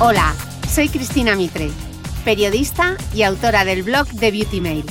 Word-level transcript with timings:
Hola, 0.00 0.32
soy 0.72 0.88
Cristina 0.88 1.34
Mitre, 1.34 1.70
periodista 2.24 2.96
y 3.12 3.24
autora 3.24 3.64
del 3.64 3.82
blog 3.82 4.06
de 4.06 4.30
Beauty 4.30 4.60
Mail. 4.60 4.84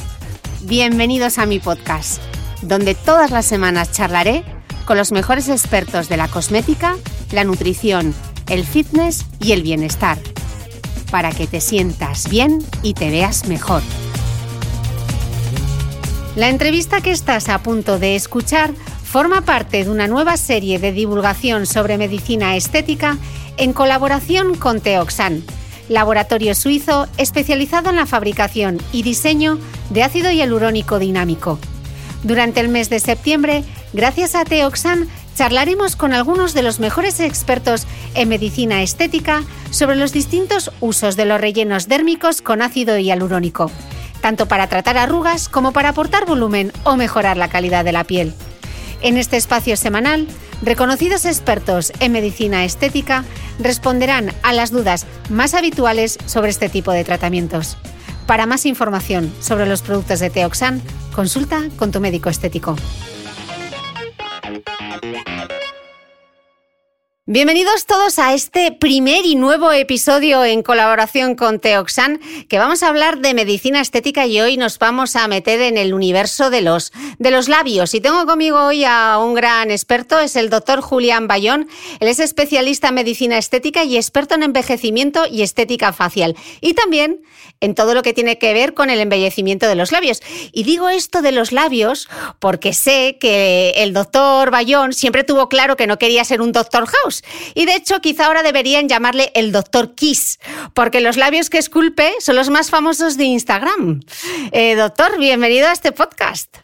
Bienvenidos 0.63 1.38
a 1.38 1.45
mi 1.45 1.59
podcast, 1.59 2.22
donde 2.61 2.94
todas 2.94 3.31
las 3.31 3.45
semanas 3.45 3.94
charlaré 3.94 4.44
con 4.83 4.97
los 4.97 5.13
mejores 5.13 5.47
expertos 5.47 6.09
de 6.09 6.17
la 6.17 6.28
cosmética, 6.28 6.97
la 7.31 7.45
nutrición, 7.45 8.13
el 8.50 8.66
fitness 8.66 9.25
y 9.39 9.53
el 9.53 9.63
bienestar, 9.63 10.17
para 11.09 11.31
que 11.31 11.47
te 11.47 11.61
sientas 11.61 12.30
bien 12.30 12.59
y 12.83 12.94
te 12.94 13.09
veas 13.09 13.47
mejor. 13.47 13.83
La 16.35 16.50
entrevista 16.50 17.00
que 17.00 17.12
estás 17.12 17.47
a 17.47 17.63
punto 17.63 17.97
de 17.97 18.17
escuchar 18.17 18.73
forma 19.06 19.40
parte 19.40 19.85
de 19.85 19.90
una 19.90 20.07
nueva 20.07 20.35
serie 20.35 20.79
de 20.79 20.91
divulgación 20.91 21.66
sobre 21.66 21.97
medicina 21.97 22.57
estética 22.57 23.17
en 23.57 23.73
colaboración 23.73 24.56
con 24.56 24.81
Teoxan, 24.81 25.44
laboratorio 25.90 26.56
suizo 26.56 27.07
especializado 27.18 27.90
en 27.90 27.95
la 27.95 28.06
fabricación 28.06 28.79
y 28.91 29.03
diseño 29.03 29.59
de 29.90 30.03
ácido 30.03 30.31
hialurónico 30.31 31.00
dinámico. 31.00 31.59
Durante 32.23 32.59
el 32.59 32.69
mes 32.69 32.90
de 32.90 33.00
septiembre, 33.00 33.63
gracias 33.94 34.35
a 34.35 34.46
Teoxan, 34.46 35.07
charlaremos 35.35 35.96
con 35.96 36.13
algunos 36.13 36.53
de 36.53 36.63
los 36.63 36.79
mejores 36.79 37.19
expertos 37.19 37.85
en 38.16 38.29
medicina 38.29 38.81
estética 38.81 39.44
sobre 39.69 39.96
los 39.96 40.12
distintos 40.12 40.72
usos 40.79 41.16
de 41.16 41.25
los 41.25 41.40
rellenos 41.40 41.88
dérmicos 41.88 42.41
con 42.41 42.62
ácido 42.62 42.97
hialurónico, 42.97 43.72
tanto 44.22 44.47
para 44.47 44.67
tratar 44.67 44.97
arrugas 44.97 45.47
como 45.47 45.73
para 45.73 45.90
aportar 45.90 46.25
volumen 46.25 46.72
o 46.84 46.96
mejorar 46.96 47.38
la 47.38 47.50
calidad 47.50 47.85
de 47.85 47.91
la 47.91 48.03
piel. 48.03 48.34
En 49.02 49.18
este 49.18 49.38
espacio 49.38 49.78
semanal, 49.78 50.28
reconocidos 50.62 51.25
expertos 51.25 51.94
en 52.00 52.12
medicina 52.12 52.66
estética 52.66 53.24
responderán 53.59 54.31
a 54.44 54.53
las 54.53 54.72
dudas 54.72 55.06
más 55.30 55.53
habituales 55.53 56.18
sobre 56.25 56.50
este 56.50 56.69
tipo 56.69 56.91
de 56.91 57.03
tratamientos. 57.03 57.78
Para 58.25 58.46
más 58.46 58.66
información 58.66 59.31
sobre 59.40 59.68
los 59.68 59.81
productos 59.81 60.19
de 60.19 60.30
Teoxan, 60.30 60.81
consulta 61.16 61.63
con 61.78 61.91
tu 61.91 62.00
médico 62.00 62.30
estético. 62.30 62.75
Bienvenidos 67.30 67.86
todos 67.86 68.20
a 68.20 68.34
este 68.34 68.72
primer 68.72 69.26
y 69.26 69.36
nuevo 69.36 69.74
episodio 69.74 70.46
en 70.46 70.64
colaboración 70.64 71.36
con 71.36 71.60
Teoxan, 71.60 72.22
que 72.48 72.58
vamos 72.58 72.84
a 72.84 72.88
hablar 72.88 73.20
de 73.20 73.34
medicina 73.34 73.82
estética 73.82 74.26
y 74.26 74.40
hoy 74.40 74.56
nos 74.56 74.80
vamos 74.80 75.18
a 75.18 75.28
meter 75.28 75.60
en 75.60 75.78
el 75.78 75.94
universo 75.94 76.50
de 76.50 76.62
los, 76.62 76.94
de 77.20 77.32
los 77.32 77.50
labios. 77.50 77.94
Y 77.96 78.00
tengo 78.00 78.26
conmigo 78.26 78.68
hoy 78.68 78.86
a 78.86 79.18
un 79.18 79.34
gran 79.34 79.72
experto, 79.72 80.22
es 80.22 80.38
el 80.38 80.50
doctor 80.50 80.80
Julián 80.80 81.28
Bayón. 81.28 81.68
Él 82.00 82.08
es 82.08 82.22
especialista 82.22 82.88
en 82.88 82.96
medicina 82.96 83.38
estética 83.38 83.84
y 83.84 83.98
experto 83.98 84.36
en 84.36 84.44
envejecimiento 84.44 85.26
y 85.30 85.42
estética 85.42 85.92
facial. 85.92 86.34
Y 86.62 86.76
también 86.76 87.24
en 87.59 87.76
todo 87.76 87.94
lo 87.94 88.04
que 88.04 88.14
tiene 88.14 88.38
que 88.38 88.54
ver 88.54 88.74
con 88.74 88.90
el 88.90 89.02
embellecimiento 89.02 89.68
de 89.68 89.76
los 89.76 89.92
labios. 89.92 90.22
Y 90.54 90.64
digo 90.64 90.88
esto 90.88 91.22
de 91.22 91.32
los 91.34 91.52
labios 91.52 92.08
porque 92.40 92.72
sé 92.72 93.18
que 93.20 93.72
el 93.78 93.94
doctor 93.94 94.50
Bayón 94.50 94.94
siempre 94.94 95.26
tuvo 95.26 95.50
claro 95.50 95.76
que 95.76 95.88
no 95.88 95.98
quería 95.98 96.24
ser 96.24 96.42
un 96.42 96.52
doctor 96.52 96.86
house 96.86 97.16
y 97.53 97.66
de 97.66 97.75
hecho, 97.75 98.00
quizá 98.01 98.25
ahora 98.25 98.44
deberían 98.44 98.88
llamarle 98.88 99.31
el 99.35 99.51
doctor 99.51 99.95
Kiss, 99.95 100.39
porque 100.73 101.01
los 101.01 101.17
labios 101.17 101.50
que 101.50 101.57
esculpe 101.57 102.13
son 102.19 102.35
los 102.35 102.50
más 102.50 102.69
famosos 102.69 103.17
de 103.17 103.25
Instagram. 103.25 104.01
Eh, 104.51 104.75
doctor, 104.75 105.17
bienvenido 105.17 105.67
a 105.67 105.72
este 105.72 105.91
podcast. 105.91 106.57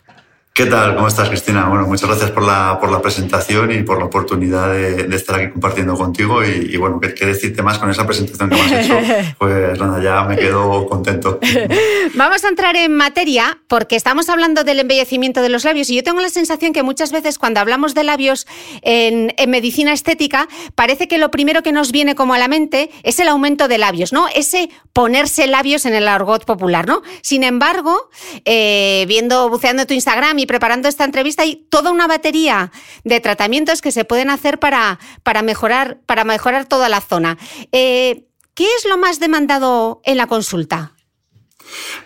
¿Qué 0.56 0.68
tal? 0.68 0.94
¿Cómo 0.94 1.08
estás, 1.08 1.30
Cristina? 1.30 1.68
Bueno, 1.68 1.88
muchas 1.88 2.08
gracias 2.08 2.30
por 2.30 2.44
la, 2.44 2.78
por 2.80 2.92
la 2.92 3.02
presentación 3.02 3.72
y 3.72 3.82
por 3.82 3.98
la 3.98 4.06
oportunidad 4.06 4.72
de, 4.72 5.16
estar 5.16 5.38
aquí 5.38 5.52
compartiendo 5.52 5.96
contigo. 5.96 6.46
Y, 6.46 6.78
bueno, 6.78 7.00
¿qué, 7.00 7.16
¿qué, 7.16 7.26
decirte 7.26 7.64
más 7.64 7.80
con 7.80 7.90
esa 7.90 8.06
presentación 8.06 8.52
que 8.52 8.56
me 8.58 8.62
has 8.62 8.72
hecho? 8.72 9.00
Pues 9.40 9.80
nada, 9.80 10.04
ya 10.04 10.24
me 10.26 10.38
quedo 10.38 10.88
contento. 10.88 11.40
Vamos 12.14 12.44
a 12.44 12.50
entrar 12.50 12.76
en 12.76 12.96
materia 12.96 13.58
porque 13.68 13.96
estamos 13.96 14.30
hablando 14.30 14.64
del 14.64 14.80
embellecimiento 14.80 15.42
de 15.42 15.50
los 15.50 15.64
labios 15.64 15.90
y 15.90 15.96
yo 15.96 16.04
tengo 16.04 16.22
la 16.22 16.30
sensación 16.30 16.72
que 16.72 16.84
muchas 16.84 17.12
veces 17.12 17.40
cuando 17.40 17.60
hablamos 17.60 17.96
de 17.96 18.04
labios 18.04 18.46
en, 18.84 19.34
en 19.38 19.50
medicina 19.50 19.92
estética, 19.92 20.48
parece 20.76 21.08
que 21.08 21.18
lo 21.18 21.32
primero 21.32 21.64
que 21.64 21.72
nos 21.72 21.92
viene 21.92 22.14
como 22.14 22.36
a 22.36 22.38
la 22.38 22.48
mente 22.48 22.92
es 23.02 23.20
el 23.20 23.28
aumento 23.28 23.68
de 23.68 23.80
labios, 23.80 24.14
¿no? 24.14 24.28
Ese 24.36 24.70
ponerse 24.94 25.48
labios 25.48 25.88
en 25.88 25.96
el 25.96 26.08
argot 26.08 26.46
popular, 26.46 26.88
¿no? 26.88 27.02
Sin 27.24 27.44
embargo, 27.44 28.12
eh, 28.46 29.06
viendo, 29.08 29.50
buceando 29.50 29.88
tu 29.88 29.96
Instagram 29.96 30.38
y 30.38 30.43
preparando 30.46 30.88
esta 30.88 31.04
entrevista, 31.04 31.44
hay 31.44 31.68
toda 31.70 31.92
una 31.92 32.08
batería 32.08 32.72
de 33.04 33.20
tratamientos 33.20 33.82
que 33.82 33.92
se 33.92 34.06
pueden 34.06 34.30
hacer 34.30 34.60
para, 34.60 35.00
para, 35.24 35.42
mejorar, 35.42 36.00
para 36.06 36.24
mejorar 36.24 36.66
toda 36.66 36.90
la 36.90 37.02
zona. 37.02 37.38
Eh, 37.72 38.26
¿Qué 38.54 38.68
es 38.78 38.86
lo 38.86 38.98
más 38.98 39.20
demandado 39.20 40.02
en 40.04 40.18
la 40.18 40.28
consulta? 40.28 40.94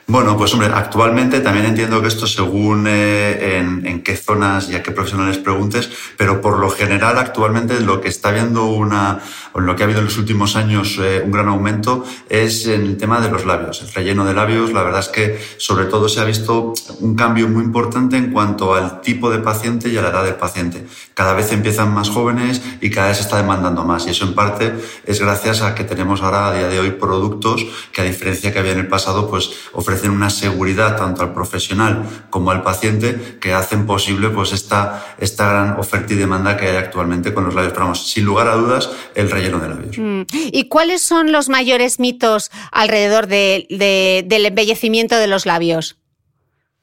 Bueno, 0.10 0.38
pues 0.38 0.54
hombre, 0.54 0.70
actualmente 0.74 1.42
también 1.42 1.66
entiendo 1.66 2.02
que 2.02 2.08
esto 2.08 2.28
según 2.28 2.86
eh, 2.88 3.58
en, 3.58 4.02
qué 4.04 4.16
zonas 4.16 4.70
y 4.70 4.76
a 4.76 4.82
qué 4.82 4.92
profesionales 4.92 5.38
preguntes, 5.38 5.90
pero 6.16 6.40
por 6.40 6.60
lo 6.60 6.70
general 6.70 7.18
actualmente 7.18 7.82
lo 7.82 8.00
que 8.00 8.08
está 8.08 8.32
viendo 8.32 8.68
una, 8.68 9.20
o 9.52 9.60
lo 9.60 9.76
que 9.76 9.84
ha 9.84 9.86
habido 9.86 10.00
en 10.00 10.06
los 10.06 10.18
últimos 10.18 10.56
años 10.56 10.98
eh, 11.02 11.22
un 11.26 11.34
gran 11.34 11.50
aumento 11.50 12.06
es 12.30 12.68
en 12.68 12.84
el 12.84 12.96
tema 12.96 13.20
de 13.20 13.30
los 13.30 13.46
labios, 13.46 13.82
el 13.82 13.94
relleno 13.94 14.24
de 14.24 14.34
labios. 14.34 14.72
La 14.72 14.82
verdad 14.82 15.02
es 15.02 15.10
que 15.10 15.42
sobre 15.58 15.88
todo 15.88 16.08
se 16.08 16.22
ha 16.22 16.24
visto 16.24 16.74
un 17.02 17.18
cambio 17.18 17.50
muy 17.50 17.66
importante 17.66 18.16
en 18.16 18.32
cuanto 18.32 18.76
al 18.76 19.02
tipo 19.02 19.30
de 19.30 19.40
paciente 19.40 19.90
y 19.90 19.98
a 19.98 20.02
la 20.02 20.12
edad 20.12 20.24
del 20.24 20.36
paciente. 20.36 20.88
Cada 21.16 21.34
vez 21.34 21.52
empiezan 21.52 21.94
más 21.94 22.10
jóvenes 22.10 22.62
y 22.80 22.90
cada 22.92 23.10
vez 23.10 23.18
se 23.18 23.24
está 23.24 23.36
demandando 23.36 23.84
más 23.84 24.08
y 24.08 24.12
eso 24.12 24.24
en 24.24 24.36
parte 24.36 24.74
es 25.06 25.20
gracias 25.20 25.62
a 25.64 25.76
que 25.76 25.84
tenemos 25.84 26.22
ahora 26.22 26.48
a 26.48 26.54
día 26.54 26.70
de 26.70 26.80
hoy 26.80 26.92
productos 26.92 27.66
que 27.92 28.00
a 28.00 28.06
diferencia 28.06 28.54
que 28.54 28.60
había 28.60 28.72
en 28.72 28.80
el 28.80 28.88
pasado 28.88 29.30
pues 29.30 29.50
ofrecen 29.74 29.97
una 30.06 30.30
seguridad 30.30 30.98
tanto 30.98 31.22
al 31.22 31.34
profesional 31.34 32.04
como 32.30 32.52
al 32.52 32.62
paciente 32.62 33.38
que 33.40 33.54
hacen 33.54 33.86
posible 33.86 34.30
pues 34.30 34.54
esta, 34.54 35.16
esta 35.18 35.50
gran 35.50 35.80
oferta 35.80 36.14
y 36.14 36.18
demanda 36.18 36.58
que 36.58 36.68
hay 36.68 36.78
actualmente 36.78 37.34
con 37.34 37.46
los 37.46 37.56
labios. 37.56 37.74
Pero 37.74 37.86
vamos, 37.86 38.08
sin 38.08 38.26
lugar 38.26 38.48
a 38.48 38.56
dudas, 38.56 38.90
el 39.16 39.30
relleno 39.30 39.60
de 39.60 39.70
labios. 39.70 39.98
Mm. 39.98 40.22
¿Y 40.32 40.68
cuáles 40.68 41.02
son 41.02 41.32
los 41.32 41.50
mayores 41.50 42.00
mitos 42.00 42.52
alrededor 42.72 43.28
del 43.28 43.66
embellecimiento 43.70 45.18
de 45.18 45.28
los 45.28 45.46
labios? 45.46 45.98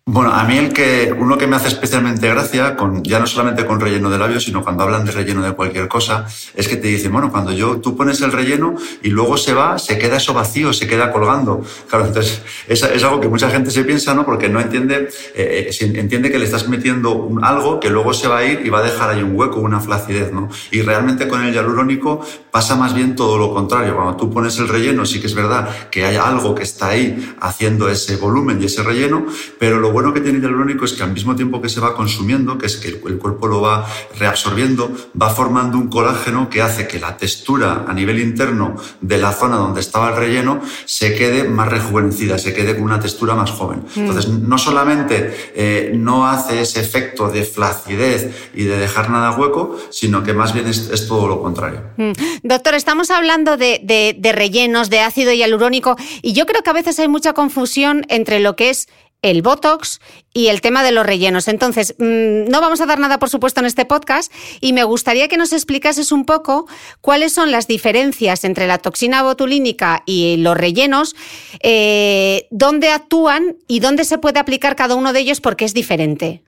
Bueno, 0.06 0.35
a 0.35 0.45
mí 0.45 0.59
el 0.59 0.71
que, 0.75 1.17
uno 1.19 1.39
que 1.39 1.47
me 1.47 1.56
hace 1.56 1.69
especialmente 1.69 2.29
gracia, 2.29 2.77
con, 2.77 3.03
ya 3.03 3.19
no 3.19 3.27
solamente 3.27 3.65
con 3.65 3.81
relleno 3.81 4.11
de 4.11 4.19
labios, 4.19 4.45
sino 4.45 4.62
cuando 4.62 4.83
hablan 4.83 5.06
de 5.06 5.12
relleno 5.12 5.43
de 5.43 5.53
cualquier 5.53 5.89
cosa, 5.89 6.27
es 6.55 6.69
que 6.69 6.77
te 6.77 6.89
dicen, 6.89 7.11
bueno, 7.11 7.33
cuando 7.33 7.53
yo, 7.53 7.81
tú 7.81 7.97
pones 7.97 8.21
el 8.21 8.31
relleno 8.31 8.75
y 9.03 9.09
luego 9.09 9.39
se 9.39 9.55
va, 9.55 9.79
se 9.79 9.97
queda 9.97 10.19
eso 10.19 10.35
vacío, 10.35 10.75
se 10.75 10.87
queda 10.87 11.11
colgando. 11.11 11.62
Claro, 11.89 12.05
entonces, 12.05 12.43
es, 12.69 12.83
es 12.83 13.03
algo 13.03 13.19
que 13.19 13.29
mucha 13.29 13.49
gente 13.49 13.71
se 13.71 13.83
piensa, 13.83 14.12
¿no? 14.12 14.27
Porque 14.27 14.51
no 14.51 14.61
entiende, 14.61 15.09
eh, 15.35 15.71
eh 15.71 15.93
entiende 15.95 16.31
que 16.31 16.39
le 16.39 16.45
estás 16.45 16.69
metiendo 16.69 17.31
algo 17.41 17.81
que 17.81 17.89
luego 17.89 18.12
se 18.12 18.29
va 18.29 18.41
a 18.41 18.45
ir 18.45 18.61
y 18.62 18.69
va 18.69 18.81
a 18.81 18.83
dejar 18.83 19.09
ahí 19.09 19.23
un 19.23 19.35
hueco, 19.35 19.61
una 19.61 19.81
flacidez, 19.81 20.31
¿no? 20.35 20.51
Y 20.71 20.83
realmente 20.83 21.29
con 21.29 21.43
el 21.43 21.55
hialurónico 21.55 22.23
pasa 22.51 22.77
más 22.77 22.95
bien 22.95 23.17
todo 23.17 23.39
lo 23.39 23.55
contrario. 23.55 23.97
Cuando 23.97 24.17
tú 24.19 24.31
pones 24.31 24.59
el 24.59 24.69
relleno, 24.69 25.06
sí 25.06 25.19
que 25.19 25.29
es 25.29 25.35
verdad 25.35 25.89
que 25.91 26.05
hay 26.05 26.17
algo 26.17 26.55
que 26.55 26.65
está 26.65 26.89
ahí 26.89 27.35
haciendo 27.41 27.89
ese 27.89 28.17
volumen 28.17 28.61
y 28.61 28.67
ese 28.67 28.83
relleno, 28.83 29.25
pero 29.59 29.81
lo 29.81 29.94
bueno 29.94 30.12
que 30.12 30.20
tiene 30.20 30.38
el 30.38 30.43
hialurónico 30.43 30.85
es 30.85 30.93
que 30.93 31.05
al 31.05 31.12
mismo 31.12 31.37
tiempo 31.37 31.62
que 31.62 31.69
se 31.69 31.79
va 31.79 31.94
consumiendo, 31.94 32.58
que 32.58 32.67
es 32.67 32.76
que 32.76 32.88
el 32.88 33.19
cuerpo 33.19 33.46
lo 33.46 33.61
va 33.61 33.87
reabsorbiendo, 34.19 34.91
va 35.20 35.31
formando 35.31 35.79
un 35.79 35.88
colágeno 35.88 36.50
que 36.50 36.61
hace 36.61 36.88
que 36.88 36.99
la 36.99 37.17
textura 37.17 37.85
a 37.87 37.94
nivel 37.94 38.19
interno 38.19 38.75
de 39.00 39.19
la 39.19 39.32
zona 39.32 39.55
donde 39.56 39.81
estaba 39.81 40.11
el 40.11 40.17
relleno 40.17 40.61
se 40.85 41.14
quede 41.14 41.44
más 41.44 41.69
rejuvenecida, 41.69 42.38
se 42.38 42.52
quede 42.52 42.75
con 42.75 42.82
una 42.82 42.99
textura 42.99 43.37
más 43.37 43.52
joven. 43.52 43.85
Mm. 43.94 44.00
Entonces, 44.00 44.29
no 44.29 44.58
solamente 44.58 45.52
eh, 45.55 45.93
no 45.94 46.26
hace 46.26 46.61
ese 46.61 46.81
efecto 46.81 47.31
de 47.31 47.44
flacidez 47.44 48.50
y 48.52 48.64
de 48.64 48.76
dejar 48.76 49.11
nada 49.11 49.37
hueco, 49.37 49.79
sino 49.91 50.25
que 50.25 50.35
más 50.35 50.52
bien 50.52 50.67
es, 50.67 51.06
todo 51.06 51.29
lo 51.29 51.41
contrario. 51.41 51.82
Mm. 51.99 52.12
Doctor, 52.43 52.75
estamos 52.75 53.12
hablando 53.12 53.56
de, 53.56 53.81
de 54.19 54.32
rellenos, 54.32 54.91
de 54.91 55.00
ácido 55.00 55.32
hialurónico, 55.32 55.96
y 56.20 56.32
yo 56.32 56.46
creo 56.46 56.62
que 56.64 56.70
a 56.70 56.73
veces 56.73 56.99
hay 56.99 57.06
mucha 57.06 57.32
confusión 57.32 58.05
entre 58.08 58.41
lo 58.41 58.56
que 58.56 58.70
es 58.70 58.88
el 59.25 59.41
Botox 59.41 60.00
y 60.35 60.49
el 60.49 60.61
tema 60.61 60.85
de 60.85 60.93
los 60.93 61.06
rellenos. 61.06 61.49
Entonces, 61.49 61.94
mm, 61.99 62.50
no 62.50 62.61
vamos 62.61 62.82
a 62.82 62.87
dar 62.87 62.99
nada, 62.99 63.19
por 63.19 63.31
supuesto, 63.31 63.61
en 63.61 63.67
este 63.67 63.87
podcast 63.87 64.31
y 64.61 64.75
me 64.75 64.85
gustaría 64.85 65.29
que 65.29 65.38
nos 65.38 65.53
explicases 65.53 66.12
un 66.12 66.26
poco 66.26 66.67
cuáles 67.00 67.32
son 67.32 67.50
las 67.50 67.67
diferencias 67.67 68.44
entre 68.44 68.67
la 68.67 68.79
toxina 68.79 69.23
botulínica 69.23 70.03
y 70.05 70.37
los 70.37 70.56
rellenos, 70.56 71.17
eh, 71.62 72.47
dónde 72.50 72.91
actúan 72.91 73.56
y 73.67 73.81
dónde 73.81 74.05
se 74.05 74.19
puede 74.19 74.38
aplicar 74.38 74.76
cada 74.76 74.94
uno 74.94 75.15
de 75.15 75.21
ellos 75.21 75.41
porque 75.41 75.65
es 75.65 75.73
diferente. 75.73 76.44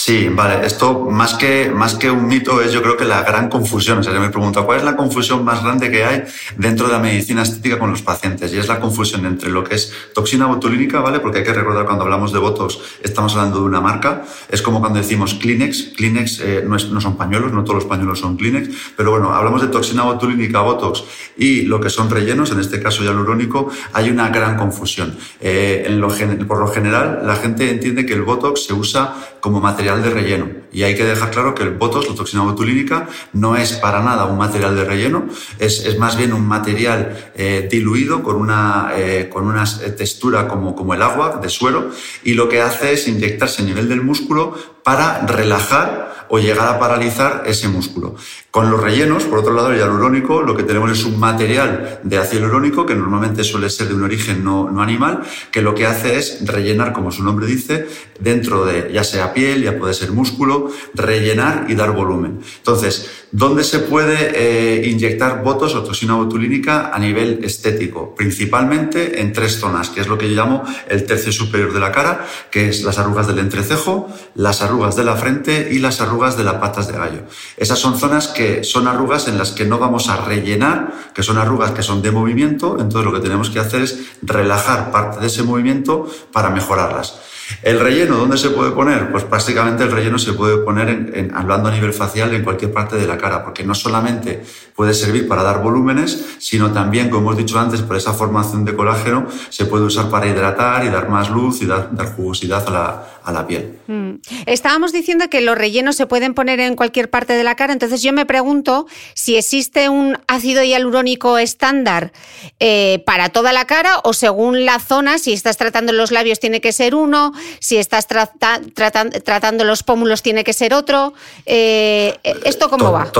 Sí, 0.00 0.28
vale. 0.28 0.64
Esto 0.64 1.10
más 1.10 1.34
que, 1.34 1.72
más 1.74 1.96
que 1.96 2.08
un 2.08 2.28
mito 2.28 2.62
es 2.62 2.72
yo 2.72 2.82
creo 2.82 2.96
que 2.96 3.04
la 3.04 3.24
gran 3.24 3.48
confusión. 3.48 3.98
O 3.98 4.02
sea, 4.04 4.14
yo 4.14 4.20
me 4.20 4.28
pregunto, 4.28 4.64
¿cuál 4.64 4.78
es 4.78 4.84
la 4.84 4.94
confusión 4.94 5.44
más 5.44 5.60
grande 5.64 5.90
que 5.90 6.04
hay 6.04 6.22
dentro 6.56 6.86
de 6.86 6.92
la 6.92 7.00
medicina 7.00 7.42
estética 7.42 7.80
con 7.80 7.90
los 7.90 8.02
pacientes? 8.02 8.52
Y 8.54 8.58
es 8.58 8.68
la 8.68 8.78
confusión 8.78 9.26
entre 9.26 9.50
lo 9.50 9.64
que 9.64 9.74
es 9.74 9.92
toxina 10.14 10.46
botulínica, 10.46 11.00
¿vale? 11.00 11.18
Porque 11.18 11.38
hay 11.38 11.44
que 11.44 11.52
recordar 11.52 11.84
cuando 11.84 12.04
hablamos 12.04 12.32
de 12.32 12.38
Botox 12.38 12.78
estamos 13.02 13.34
hablando 13.34 13.58
de 13.58 13.64
una 13.64 13.80
marca. 13.80 14.22
Es 14.48 14.62
como 14.62 14.78
cuando 14.78 15.00
decimos 15.00 15.34
Kleenex. 15.34 15.94
Kleenex 15.96 16.40
eh, 16.42 16.64
no, 16.64 16.76
no 16.76 17.00
son 17.00 17.16
pañuelos, 17.16 17.52
no 17.52 17.64
todos 17.64 17.82
los 17.82 17.86
pañuelos 17.86 18.20
son 18.20 18.36
Kleenex. 18.36 18.92
Pero 18.96 19.10
bueno, 19.10 19.34
hablamos 19.34 19.62
de 19.62 19.66
toxina 19.66 20.04
botulínica, 20.04 20.60
Botox 20.60 21.02
y 21.36 21.62
lo 21.62 21.80
que 21.80 21.90
son 21.90 22.08
rellenos, 22.08 22.52
en 22.52 22.60
este 22.60 22.80
caso 22.80 23.02
hialurónico, 23.02 23.68
hay 23.92 24.10
una 24.10 24.28
gran 24.28 24.56
confusión. 24.56 25.18
Eh, 25.40 26.00
por 26.46 26.60
lo 26.60 26.68
general, 26.68 27.22
la 27.24 27.34
gente 27.34 27.68
entiende 27.68 28.06
que 28.06 28.14
el 28.14 28.22
Botox 28.22 28.66
se 28.66 28.74
usa 28.74 29.16
como 29.40 29.60
material 29.60 29.87
de 29.96 30.10
relleno. 30.10 30.50
Y 30.70 30.82
hay 30.82 30.94
que 30.94 31.04
dejar 31.04 31.30
claro 31.30 31.54
que 31.54 31.62
el 31.62 31.70
Botox, 31.70 32.08
la 32.08 32.14
toxina 32.14 32.42
botulínica, 32.42 33.08
no 33.32 33.56
es 33.56 33.72
para 33.72 34.02
nada 34.02 34.26
un 34.26 34.36
material 34.36 34.76
de 34.76 34.84
relleno, 34.84 35.26
es, 35.58 35.84
es 35.86 35.98
más 35.98 36.16
bien 36.16 36.34
un 36.34 36.46
material 36.46 37.32
eh, 37.34 37.66
diluido 37.70 38.22
con 38.22 38.36
una, 38.36 38.92
eh, 38.94 39.30
con 39.32 39.46
una 39.46 39.64
textura 39.96 40.46
como, 40.46 40.76
como 40.76 40.92
el 40.92 41.00
agua 41.00 41.40
de 41.42 41.48
suero 41.48 41.90
y 42.22 42.34
lo 42.34 42.48
que 42.48 42.60
hace 42.60 42.92
es 42.92 43.08
inyectarse 43.08 43.62
a 43.62 43.64
nivel 43.64 43.88
del 43.88 44.02
músculo 44.02 44.54
para 44.88 45.26
relajar 45.26 46.08
o 46.30 46.38
llegar 46.38 46.68
a 46.68 46.78
paralizar 46.78 47.42
ese 47.46 47.68
músculo. 47.68 48.16
Con 48.50 48.70
los 48.70 48.80
rellenos, 48.80 49.24
por 49.24 49.40
otro 49.40 49.52
lado, 49.52 49.70
el 49.70 49.78
hialurónico, 49.78 50.42
lo 50.42 50.56
que 50.56 50.62
tenemos 50.62 50.90
es 50.90 51.04
un 51.04 51.18
material 51.18 52.00
de 52.02 52.18
ácido 52.18 52.42
hialurónico 52.42 52.86
que 52.86 52.94
normalmente 52.94 53.44
suele 53.44 53.68
ser 53.68 53.88
de 53.88 53.94
un 53.94 54.04
origen 54.04 54.42
no, 54.44 54.80
animal, 54.80 55.22
que 55.50 55.62
lo 55.62 55.74
que 55.74 55.86
hace 55.86 56.16
es 56.16 56.46
rellenar, 56.46 56.92
como 56.92 57.12
su 57.12 57.22
nombre 57.22 57.46
dice, 57.46 57.86
dentro 58.20 58.64
de 58.64 58.90
ya 58.92 59.04
sea 59.04 59.34
piel, 59.34 59.62
ya 59.62 59.78
puede 59.78 59.94
ser 59.94 60.12
músculo, 60.12 60.70
rellenar 60.94 61.66
y 61.68 61.74
dar 61.74 61.92
volumen. 61.92 62.40
Entonces, 62.56 63.26
¿dónde 63.32 63.64
se 63.64 63.80
puede 63.80 64.32
eh, 64.34 64.88
inyectar 64.88 65.42
botos 65.42 65.74
o 65.74 65.82
toxina 65.82 66.14
botulínica 66.14 66.90
a 66.94 66.98
nivel 66.98 67.44
estético? 67.44 68.14
Principalmente 68.14 69.20
en 69.20 69.32
tres 69.32 69.58
zonas, 69.60 69.90
que 69.90 70.00
es 70.00 70.08
lo 70.08 70.16
que 70.16 70.28
yo 70.28 70.34
llamo 70.34 70.64
el 70.88 71.04
tercio 71.04 71.32
superior 71.32 71.72
de 71.72 71.80
la 71.80 71.92
cara, 71.92 72.26
que 72.50 72.68
es 72.70 72.82
las 72.82 72.98
arrugas 72.98 73.26
del 73.26 73.38
entrecejo, 73.38 74.08
las 74.34 74.62
arrugas 74.62 74.77
de 74.78 75.04
la 75.04 75.16
frente 75.16 75.68
y 75.72 75.80
las 75.80 76.00
arrugas 76.00 76.36
de 76.36 76.44
las 76.44 76.54
patas 76.54 76.86
de 76.86 76.94
gallo. 76.94 77.22
Esas 77.56 77.78
son 77.78 77.98
zonas 77.98 78.28
que 78.28 78.62
son 78.62 78.86
arrugas 78.86 79.26
en 79.26 79.36
las 79.36 79.50
que 79.50 79.64
no 79.64 79.78
vamos 79.78 80.08
a 80.08 80.16
rellenar, 80.16 80.92
que 81.14 81.22
son 81.22 81.36
arrugas 81.36 81.72
que 81.72 81.82
son 81.82 82.00
de 82.00 82.12
movimiento, 82.12 82.76
entonces 82.78 83.04
lo 83.04 83.12
que 83.12 83.20
tenemos 83.20 83.50
que 83.50 83.58
hacer 83.58 83.82
es 83.82 83.98
relajar 84.22 84.92
parte 84.92 85.20
de 85.20 85.26
ese 85.26 85.42
movimiento 85.42 86.08
para 86.32 86.50
mejorarlas. 86.50 87.18
El 87.62 87.80
relleno, 87.80 88.16
¿dónde 88.16 88.36
se 88.36 88.50
puede 88.50 88.72
poner? 88.72 89.10
Pues 89.10 89.24
prácticamente 89.24 89.84
el 89.84 89.90
relleno 89.90 90.18
se 90.18 90.32
puede 90.32 90.58
poner, 90.58 90.88
en, 90.88 91.32
hablando 91.34 91.68
a 91.68 91.72
nivel 91.72 91.92
facial, 91.92 92.32
en 92.34 92.44
cualquier 92.44 92.72
parte 92.72 92.96
de 92.96 93.06
la 93.06 93.18
cara, 93.18 93.44
porque 93.44 93.64
no 93.64 93.74
solamente 93.74 94.42
puede 94.74 94.94
servir 94.94 95.26
para 95.26 95.42
dar 95.42 95.62
volúmenes, 95.62 96.24
sino 96.38 96.72
también, 96.72 97.10
como 97.10 97.30
hemos 97.30 97.36
dicho 97.36 97.58
antes, 97.58 97.82
por 97.82 97.96
esa 97.96 98.12
formación 98.12 98.64
de 98.64 98.76
colágeno, 98.76 99.26
se 99.48 99.64
puede 99.64 99.84
usar 99.84 100.08
para 100.08 100.26
hidratar 100.26 100.84
y 100.84 100.88
dar 100.88 101.08
más 101.08 101.30
luz 101.30 101.62
y 101.62 101.66
dar, 101.66 101.90
jugosidad 102.16 102.66
a 102.68 102.70
la, 102.70 103.06
a 103.24 103.32
la 103.32 103.46
piel. 103.46 103.78
Mm. 103.86 104.14
Estábamos 104.46 104.92
diciendo 104.92 105.28
que 105.28 105.40
los 105.40 105.58
rellenos 105.58 105.96
se 105.96 106.06
pueden 106.06 106.34
poner 106.34 106.60
en 106.60 106.76
cualquier 106.76 107.10
parte 107.10 107.32
de 107.32 107.44
la 107.44 107.56
cara, 107.56 107.72
entonces 107.72 108.02
yo 108.02 108.12
me 108.12 108.24
pregunto 108.24 108.86
si 109.14 109.36
existe 109.36 109.88
un 109.88 110.18
ácido 110.28 110.62
hialurónico 110.62 111.38
estándar 111.38 112.12
eh, 112.60 113.02
para 113.04 113.30
toda 113.30 113.52
la 113.52 113.66
cara 113.66 114.00
o 114.04 114.12
según 114.12 114.64
la 114.64 114.78
zona, 114.78 115.18
si 115.18 115.32
estás 115.32 115.56
tratando 115.56 115.92
los 115.92 116.12
labios 116.12 116.40
tiene 116.40 116.60
que 116.60 116.72
ser 116.72 116.94
uno, 116.94 117.32
si 117.60 117.76
estás 117.76 118.06
tratando 118.06 119.64
los 119.64 119.82
pómulos 119.82 120.22
tiene 120.22 120.44
que 120.44 120.52
ser 120.52 120.74
otro. 120.74 121.14
Eh, 121.46 122.18
¿Esto 122.44 122.68
cómo 122.68 122.92
va? 122.92 123.10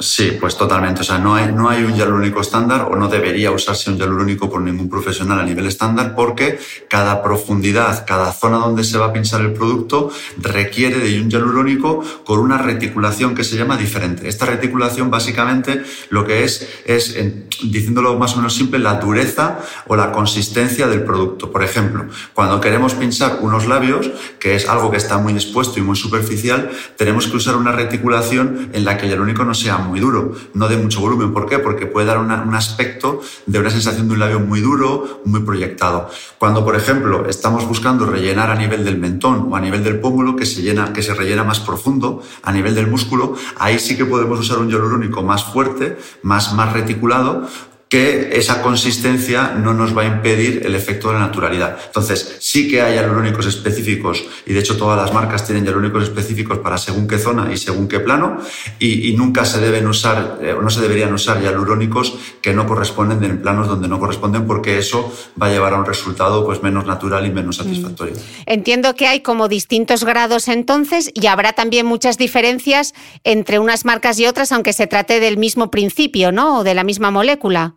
sí, 0.00 0.36
pues 0.40 0.56
totalmente. 0.56 1.02
O 1.02 1.04
sea, 1.04 1.18
no 1.18 1.34
hay, 1.34 1.52
no 1.52 1.68
hay 1.68 1.82
un 1.82 1.94
hialurónico 1.94 2.40
estándar 2.40 2.88
o 2.90 2.96
no 2.96 3.08
debería 3.08 3.50
usarse 3.50 3.90
un 3.90 3.98
hialurónico 3.98 4.50
por 4.50 4.60
ningún 4.60 4.88
profesional 4.88 5.40
a 5.40 5.42
nivel 5.42 5.66
estándar 5.66 6.14
porque 6.14 6.58
cada 6.88 7.22
profundidad, 7.22 8.04
cada 8.06 8.32
zona 8.32 8.58
donde 8.58 8.84
se 8.84 8.98
va 8.98 9.06
a 9.06 9.12
pinchar 9.12 9.40
el 9.40 9.52
producto 9.52 10.10
requiere 10.38 10.98
de 10.98 11.20
un 11.20 11.30
hialurónico 11.30 12.02
con 12.24 12.38
una 12.38 12.58
reticulación 12.58 13.34
que 13.34 13.44
se 13.44 13.56
llama 13.56 13.76
diferente. 13.76 14.28
Esta 14.28 14.46
reticulación 14.46 15.10
básicamente 15.10 15.82
lo 16.10 16.24
que 16.24 16.44
es 16.44 16.68
es, 16.84 17.16
diciéndolo 17.62 18.18
más 18.18 18.34
o 18.34 18.36
menos 18.38 18.54
simple, 18.54 18.78
la 18.78 18.94
dureza 18.94 19.58
o 19.86 19.96
la 19.96 20.12
consistencia 20.12 20.86
del 20.86 21.04
producto. 21.04 21.50
Por 21.50 21.62
ejemplo, 21.62 22.06
cuando 22.34 22.60
queremos 22.60 22.94
pinchar 22.94 23.38
unos 23.40 23.59
labios, 23.66 24.10
que 24.38 24.54
es 24.54 24.68
algo 24.68 24.90
que 24.90 24.96
está 24.96 25.18
muy 25.18 25.32
expuesto 25.32 25.78
y 25.78 25.82
muy 25.82 25.96
superficial, 25.96 26.70
tenemos 26.96 27.26
que 27.26 27.36
usar 27.36 27.56
una 27.56 27.72
reticulación 27.72 28.70
en 28.72 28.84
la 28.84 28.96
que 28.96 29.06
el 29.06 29.12
hialurónico 29.12 29.44
no 29.44 29.54
sea 29.54 29.78
muy 29.78 30.00
duro, 30.00 30.32
no 30.54 30.68
de 30.68 30.76
mucho 30.76 31.00
volumen. 31.00 31.32
¿Por 31.32 31.48
qué? 31.48 31.58
Porque 31.58 31.86
puede 31.86 32.06
dar 32.06 32.18
un 32.18 32.54
aspecto 32.54 33.20
de 33.46 33.58
una 33.58 33.70
sensación 33.70 34.08
de 34.08 34.14
un 34.14 34.20
labio 34.20 34.40
muy 34.40 34.60
duro, 34.60 35.22
muy 35.24 35.40
proyectado. 35.40 36.10
Cuando, 36.38 36.64
por 36.64 36.76
ejemplo, 36.76 37.26
estamos 37.28 37.66
buscando 37.66 38.06
rellenar 38.06 38.50
a 38.50 38.54
nivel 38.54 38.84
del 38.84 38.98
mentón 38.98 39.48
o 39.50 39.56
a 39.56 39.60
nivel 39.60 39.84
del 39.84 40.00
pómulo, 40.00 40.36
que 40.36 40.46
se, 40.46 40.62
llena, 40.62 40.92
que 40.92 41.02
se 41.02 41.14
rellena 41.14 41.44
más 41.44 41.60
profundo, 41.60 42.22
a 42.42 42.52
nivel 42.52 42.74
del 42.74 42.86
músculo, 42.86 43.34
ahí 43.58 43.78
sí 43.78 43.96
que 43.96 44.04
podemos 44.04 44.38
usar 44.40 44.58
un 44.58 44.68
hialurónico 44.68 45.22
más 45.22 45.44
fuerte, 45.44 45.98
más, 46.22 46.54
más 46.54 46.72
reticulado, 46.72 47.48
que 47.90 48.38
esa 48.38 48.62
consistencia 48.62 49.48
no 49.48 49.74
nos 49.74 49.98
va 49.98 50.02
a 50.02 50.06
impedir 50.06 50.62
el 50.64 50.76
efecto 50.76 51.08
de 51.08 51.14
la 51.14 51.26
naturalidad. 51.26 51.76
Entonces, 51.86 52.36
sí 52.38 52.68
que 52.70 52.80
hay 52.80 52.94
hialurónicos 52.94 53.46
específicos, 53.46 54.22
y 54.46 54.52
de 54.52 54.60
hecho 54.60 54.76
todas 54.76 54.96
las 54.96 55.12
marcas 55.12 55.44
tienen 55.44 55.64
hialurónicos 55.64 56.04
específicos 56.04 56.58
para 56.58 56.78
según 56.78 57.08
qué 57.08 57.18
zona 57.18 57.52
y 57.52 57.56
según 57.56 57.88
qué 57.88 57.98
plano, 57.98 58.38
y, 58.78 59.12
nunca 59.20 59.44
se 59.44 59.60
deben 59.60 59.88
usar, 59.88 60.38
eh, 60.40 60.52
o 60.52 60.62
no 60.62 60.70
se 60.70 60.80
deberían 60.80 61.12
usar 61.12 61.42
hialurónicos 61.42 62.14
que 62.40 62.54
no 62.54 62.64
corresponden 62.64 63.24
en 63.24 63.42
planos 63.42 63.66
donde 63.66 63.88
no 63.88 63.98
corresponden, 63.98 64.46
porque 64.46 64.78
eso 64.78 65.12
va 65.40 65.48
a 65.48 65.50
llevar 65.50 65.74
a 65.74 65.78
un 65.78 65.84
resultado 65.84 66.46
pues, 66.46 66.62
menos 66.62 66.86
natural 66.86 67.26
y 67.26 67.30
menos 67.30 67.58
mm. 67.58 67.62
satisfactorio. 67.64 68.14
Entiendo 68.46 68.94
que 68.94 69.08
hay 69.08 69.20
como 69.20 69.48
distintos 69.48 70.04
grados 70.04 70.46
entonces, 70.46 71.10
y 71.12 71.26
habrá 71.26 71.54
también 71.54 71.86
muchas 71.86 72.18
diferencias 72.18 72.94
entre 73.24 73.58
unas 73.58 73.84
marcas 73.84 74.20
y 74.20 74.26
otras, 74.26 74.52
aunque 74.52 74.72
se 74.72 74.86
trate 74.86 75.18
del 75.18 75.38
mismo 75.38 75.72
principio, 75.72 76.30
¿no? 76.30 76.60
O 76.60 76.64
de 76.64 76.74
la 76.74 76.84
misma 76.84 77.10
molécula. 77.10 77.74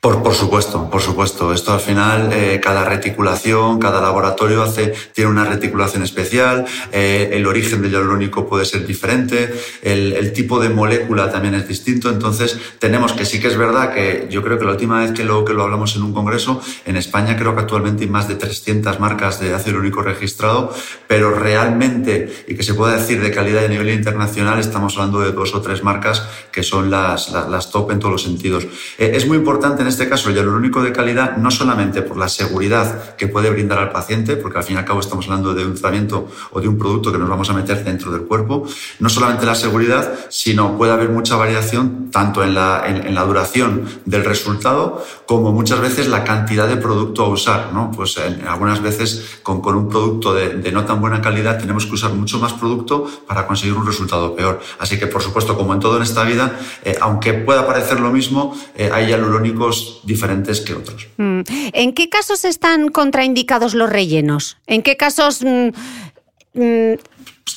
Por, 0.00 0.22
por 0.22 0.32
supuesto, 0.32 0.88
por 0.88 1.02
supuesto. 1.02 1.52
Esto 1.52 1.74
al 1.74 1.80
final, 1.80 2.32
eh, 2.32 2.58
cada 2.58 2.86
reticulación, 2.86 3.78
cada 3.78 4.00
laboratorio 4.00 4.62
hace, 4.62 4.94
tiene 5.12 5.30
una 5.30 5.44
reticulación 5.44 6.02
especial, 6.02 6.64
eh, 6.90 7.28
el 7.34 7.46
origen 7.46 7.82
del 7.82 7.92
hialurónico 7.92 8.48
puede 8.48 8.64
ser 8.64 8.86
diferente, 8.86 9.52
el, 9.82 10.14
el, 10.14 10.32
tipo 10.32 10.58
de 10.58 10.70
molécula 10.70 11.30
también 11.30 11.54
es 11.54 11.68
distinto. 11.68 12.08
Entonces, 12.08 12.58
tenemos 12.78 13.12
que 13.12 13.26
sí 13.26 13.40
que 13.40 13.48
es 13.48 13.58
verdad 13.58 13.92
que 13.92 14.26
yo 14.30 14.42
creo 14.42 14.58
que 14.58 14.64
la 14.64 14.70
última 14.70 15.00
vez 15.00 15.12
que 15.12 15.22
lo, 15.22 15.44
que 15.44 15.52
lo 15.52 15.64
hablamos 15.64 15.94
en 15.96 16.02
un 16.02 16.14
congreso, 16.14 16.62
en 16.86 16.96
España 16.96 17.36
creo 17.36 17.54
que 17.54 17.60
actualmente 17.60 18.04
hay 18.04 18.08
más 18.08 18.26
de 18.26 18.36
300 18.36 19.00
marcas 19.00 19.38
de 19.38 19.52
ácido 19.52 19.72
hialurónico 19.72 20.00
registrado, 20.00 20.74
pero 21.08 21.32
realmente, 21.32 22.44
y 22.48 22.54
que 22.54 22.62
se 22.62 22.72
pueda 22.72 22.96
decir 22.96 23.20
de 23.20 23.30
calidad 23.32 23.66
a 23.66 23.68
nivel 23.68 23.90
internacional, 23.90 24.60
estamos 24.60 24.96
hablando 24.96 25.20
de 25.20 25.32
dos 25.32 25.54
o 25.54 25.60
tres 25.60 25.82
marcas 25.82 26.26
que 26.50 26.62
son 26.62 26.90
las, 26.90 27.30
las, 27.32 27.50
las 27.50 27.70
top 27.70 27.90
en 27.90 27.98
todos 27.98 28.12
los 28.12 28.22
sentidos. 28.22 28.66
Eh, 28.96 29.12
es 29.14 29.26
muy 29.26 29.36
importante 29.36 29.82
en 29.82 29.89
este 29.90 30.08
caso 30.08 30.30
el 30.30 30.36
hialurónico 30.36 30.82
de 30.82 30.92
calidad 30.92 31.36
no 31.36 31.50
solamente 31.50 32.02
por 32.02 32.16
la 32.16 32.28
seguridad 32.28 33.16
que 33.16 33.28
puede 33.28 33.50
brindar 33.50 33.78
al 33.78 33.90
paciente, 33.90 34.36
porque 34.36 34.58
al 34.58 34.64
fin 34.64 34.76
y 34.76 34.78
al 34.78 34.84
cabo 34.84 35.00
estamos 35.00 35.26
hablando 35.26 35.54
de 35.54 35.66
un 35.66 35.74
tratamiento 35.74 36.28
o 36.52 36.60
de 36.60 36.68
un 36.68 36.78
producto 36.78 37.12
que 37.12 37.18
nos 37.18 37.28
vamos 37.28 37.50
a 37.50 37.52
meter 37.52 37.84
dentro 37.84 38.10
del 38.10 38.22
cuerpo, 38.22 38.66
no 38.98 39.08
solamente 39.08 39.46
la 39.46 39.54
seguridad, 39.54 40.14
sino 40.28 40.76
puede 40.76 40.92
haber 40.92 41.10
mucha 41.10 41.36
variación 41.36 42.10
tanto 42.10 42.42
en 42.42 42.54
la, 42.54 42.84
en, 42.86 43.14
la 43.14 43.24
duración 43.24 43.84
del 44.04 44.24
resultado 44.24 45.04
como 45.26 45.52
muchas 45.52 45.80
veces 45.80 46.08
la 46.08 46.24
cantidad 46.24 46.66
de 46.68 46.76
producto 46.76 47.24
a 47.24 47.28
usar. 47.28 47.70
¿no? 47.72 47.90
Pues 47.90 48.16
en, 48.18 48.46
algunas 48.46 48.82
veces 48.82 49.38
con, 49.42 49.60
con 49.60 49.76
un 49.76 49.88
producto 49.88 50.34
de, 50.34 50.56
de, 50.56 50.72
no 50.72 50.84
tan 50.84 51.00
buena 51.00 51.20
calidad 51.20 51.58
tenemos 51.58 51.86
que 51.86 51.94
usar 51.94 52.12
mucho 52.12 52.38
más 52.38 52.52
producto 52.52 53.06
para 53.26 53.46
conseguir 53.46 53.74
un 53.76 53.86
resultado 53.86 54.34
peor. 54.34 54.60
Así 54.78 54.98
que, 54.98 55.06
por 55.06 55.22
supuesto, 55.22 55.56
como 55.56 55.74
en 55.74 55.80
todo 55.80 55.96
en 55.96 56.02
esta 56.02 56.24
vida, 56.24 56.58
eh, 56.84 56.96
aunque 57.00 57.34
pueda 57.34 57.66
parecer 57.66 58.00
lo 58.00 58.10
mismo, 58.10 58.56
eh, 58.76 58.90
hay 58.92 59.08
hialurónicos 59.08 59.79
diferentes 60.04 60.60
que 60.60 60.74
otros. 60.74 61.08
Mm. 61.16 61.40
¿En 61.72 61.92
qué 61.92 62.08
casos 62.08 62.44
están 62.44 62.88
contraindicados 62.88 63.74
los 63.74 63.90
rellenos? 63.90 64.58
¿En 64.66 64.82
qué 64.82 64.96
casos... 64.96 65.42
Mm, 65.42 65.68
mm? 66.54 66.98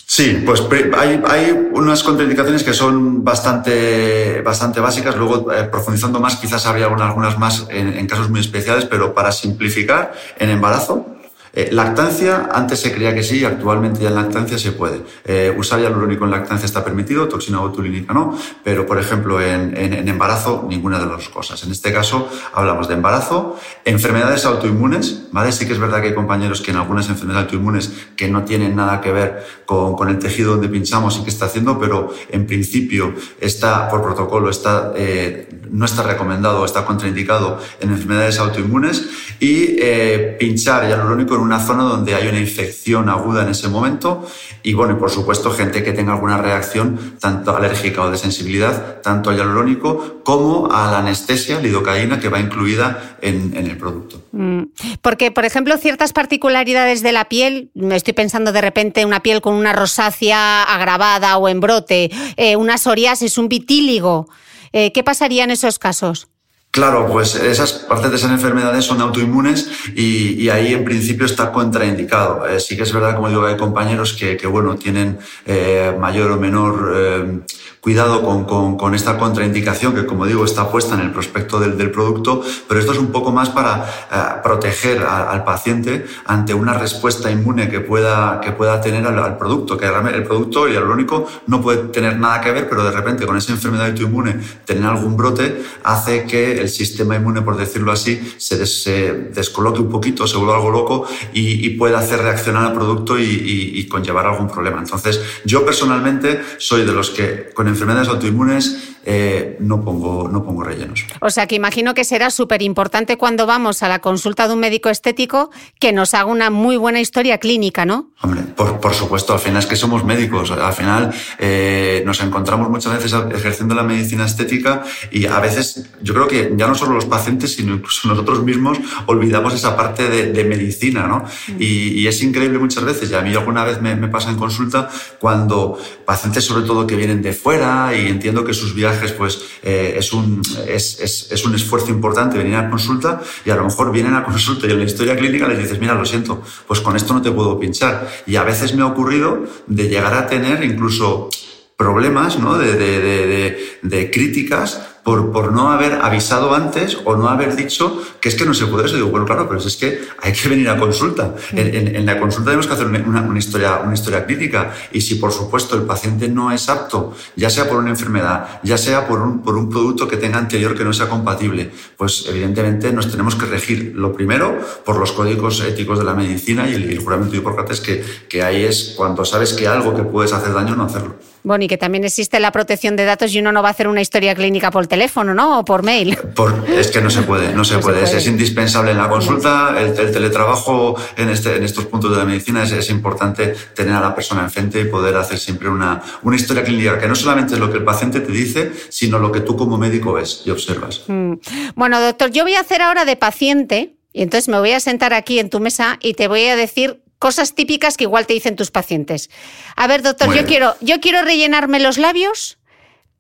Sí, 0.06 0.44
pues 0.46 0.62
hay, 0.96 1.22
hay, 1.28 1.70
unas 1.74 2.04
contraindicaciones 2.04 2.64
que 2.64 2.74
son 2.74 3.24
bastante, 3.24 4.42
bastante 4.42 4.80
básicas. 4.80 5.16
Luego, 5.16 5.52
eh, 5.52 5.64
profundizando 5.66 6.20
más, 6.20 6.36
quizás 6.36 6.66
habría 6.66 6.86
algunas 6.86 7.38
más 7.40 7.66
en, 7.70 7.94
en, 7.98 8.06
casos 8.06 8.30
muy 8.30 8.40
especiales, 8.40 8.86
pero 8.86 9.14
para 9.14 9.32
simplificar, 9.32 10.14
en 10.38 10.50
embarazo, 10.50 11.13
eh, 11.56 11.70
lactancia, 11.72 12.50
antes 12.52 12.80
se 12.80 12.92
creía 12.92 13.14
que 13.14 13.22
sí, 13.22 13.46
actualmente 13.46 14.02
ya 14.02 14.10
en 14.10 14.16
lactancia 14.16 14.58
se 14.58 14.72
puede. 14.72 15.04
Eh, 15.24 15.54
usar 15.56 15.80
hialurónico 15.80 16.26
en 16.26 16.32
lactancia 16.32 16.66
está 16.66 16.84
permitido, 16.84 17.28
toxina 17.28 17.60
botulínica 17.60 18.12
no, 18.12 18.36
pero 18.64 18.88
por 18.88 18.98
ejemplo 18.98 19.40
en, 19.40 19.78
embarazo 20.08 20.66
ninguna 20.68 20.98
de 20.98 21.06
las 21.06 21.30
cosas. 21.30 21.64
En 21.64 21.72
este 21.72 21.94
caso 21.94 22.28
hablamos 22.56 22.88
de 22.88 22.96
embarazo, 22.96 23.60
enfermedades 23.86 24.46
autoinmunes, 24.46 25.28
¿vale? 25.32 25.52
Sí 25.52 25.68
que 25.68 25.74
es 25.74 25.80
verdad 25.80 26.02
que 26.02 26.08
hay 26.08 26.16
compañeros 26.16 26.60
que 26.60 26.72
en 26.72 26.78
algunas 26.78 27.08
enfermedades 27.10 27.46
autoinmunes 27.46 27.92
que 28.16 28.28
no 28.28 28.44
tienen 28.46 28.76
nada 28.76 29.00
que 29.00 29.12
ver 29.12 29.46
con, 29.68 29.96
con 29.96 30.10
el 30.10 30.18
tejido 30.18 30.54
donde 30.54 30.70
pinchamos 30.70 31.20
y 31.20 31.24
que 31.24 31.30
está 31.30 31.46
haciendo, 31.46 31.78
pero 31.80 32.12
en 32.30 32.48
principio 32.48 33.14
está 33.40 33.88
por 33.90 34.02
protocolo, 34.02 34.50
está, 34.50 34.92
eh, 34.96 35.48
no 35.70 35.86
está 35.86 36.02
recomendado, 36.02 36.66
está 36.66 36.84
contraindicado 36.84 37.60
en 37.80 37.92
enfermedades 37.92 38.40
autoinmunes 38.40 39.06
y 39.40 39.76
eh, 39.80 40.36
pinchar 40.40 40.88
hialurónico 40.88 41.36
en 41.36 41.43
una 41.44 41.60
zona 41.60 41.84
donde 41.84 42.16
hay 42.16 42.28
una 42.28 42.40
infección 42.40 43.10
aguda 43.10 43.44
en 43.44 43.50
ese 43.50 43.68
momento 43.68 44.28
y 44.64 44.74
bueno, 44.74 44.98
por 44.98 45.12
supuesto 45.12 45.52
gente 45.52 45.84
que 45.84 45.94
tenga 45.94 46.14
alguna 46.14 46.38
reacción 46.38 47.18
tanto 47.20 47.56
alérgica 47.56 48.02
o 48.02 48.10
de 48.10 48.18
sensibilidad 48.18 49.02
tanto 49.02 49.30
al 49.30 49.38
hialurónico 49.38 50.22
como 50.24 50.72
a 50.72 50.90
la 50.92 51.00
anestesia 51.00 51.60
lidocaína 51.60 52.20
que 52.20 52.30
va 52.30 52.40
incluida 52.40 53.18
en, 53.22 53.54
en 53.56 53.68
el 53.68 53.78
producto. 53.78 54.22
Mm. 54.32 54.64
Porque, 55.02 55.32
por 55.32 55.46
ejemplo, 55.46 55.78
ciertas 55.78 56.14
particularidades 56.14 57.04
de 57.04 57.12
la 57.12 57.26
piel, 57.26 57.70
me 57.74 57.96
estoy 57.96 58.14
pensando 58.14 58.52
de 58.52 58.62
repente 58.62 59.06
una 59.06 59.22
piel 59.22 59.42
con 59.42 59.54
una 59.54 59.74
rosácea 59.74 60.64
agravada 60.64 61.38
o 61.38 61.50
en 61.50 61.60
brote, 61.60 62.10
eh, 62.38 62.56
una 62.56 62.78
psoriasis, 62.78 63.38
un 63.38 63.50
vitíligo, 63.50 64.28
eh, 64.72 64.92
¿qué 64.92 65.04
pasaría 65.04 65.44
en 65.44 65.52
esos 65.52 65.78
casos? 65.78 66.28
Claro, 66.74 67.08
pues 67.08 67.36
esas 67.36 67.72
partes 67.74 68.10
de 68.10 68.18
esas 68.18 68.32
enfermedades 68.32 68.84
son 68.84 69.00
autoinmunes 69.00 69.70
y, 69.94 70.42
y 70.42 70.50
ahí 70.50 70.74
en 70.74 70.84
principio 70.84 71.28
está 71.28 71.52
contraindicado. 71.52 72.48
Eh, 72.48 72.60
sí 72.60 72.76
que 72.76 72.82
es 72.82 72.92
verdad, 72.92 73.16
como 73.16 73.30
digo, 73.30 73.46
hay 73.46 73.58
compañeros 73.58 74.14
que, 74.14 74.36
que 74.38 74.48
bueno, 74.48 74.76
tienen 74.76 75.20
eh, 75.46 75.96
mayor 76.00 76.32
o 76.32 76.40
menor 76.40 76.94
eh, 76.96 77.40
cuidado 77.84 78.24
con, 78.24 78.46
con, 78.46 78.78
con, 78.78 78.96
esta 78.96 79.18
contraindicación 79.18 79.94
que, 79.94 80.06
como 80.06 80.26
digo, 80.26 80.46
está 80.46 80.72
puesta 80.72 80.96
en 80.96 81.02
el 81.02 81.12
prospecto 81.12 81.60
del, 81.60 81.78
del 81.78 81.92
producto, 81.92 82.42
pero 82.66 82.80
esto 82.80 82.94
es 82.94 82.98
un 82.98 83.12
poco 83.12 83.34
más 83.34 83.50
para 83.50 83.84
eh, 84.10 84.40
proteger 84.42 85.04
a, 85.04 85.30
al 85.30 85.44
paciente 85.44 86.06
ante 86.26 86.54
una 86.54 86.76
respuesta 86.76 87.30
inmune 87.30 87.70
que 87.70 87.82
pueda, 87.82 88.40
que 88.40 88.54
pueda 88.54 88.80
tener 88.80 89.06
al, 89.06 89.20
al 89.20 89.38
producto, 89.38 89.76
que 89.76 89.86
el 89.86 90.24
producto 90.24 90.64
único 90.94 91.28
no 91.48 91.62
puede 91.62 91.90
tener 91.90 92.18
nada 92.18 92.40
que 92.40 92.54
ver, 92.54 92.70
pero 92.70 92.86
de 92.86 92.92
repente 92.92 93.26
con 93.26 93.36
esa 93.36 93.52
enfermedad 93.52 93.88
autoinmune 93.88 94.40
tener 94.64 94.86
algún 94.86 95.18
brote 95.18 95.62
hace 95.84 96.24
que 96.26 96.62
el 96.62 96.70
sistema 96.70 97.18
inmune, 97.18 97.42
por 97.42 97.58
decirlo 97.58 97.92
así, 97.92 98.36
se, 98.38 98.58
des, 98.58 98.82
se 98.82 99.12
descoloque 99.34 99.82
un 99.82 99.90
poquito, 99.90 100.26
se 100.26 100.38
vuelva 100.38 100.56
algo 100.56 100.72
loco 100.72 101.06
y, 101.34 101.66
y 101.66 101.72
pueda 101.72 102.00
hacer 102.00 102.22
reaccionar 102.22 102.66
al 102.66 102.74
producto 102.74 103.20
y, 103.20 103.24
y, 103.24 103.80
y, 103.80 103.88
conllevar 103.90 104.26
algún 104.26 104.48
problema. 104.48 104.80
Entonces, 104.80 105.22
yo 105.44 105.66
personalmente 105.66 106.42
soy 106.58 106.86
de 106.86 106.94
los 106.94 107.10
que 107.10 107.50
con 107.54 107.68
enfermedades 107.74 108.10
autoinmunes 108.10 108.93
eh, 109.06 109.58
no, 109.60 109.84
pongo, 109.84 110.30
no 110.30 110.44
pongo 110.44 110.64
rellenos. 110.64 111.06
O 111.20 111.30
sea 111.30 111.48
que 111.48 111.56
imagino 111.56 111.94
que 111.94 112.04
será 112.04 112.30
súper 112.30 112.62
importante 112.62 113.18
cuando 113.18 113.46
vamos 113.46 113.84
a 113.84 113.90
la 113.90 114.00
consulta 114.00 114.48
de 114.48 114.54
un 114.54 114.60
médico 114.60 114.90
estético 114.90 115.52
que 115.80 115.92
nos 115.92 116.14
haga 116.14 116.26
una 116.26 116.50
muy 116.50 116.78
buena 116.78 117.02
historia 117.02 117.38
clínica, 117.38 117.86
¿no? 117.86 118.12
Hombre, 118.22 118.42
por, 118.56 118.80
por 118.80 118.94
supuesto, 118.94 119.34
al 119.34 119.40
final 119.40 119.60
es 119.60 119.66
que 119.66 119.76
somos 119.76 120.06
médicos, 120.06 120.52
al 120.52 120.74
final 120.74 121.14
eh, 121.40 122.04
nos 122.06 122.22
encontramos 122.22 122.70
muchas 122.70 122.94
veces 122.94 123.14
ejerciendo 123.34 123.76
la 123.76 123.84
medicina 123.84 124.26
estética 124.26 124.84
y 125.12 125.26
a 125.26 125.40
veces 125.40 125.90
yo 126.02 126.14
creo 126.14 126.28
que 126.28 126.54
ya 126.56 126.68
no 126.68 126.76
solo 126.76 126.94
los 126.94 127.06
pacientes, 127.06 127.56
sino 127.56 127.74
incluso 127.74 128.08
nosotros 128.08 128.44
mismos 128.44 128.80
olvidamos 129.08 129.54
esa 129.54 129.76
parte 129.76 130.08
de, 130.10 130.32
de 130.32 130.44
medicina, 130.46 131.08
¿no? 131.08 131.26
Y, 131.60 132.00
y, 132.00 132.08
es 132.08 132.22
increíble 132.24 132.60
muchas 132.60 132.84
veces, 132.84 133.12
y 133.12 133.16
a 133.16 133.22
mí 133.22 133.34
alguna 133.34 133.64
vez 133.64 133.82
me, 133.82 133.96
me 133.96 134.08
pasa 134.08 134.30
en 134.30 134.38
consulta, 134.38 134.90
cuando 135.20 135.78
pacientes 136.06 136.46
sobre 136.46 136.66
todo 136.66 136.88
que 136.88 136.96
vienen 136.96 137.22
de 137.22 137.34
fuera 137.34 137.92
y 137.96 138.08
entiendo 138.08 138.44
que 138.44 138.54
sus 138.54 138.74
viajes 138.74 138.93
pues 139.14 139.42
eh, 139.62 139.96
es, 139.98 140.14
un, 140.14 140.42
es, 140.68 141.30
es, 141.32 141.46
un 141.46 141.56
esfuerzo 141.56 141.90
importante 141.90 142.38
venir 142.38 142.56
a 142.56 142.70
consulta 142.70 143.22
y 143.46 143.50
a 143.50 143.56
lo 143.56 143.66
mejor 143.66 143.92
vienen 143.92 144.14
a 144.14 144.24
consulta 144.24 144.68
y 144.68 144.72
en 144.72 144.80
la 144.80 144.86
historia 144.86 145.16
clínica 145.16 145.48
les 145.48 145.58
dices, 145.58 145.80
mira, 145.80 145.96
lo 145.96 146.06
siento, 146.06 146.42
pues 146.68 146.80
con 146.80 146.96
esto 146.96 147.14
no 147.14 147.22
te 147.22 147.32
puedo 147.32 147.60
pinchar. 147.60 148.10
Y 148.26 148.36
a 148.36 148.44
veces 148.44 148.74
me 148.76 148.84
ha 148.84 148.88
ocurrido 148.88 149.46
de 149.68 149.90
llegar 149.90 150.14
a 150.14 150.28
tener 150.28 150.64
incluso 150.64 151.30
problemas, 151.78 152.40
¿no? 152.40 152.58
de, 152.58 152.78
de, 152.78 153.80
de 153.82 154.12
críticas 154.12 154.93
por, 155.04 155.32
por 155.32 155.52
no 155.52 155.72
haber 155.72 155.94
avisado 156.02 156.54
antes 156.56 156.98
o 157.04 157.16
no 157.16 157.28
haber 157.28 157.56
dicho 157.56 158.02
que 158.20 158.30
es 158.30 158.36
que 158.36 158.46
no 158.46 158.54
se 158.54 158.68
puede 158.68 158.86
eso. 158.86 158.96
Digo, 158.96 159.10
bueno, 159.10 159.26
claro, 159.26 159.48
pero 159.48 159.60
es 159.60 159.76
que 159.76 160.02
hay 160.22 160.34
que 160.34 160.50
venir 160.50 160.70
a 160.70 160.78
consulta. 160.78 161.36
En, 161.52 161.76
en, 161.76 161.96
en 161.96 162.06
la 162.06 162.20
consulta 162.20 162.52
tenemos 162.52 162.68
que 162.68 162.74
hacer 162.74 162.88
una, 162.88 163.22
una, 163.22 163.40
historia, 163.40 163.80
una 163.80 163.94
historia 163.94 164.26
clínica. 164.26 164.74
Y 164.92 165.02
si, 165.02 165.16
por 165.16 165.32
supuesto, 165.32 165.76
el 165.76 165.84
paciente 165.84 166.28
no 166.30 166.52
es 166.52 166.70
apto, 166.70 167.14
ya 167.36 167.50
sea 167.50 167.68
por 167.68 167.78
una 167.78 167.90
enfermedad, 167.90 168.62
ya 168.64 168.78
sea 168.78 169.08
por 169.08 169.22
un, 169.22 169.42
por 169.42 169.58
un 169.58 169.70
producto 169.70 170.08
que 170.08 170.18
tenga 170.18 170.38
anterior 170.38 170.76
que 170.76 170.84
no 170.84 170.94
sea 170.94 171.10
compatible, 171.10 171.72
pues 171.98 172.26
evidentemente 172.28 172.92
nos 172.94 173.12
tenemos 173.12 173.36
que 173.36 173.46
regir, 173.46 173.94
lo 173.96 174.14
primero, 174.14 174.58
por 174.86 174.98
los 174.98 175.12
códigos 175.12 175.62
éticos 175.62 176.00
de 176.00 176.06
la 176.06 176.14
medicina 176.14 176.70
y 176.70 176.76
el, 176.76 176.90
el 176.90 177.00
juramento 177.00 177.34
de 177.34 177.40
Hipócrates, 177.40 177.82
que, 177.82 178.04
que 178.30 178.44
ahí 178.44 178.64
es 178.64 178.94
cuando 178.96 179.26
sabes 179.26 179.54
que 179.54 179.68
algo 179.68 179.94
que 179.94 180.04
puedes 180.04 180.32
hacer 180.34 180.54
daño, 180.54 180.76
no 180.76 180.86
hacerlo. 180.86 181.16
Bueno, 181.44 181.66
y 181.66 181.68
que 181.68 181.78
también 181.78 182.06
existe 182.06 182.40
la 182.40 182.52
protección 182.52 182.96
de 182.96 183.06
datos 183.06 183.34
y 183.34 183.40
uno 183.40 183.52
no 183.52 183.62
va 183.62 183.70
a 183.70 183.72
hacer 183.72 183.88
una 183.88 184.02
historia 184.02 184.34
clínica 184.34 184.72
por 184.72 184.88
teléfono, 184.88 185.34
¿no? 185.34 185.60
O 185.60 185.66
por 185.66 185.84
mail. 185.84 186.18
Por, 186.36 186.66
es 186.70 186.90
que 186.90 187.02
no 187.02 187.10
se 187.10 187.22
puede, 187.22 187.54
no 187.54 187.64
se, 187.64 187.76
no 187.76 187.82
puede. 187.82 188.00
se 188.00 188.02
puede. 188.02 188.18
Es, 188.18 188.24
es, 188.24 188.28
indispensable 188.28 188.92
en 188.92 188.98
la 188.98 189.10
consulta. 189.10 189.76
El, 189.78 189.98
el 189.98 190.12
teletrabajo 190.12 190.96
en, 191.16 191.30
este, 191.30 191.58
en 191.58 191.64
estos 191.64 191.86
puntos 191.86 192.12
de 192.12 192.18
la 192.18 192.26
medicina 192.26 192.64
es, 192.64 192.72
es, 192.72 192.90
importante 192.90 193.54
tener 193.76 193.94
a 193.94 194.02
la 194.02 194.16
persona 194.16 194.42
enfrente 194.42 194.82
y 194.82 194.86
poder 194.86 195.16
hacer 195.16 195.38
siempre 195.38 195.70
una, 195.70 196.02
una 196.24 196.36
historia 196.36 196.64
clínica 196.64 196.98
que 196.98 197.08
no 197.08 197.16
solamente 197.16 197.54
es 197.54 197.60
lo 197.60 197.72
que 197.72 197.78
el 197.78 197.84
paciente 197.84 198.22
te 198.22 198.32
dice, 198.32 198.72
sino 198.90 199.20
lo 199.20 199.32
que 199.32 199.42
tú 199.42 199.56
como 199.56 199.78
médico 199.78 200.14
ves 200.14 200.42
y 200.46 200.50
observas. 200.50 201.04
Mm. 201.08 201.34
Bueno, 201.76 202.02
doctor, 202.02 202.32
yo 202.32 202.44
voy 202.44 202.56
a 202.56 202.62
hacer 202.62 202.82
ahora 202.82 203.06
de 203.06 203.16
paciente 203.16 203.96
y 204.14 204.22
entonces 204.22 204.48
me 204.48 204.60
voy 204.60 204.72
a 204.72 204.80
sentar 204.80 205.14
aquí 205.14 205.40
en 205.40 205.50
tu 205.50 205.60
mesa 205.60 205.98
y 206.02 206.14
te 206.14 206.28
voy 206.28 206.46
a 206.46 206.56
decir 206.56 207.03
cosas 207.24 207.56
típicas 207.56 207.96
que 207.96 208.04
igual 208.04 208.28
te 208.28 208.34
dicen 208.34 208.58
tus 208.58 208.70
pacientes. 208.70 209.30
A 209.78 209.88
ver, 209.88 210.02
doctor, 210.02 210.36
yo 210.36 210.46
quiero, 210.46 210.76
yo 210.82 211.00
quiero 211.00 211.22
rellenarme 211.22 211.80
los 211.80 211.98
labios, 211.98 212.58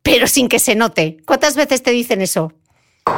pero 0.01 0.27
sin 0.27 0.49
que 0.49 0.59
se 0.59 0.75
note. 0.75 1.19
¿Cuántas 1.23 1.55
veces 1.55 1.83
te 1.83 1.91
dicen 1.91 2.21
eso? 2.21 2.51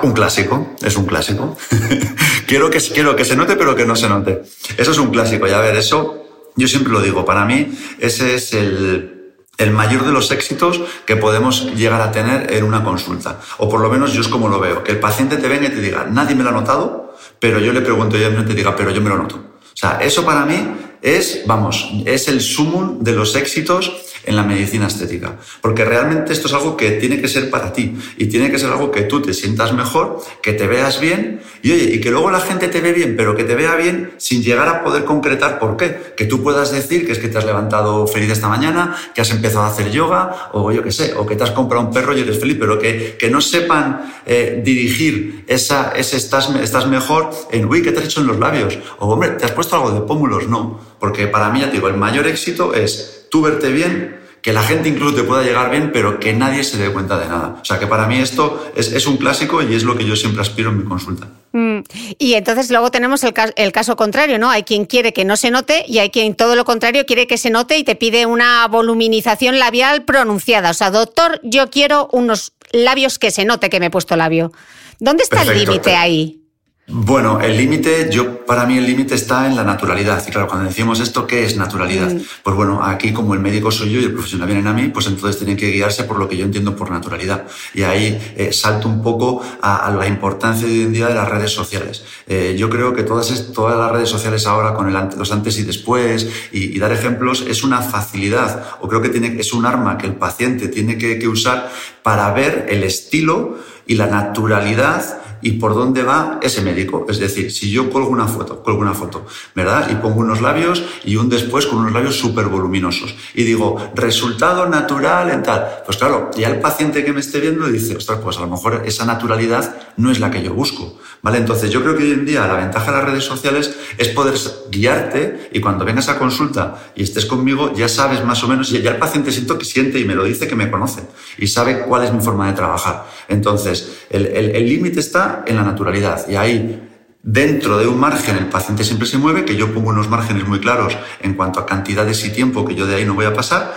Un 0.03 0.13
clásico, 0.13 0.75
es 0.83 0.95
un 0.95 1.07
clásico. 1.07 1.57
quiero, 2.47 2.69
que, 2.69 2.79
quiero 2.79 3.15
que 3.15 3.25
se 3.25 3.35
note, 3.35 3.55
pero 3.55 3.75
que 3.75 3.83
no 3.83 3.95
se 3.95 4.07
note. 4.07 4.43
Eso 4.77 4.91
es 4.91 4.99
un 4.99 5.09
clásico. 5.09 5.47
Y 5.47 5.53
a 5.53 5.59
ver, 5.59 5.75
eso 5.75 6.23
yo 6.55 6.67
siempre 6.67 6.93
lo 6.93 7.01
digo. 7.01 7.25
Para 7.25 7.45
mí, 7.45 7.67
ese 7.97 8.35
es 8.35 8.53
el, 8.53 9.33
el 9.57 9.71
mayor 9.71 10.05
de 10.05 10.11
los 10.11 10.29
éxitos 10.29 10.81
que 11.07 11.15
podemos 11.15 11.73
llegar 11.73 12.01
a 12.01 12.11
tener 12.11 12.53
en 12.53 12.63
una 12.63 12.83
consulta. 12.83 13.39
O 13.57 13.67
por 13.69 13.81
lo 13.81 13.89
menos 13.89 14.13
yo 14.13 14.21
es 14.21 14.27
como 14.27 14.49
lo 14.49 14.59
veo, 14.59 14.83
que 14.83 14.91
el 14.91 14.99
paciente 14.99 15.37
te 15.37 15.47
venga 15.47 15.65
y 15.65 15.71
te 15.71 15.81
diga, 15.81 16.05
nadie 16.07 16.35
me 16.35 16.43
lo 16.43 16.49
ha 16.49 16.53
notado, 16.53 17.15
pero 17.39 17.57
yo 17.57 17.73
le 17.73 17.81
pregunto 17.81 18.19
y 18.19 18.21
él 18.21 18.45
te 18.45 18.53
diga, 18.53 18.75
pero 18.75 18.91
yo 18.91 19.01
me 19.01 19.09
lo 19.09 19.17
noto. 19.17 19.44
O 19.75 19.77
sea, 19.77 19.99
eso 20.01 20.23
para 20.23 20.45
mí 20.45 20.55
es, 21.01 21.43
vamos, 21.45 21.91
es 22.05 22.29
el 22.29 22.39
sumum 22.39 23.03
de 23.03 23.11
los 23.11 23.35
éxitos 23.35 23.91
en 24.25 24.35
la 24.35 24.43
medicina 24.43 24.87
estética. 24.87 25.37
Porque 25.61 25.85
realmente 25.85 26.33
esto 26.33 26.47
es 26.47 26.53
algo 26.53 26.75
que 26.75 26.91
tiene 26.91 27.21
que 27.21 27.27
ser 27.27 27.49
para 27.49 27.71
ti 27.71 27.95
y 28.17 28.25
tiene 28.27 28.51
que 28.51 28.59
ser 28.59 28.69
algo 28.69 28.91
que 28.91 29.03
tú 29.03 29.21
te 29.21 29.33
sientas 29.33 29.73
mejor, 29.73 30.21
que 30.41 30.53
te 30.53 30.67
veas 30.67 30.99
bien 30.99 31.41
y 31.61 31.71
oye, 31.71 31.95
y 31.95 32.01
que 32.01 32.11
luego 32.11 32.31
la 32.31 32.39
gente 32.39 32.67
te 32.67 32.81
ve 32.81 32.93
bien, 32.93 33.15
pero 33.15 33.35
que 33.35 33.43
te 33.43 33.55
vea 33.55 33.75
bien 33.75 34.13
sin 34.17 34.43
llegar 34.43 34.67
a 34.67 34.83
poder 34.83 35.05
concretar 35.05 35.59
por 35.59 35.77
qué. 35.77 36.13
Que 36.15 36.25
tú 36.25 36.43
puedas 36.43 36.71
decir 36.71 37.05
que 37.05 37.11
es 37.11 37.19
que 37.19 37.27
te 37.27 37.37
has 37.37 37.45
levantado 37.45 38.07
feliz 38.07 38.31
esta 38.31 38.47
mañana, 38.47 38.95
que 39.13 39.21
has 39.21 39.31
empezado 39.31 39.65
a 39.65 39.67
hacer 39.67 39.91
yoga 39.91 40.49
o 40.53 40.71
yo 40.71 40.83
qué 40.83 40.91
sé, 40.91 41.13
o 41.15 41.25
que 41.25 41.35
te 41.35 41.43
has 41.43 41.51
comprado 41.51 41.85
un 41.85 41.93
perro 41.93 42.15
y 42.17 42.21
eres 42.21 42.39
feliz, 42.39 42.57
pero 42.59 42.79
que, 42.79 43.15
que 43.17 43.29
no 43.29 43.41
sepan 43.41 44.13
eh, 44.25 44.61
dirigir 44.63 45.45
esa, 45.47 45.93
ese 45.95 46.17
estás, 46.17 46.49
estás 46.55 46.87
mejor 46.87 47.29
en, 47.51 47.65
uy, 47.65 47.81
¿qué 47.81 47.91
te 47.91 47.99
has 47.99 48.05
hecho 48.05 48.21
en 48.21 48.27
los 48.27 48.39
labios? 48.39 48.77
O 48.99 49.07
hombre, 49.07 49.31
¿te 49.31 49.45
has 49.45 49.51
puesto 49.51 49.75
algo 49.75 49.91
de 49.91 50.01
pómulos? 50.01 50.47
No, 50.47 50.79
porque 50.99 51.27
para 51.27 51.49
mí, 51.49 51.61
ya 51.61 51.67
te 51.67 51.73
digo, 51.73 51.87
el 51.87 51.97
mayor 51.97 52.27
éxito 52.27 52.73
es 52.73 53.24
tú 53.29 53.41
verte 53.41 53.71
bien, 53.71 54.19
que 54.45 54.53
la 54.53 54.61
gente 54.61 54.89
incluso 54.89 55.15
te 55.15 55.23
pueda 55.23 55.41
llegar 55.41 55.71
bien, 55.71 55.89
pero 55.91 56.19
que 56.19 56.31
nadie 56.31 56.63
se 56.63 56.77
dé 56.77 56.93
cuenta 56.93 57.17
de 57.17 57.27
nada. 57.27 57.57
O 57.59 57.65
sea, 57.65 57.79
que 57.79 57.87
para 57.87 58.05
mí 58.05 58.19
esto 58.19 58.71
es, 58.75 59.07
un 59.07 59.17
clásico 59.17 59.63
y 59.63 59.73
es 59.73 59.83
lo 59.83 59.97
que 59.97 60.05
yo 60.05 60.15
siempre 60.15 60.43
aspiro 60.43 60.69
en 60.69 60.77
mi 60.77 60.83
consulta. 60.83 61.27
Mm. 61.51 61.79
Y 62.19 62.35
entonces 62.35 62.69
luego 62.69 62.91
tenemos 62.91 63.23
el, 63.23 63.33
el, 63.55 63.71
caso 63.71 63.95
contrario, 63.95 64.37
¿no? 64.37 64.51
Hay 64.51 64.61
quien 64.61 64.85
quiere 64.85 65.13
que 65.13 65.25
no 65.25 65.35
se 65.35 65.49
note 65.49 65.83
y 65.87 65.97
hay 65.97 66.11
quien 66.11 66.35
todo 66.35 66.55
lo 66.55 66.63
contrario 66.63 67.07
quiere 67.07 67.25
que 67.25 67.39
se 67.39 67.49
note 67.49 67.79
y 67.79 67.83
te 67.83 67.95
pide 67.95 68.27
una 68.27 68.67
voluminización 68.67 69.57
labial 69.57 70.03
pronunciada. 70.03 70.69
O 70.69 70.75
sea, 70.75 70.91
doctor, 70.91 71.39
yo 71.41 71.71
quiero 71.71 72.07
unos 72.11 72.53
labios 72.71 73.17
que 73.17 73.31
se 73.31 73.45
note 73.45 73.71
que 73.71 73.79
me 73.79 73.87
he 73.87 73.89
puesto 73.89 74.15
labio. 74.15 74.51
¿Dónde 74.99 75.23
está 75.23 75.41
el 75.41 75.57
límite 75.57 75.95
ahí? 75.95 76.44
Bueno, 76.87 77.41
el 77.41 77.57
límite, 77.57 78.09
yo 78.11 78.45
para 78.45 78.67
mí 78.67 78.77
el 78.77 78.85
límite 78.85 79.15
está 79.15 79.47
en 79.47 79.55
la 79.55 79.63
naturalidad. 79.63 80.23
Y 80.27 80.29
claro, 80.29 80.47
cuando 80.47 80.67
decimos 80.67 80.99
esto, 80.99 81.25
¿qué 81.25 81.43
es 81.43 81.57
naturalidad? 81.57 82.13
Mm. 82.13 82.21
Pues 82.43 82.55
bueno, 82.55 82.83
aquí 82.83 83.11
como 83.11 83.33
el 83.33 83.39
médico 83.39 83.71
soy 83.71 83.91
yo 83.91 83.99
y 83.99 84.03
el 84.03 84.13
profesional 84.13 84.47
vienen 84.47 84.67
a 84.67 84.73
mí, 84.73 84.89
pues 84.89 85.07
entonces 85.07 85.37
tienen 85.39 85.57
que 85.57 85.71
guiarse 85.71 86.03
por 86.03 86.19
lo 86.19 86.29
que 86.29 86.37
yo 86.37 86.45
entiendo 86.45 86.75
por 86.75 86.91
naturalidad. 86.91 87.47
Y 87.73 87.81
ahí 87.81 88.33
eh, 88.37 88.53
salto 88.53 88.87
un 88.87 89.01
poco 89.01 89.41
a, 89.63 89.89
la 89.97 90.07
importancia 90.07 90.67
de 90.67 90.73
hoy 90.73 90.81
en 90.83 90.93
día 90.93 91.07
de 91.07 91.15
las 91.15 91.27
redes 91.27 91.51
sociales. 91.51 92.03
Eh, 92.27 92.55
yo 92.55 92.69
creo 92.69 92.93
que 92.93 93.01
todas, 93.01 93.51
todas 93.51 93.75
las 93.79 93.91
redes 93.91 94.09
sociales 94.09 94.45
ahora, 94.45 94.75
con 94.75 94.87
el, 94.87 95.17
los 95.17 95.31
antes 95.31 95.57
y 95.57 95.63
después, 95.63 96.29
y, 96.51 96.77
dar 96.77 96.91
ejemplos, 96.91 97.45
es 97.49 97.63
una 97.63 97.81
facilidad, 97.81 98.63
o 98.79 98.87
creo 98.87 99.01
que 99.01 99.09
tiene, 99.09 99.39
es 99.39 99.53
un 99.53 99.65
arma 99.65 99.97
que 99.97 100.05
el 100.05 100.13
paciente 100.13 100.67
tiene 100.67 100.99
que, 100.99 101.17
que 101.17 101.27
usar 101.27 101.71
para 102.03 102.31
ver 102.31 102.67
el 102.69 102.83
estilo 102.83 103.57
y 103.87 103.95
la 103.95 104.05
naturalidad 104.05 105.24
y 105.41 105.53
por 105.53 105.73
dónde 105.73 106.03
va 106.03 106.39
ese 106.41 106.61
médico. 106.61 107.05
Es 107.09 107.19
decir, 107.19 107.51
si 107.51 107.69
yo 107.69 107.89
colgo 107.89 108.09
una 108.09 108.27
foto, 108.27 108.63
colgo 108.63 108.81
una 108.81 108.93
foto, 108.93 109.25
¿verdad? 109.53 109.89
Y 109.91 109.95
pongo 109.95 110.21
unos 110.21 110.41
labios 110.41 110.83
y 111.03 111.15
un 111.15 111.29
después 111.29 111.65
con 111.65 111.79
unos 111.79 111.93
labios 111.93 112.15
súper 112.17 112.47
voluminosos. 112.47 113.15
Y 113.33 113.43
digo, 113.43 113.91
resultado 113.95 114.67
natural 114.67 115.29
en 115.31 115.43
tal. 115.43 115.65
Pues 115.85 115.97
claro, 115.97 116.31
ya 116.35 116.49
el 116.49 116.59
paciente 116.59 117.03
que 117.03 117.13
me 117.13 117.19
esté 117.19 117.39
viendo 117.39 117.67
dice, 117.67 117.95
ostras, 117.95 118.19
pues 118.23 118.37
a 118.37 118.41
lo 118.41 118.47
mejor 118.47 118.83
esa 118.85 119.05
naturalidad 119.05 119.75
no 119.97 120.11
es 120.11 120.19
la 120.19 120.31
que 120.31 120.41
yo 120.41 120.53
busco. 120.53 120.97
¿Vale? 121.21 121.39
Entonces 121.39 121.71
yo 121.71 121.81
creo 121.81 121.97
que 121.97 122.03
hoy 122.03 122.11
en 122.11 122.25
día 122.25 122.45
la 122.45 122.53
ventaja 122.53 122.91
de 122.91 122.97
las 122.97 123.05
redes 123.09 123.23
sociales 123.23 123.75
es 123.97 124.09
poder 124.09 124.35
guiarte 124.69 125.49
y 125.51 125.59
cuando 125.59 125.83
vengas 125.83 126.07
a 126.07 126.19
consulta 126.19 126.91
y 126.95 127.01
estés 127.01 127.25
conmigo 127.25 127.73
ya 127.73 127.87
sabes 127.87 128.23
más 128.23 128.43
o 128.43 128.47
menos, 128.47 128.69
ya 128.69 128.91
el 128.91 128.97
paciente 128.97 129.31
siento 129.31 129.57
que 129.57 129.65
siente 129.65 129.99
y 129.99 130.05
me 130.05 130.13
lo 130.13 130.23
dice 130.23 130.47
que 130.47 130.55
me 130.55 130.69
conoce 130.69 131.01
y 131.39 131.47
sabe 131.47 131.81
cuál 131.81 132.03
es 132.03 132.13
mi 132.13 132.21
forma 132.21 132.45
de 132.45 132.53
trabajar. 132.53 133.07
Entonces, 133.27 134.05
el 134.11 134.69
límite 134.69 134.99
está 134.99 135.24
en 135.45 135.55
la 135.55 135.63
naturalidad. 135.63 136.27
Y 136.27 136.35
ahí, 136.35 136.89
dentro 137.23 137.77
de 137.77 137.87
un 137.87 137.99
margen, 137.99 138.37
el 138.37 138.47
paciente 138.47 138.83
siempre 138.83 139.07
se 139.07 139.17
mueve, 139.17 139.45
que 139.45 139.55
yo 139.55 139.73
pongo 139.73 139.89
unos 139.89 140.09
márgenes 140.09 140.47
muy 140.47 140.59
claros 140.59 140.97
en 141.21 141.33
cuanto 141.33 141.59
a 141.59 141.65
cantidades 141.65 142.23
y 142.25 142.31
tiempo 142.31 142.65
que 142.65 142.75
yo 142.75 142.85
de 142.85 142.95
ahí 142.95 143.05
no 143.05 143.13
voy 143.15 143.25
a 143.25 143.33
pasar. 143.33 143.73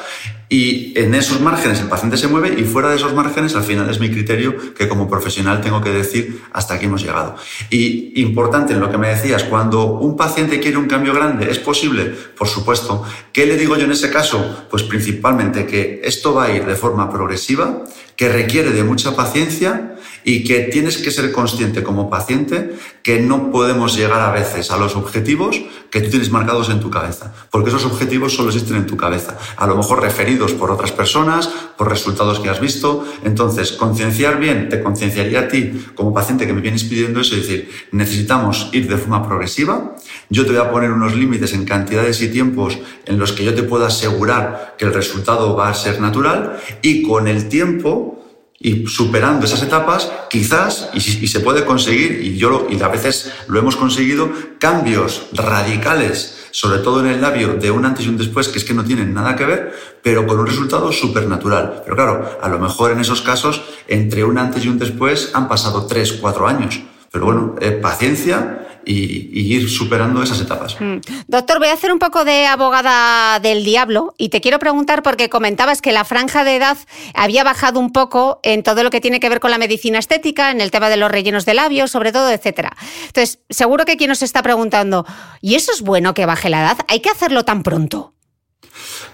Y 0.51 0.99
en 0.99 1.15
esos 1.15 1.43
márgenes 1.43 1.79
el 1.81 1.89
paciente 1.89 2.17
se 2.17 2.27
mueve 2.27 2.59
y 2.59 2.65
fuera 2.65 2.89
de 2.89 2.97
esos 2.97 3.13
márgenes 3.13 3.55
al 3.55 3.65
final 3.65 3.91
es 3.91 4.01
mi 4.01 4.11
criterio 4.11 4.75
que 4.75 4.89
como 4.89 5.07
profesional 5.07 5.61
tengo 5.61 5.83
que 5.83 5.91
decir 5.91 6.41
hasta 6.53 6.75
aquí 6.75 6.87
hemos 6.87 7.03
llegado. 7.03 7.37
Y 7.69 8.19
importante 8.23 8.73
en 8.73 8.81
lo 8.81 8.91
que 8.91 8.97
me 8.97 9.09
decías, 9.09 9.45
cuando 9.45 9.85
un 9.85 10.17
paciente 10.17 10.59
quiere 10.59 10.79
un 10.79 10.87
cambio 10.87 11.13
grande, 11.13 11.51
¿es 11.51 11.59
posible? 11.59 12.07
Por 12.37 12.49
supuesto. 12.49 13.05
¿Qué 13.31 13.45
le 13.45 13.59
digo 13.59 13.77
yo 13.77 13.85
en 13.85 13.93
ese 13.93 14.11
caso? 14.11 14.67
Pues 14.71 14.85
principalmente 14.85 15.67
que 15.67 16.01
esto 16.03 16.33
va 16.33 16.45
a 16.45 16.53
ir 16.53 16.65
de 16.65 16.77
forma 16.77 17.11
progresiva, 17.11 17.85
que 18.17 18.31
requiere 18.31 18.71
de 18.71 18.85
mucha 18.85 19.15
paciencia 19.15 19.98
y 20.29 20.45
que 20.45 20.61
tienes 20.61 20.99
que 20.99 21.11
ser 21.11 21.33
consciente 21.33 21.83
como 21.83 22.11
paciente 22.11 22.77
que 23.03 23.19
no 23.19 23.51
podemos 23.51 23.97
llegar 23.97 24.21
a 24.21 24.31
veces 24.31 24.71
a 24.71 24.77
los 24.77 24.95
objetivos 24.95 25.59
que 25.91 26.03
tú 26.03 26.11
tienes 26.11 26.31
marcados 26.31 26.69
en 26.69 26.81
tu 26.81 26.91
cabeza, 26.91 27.33
porque 27.51 27.71
esos 27.71 27.87
objetivos 27.87 28.35
solo 28.35 28.51
existen 28.51 28.77
en 28.77 28.87
tu 28.87 28.99
cabeza, 28.99 29.39
a 29.57 29.67
lo 29.67 29.75
mejor 29.75 30.03
referidos 30.03 30.53
por 30.53 30.71
otras 30.71 30.93
personas, 30.93 31.47
por 31.79 31.89
resultados 31.89 32.41
que 32.41 32.51
has 32.51 32.61
visto. 32.61 33.07
Entonces, 33.25 33.73
concienciar 33.73 34.39
bien, 34.39 34.69
te 34.69 34.83
concienciaría 34.83 35.41
a 35.41 35.49
ti 35.49 35.73
como 35.95 36.13
paciente 36.13 36.47
que 36.47 36.53
me 36.53 36.61
vienes 36.61 36.85
pidiendo 36.85 37.21
eso, 37.21 37.35
es 37.35 37.49
decir, 37.49 37.71
necesitamos 37.93 38.69
ir 38.73 38.87
de 38.87 38.99
forma 38.99 39.27
progresiva, 39.27 39.97
yo 40.29 40.45
te 40.45 40.53
voy 40.53 40.61
a 40.61 40.71
poner 40.71 40.93
unos 40.93 41.15
límites 41.15 41.55
en 41.55 41.65
cantidades 41.65 42.21
y 42.21 42.29
tiempos 42.29 42.77
en 43.07 43.19
los 43.19 43.33
que 43.33 43.45
yo 43.45 43.55
te 43.55 43.63
pueda 43.63 43.87
asegurar 43.87 44.75
que 44.77 44.85
el 44.85 44.93
resultado 44.93 45.57
va 45.57 45.71
a 45.71 45.75
ser 45.75 46.03
natural 46.03 46.61
y 46.83 47.01
con 47.01 47.29
el 47.29 47.49
tiempo 47.49 48.18
y 48.61 48.87
superando 48.87 49.47
esas 49.47 49.63
etapas, 49.63 50.11
quizás, 50.29 50.91
y, 50.93 51.01
se 51.01 51.41
puede 51.41 51.65
conseguir, 51.65 52.21
y 52.25 52.37
yo 52.37 52.67
y 52.69 52.83
a 52.83 52.89
veces 52.89 53.33
lo 53.47 53.59
hemos 53.59 53.77
conseguido, 53.77 54.31
cambios 54.59 55.29
radicales, 55.33 56.49
sobre 56.51 56.81
todo 56.81 57.01
en 57.01 57.07
el 57.07 57.21
labio, 57.21 57.55
de 57.55 57.71
un 57.71 57.85
antes 57.85 58.07
y 58.07 58.09
un 58.09 58.17
después, 58.17 58.49
que 58.49 58.59
es 58.59 58.65
que 58.65 58.75
no 58.75 58.85
tienen 58.85 59.15
nada 59.15 59.37
que 59.37 59.45
ver, 59.45 59.75
pero 60.03 60.27
con 60.27 60.41
un 60.41 60.47
resultado 60.47 60.91
supernatural. 60.91 61.83
Pero 61.85 61.95
claro, 61.95 62.39
a 62.43 62.49
lo 62.49 62.59
mejor 62.59 62.91
en 62.91 63.01
esos 63.01 63.23
casos, 63.23 63.63
entre 63.87 64.25
un 64.25 64.39
antes 64.39 64.65
y 64.65 64.69
un 64.69 64.79
después 64.79 65.31
han 65.35 65.49
pasado 65.49 65.87
tres, 65.87 66.15
cuatro 66.15 66.49
años. 66.49 66.81
Pero 67.13 67.27
bueno, 67.27 67.55
eh, 67.61 67.71
paciencia 67.71 68.68
y, 68.89 69.55
ir 69.55 69.69
superando 69.69 70.23
esas 70.23 70.41
etapas. 70.41 70.77
Mm. 70.81 70.99
Doctor, 71.27 71.59
voy 71.59 71.69
a 71.69 71.75
hacer 71.75 71.93
un 71.93 71.99
poco 71.99 72.25
de 72.25 72.47
abogada 72.47 73.39
del 73.41 73.65
diablo 73.65 74.15
y 74.19 74.31
te 74.31 74.41
quiero 74.41 74.59
preguntar 74.59 75.03
porque 75.03 75.29
comentabas 75.29 75.83
que 75.83 75.93
la 75.93 76.05
franja 76.05 76.45
de 76.45 76.57
edad 76.57 76.79
había 77.15 77.45
bajado 77.45 77.81
un 77.81 77.93
poco 77.93 78.41
en 78.43 78.63
todo 78.63 78.83
lo 78.83 78.91
que 78.91 79.01
tiene 79.01 79.21
que 79.21 79.29
ver 79.29 79.41
con 79.41 79.51
la 79.51 79.59
medicina 79.59 79.99
estética, 79.99 80.51
en 80.51 80.61
el 80.61 80.71
tema 80.71 80.89
de 80.89 80.97
los 80.97 81.11
rellenos 81.11 81.45
de 81.45 81.55
labios, 81.55 81.91
sobre 81.91 82.13
todo, 82.13 82.31
etcétera. 82.31 82.77
Entonces, 83.07 83.41
seguro 83.51 83.85
que 83.85 83.97
quien 83.97 84.09
nos 84.09 84.23
está 84.23 84.43
preguntando, 84.43 85.07
¿y 85.41 85.55
eso 85.55 85.73
es 85.73 85.83
bueno 85.83 86.15
que 86.15 86.27
baje 86.27 86.49
la 86.49 86.61
edad? 86.61 86.79
¿Hay 86.89 87.01
que 87.01 87.11
hacerlo 87.11 87.45
tan 87.45 87.63
pronto? 87.63 88.15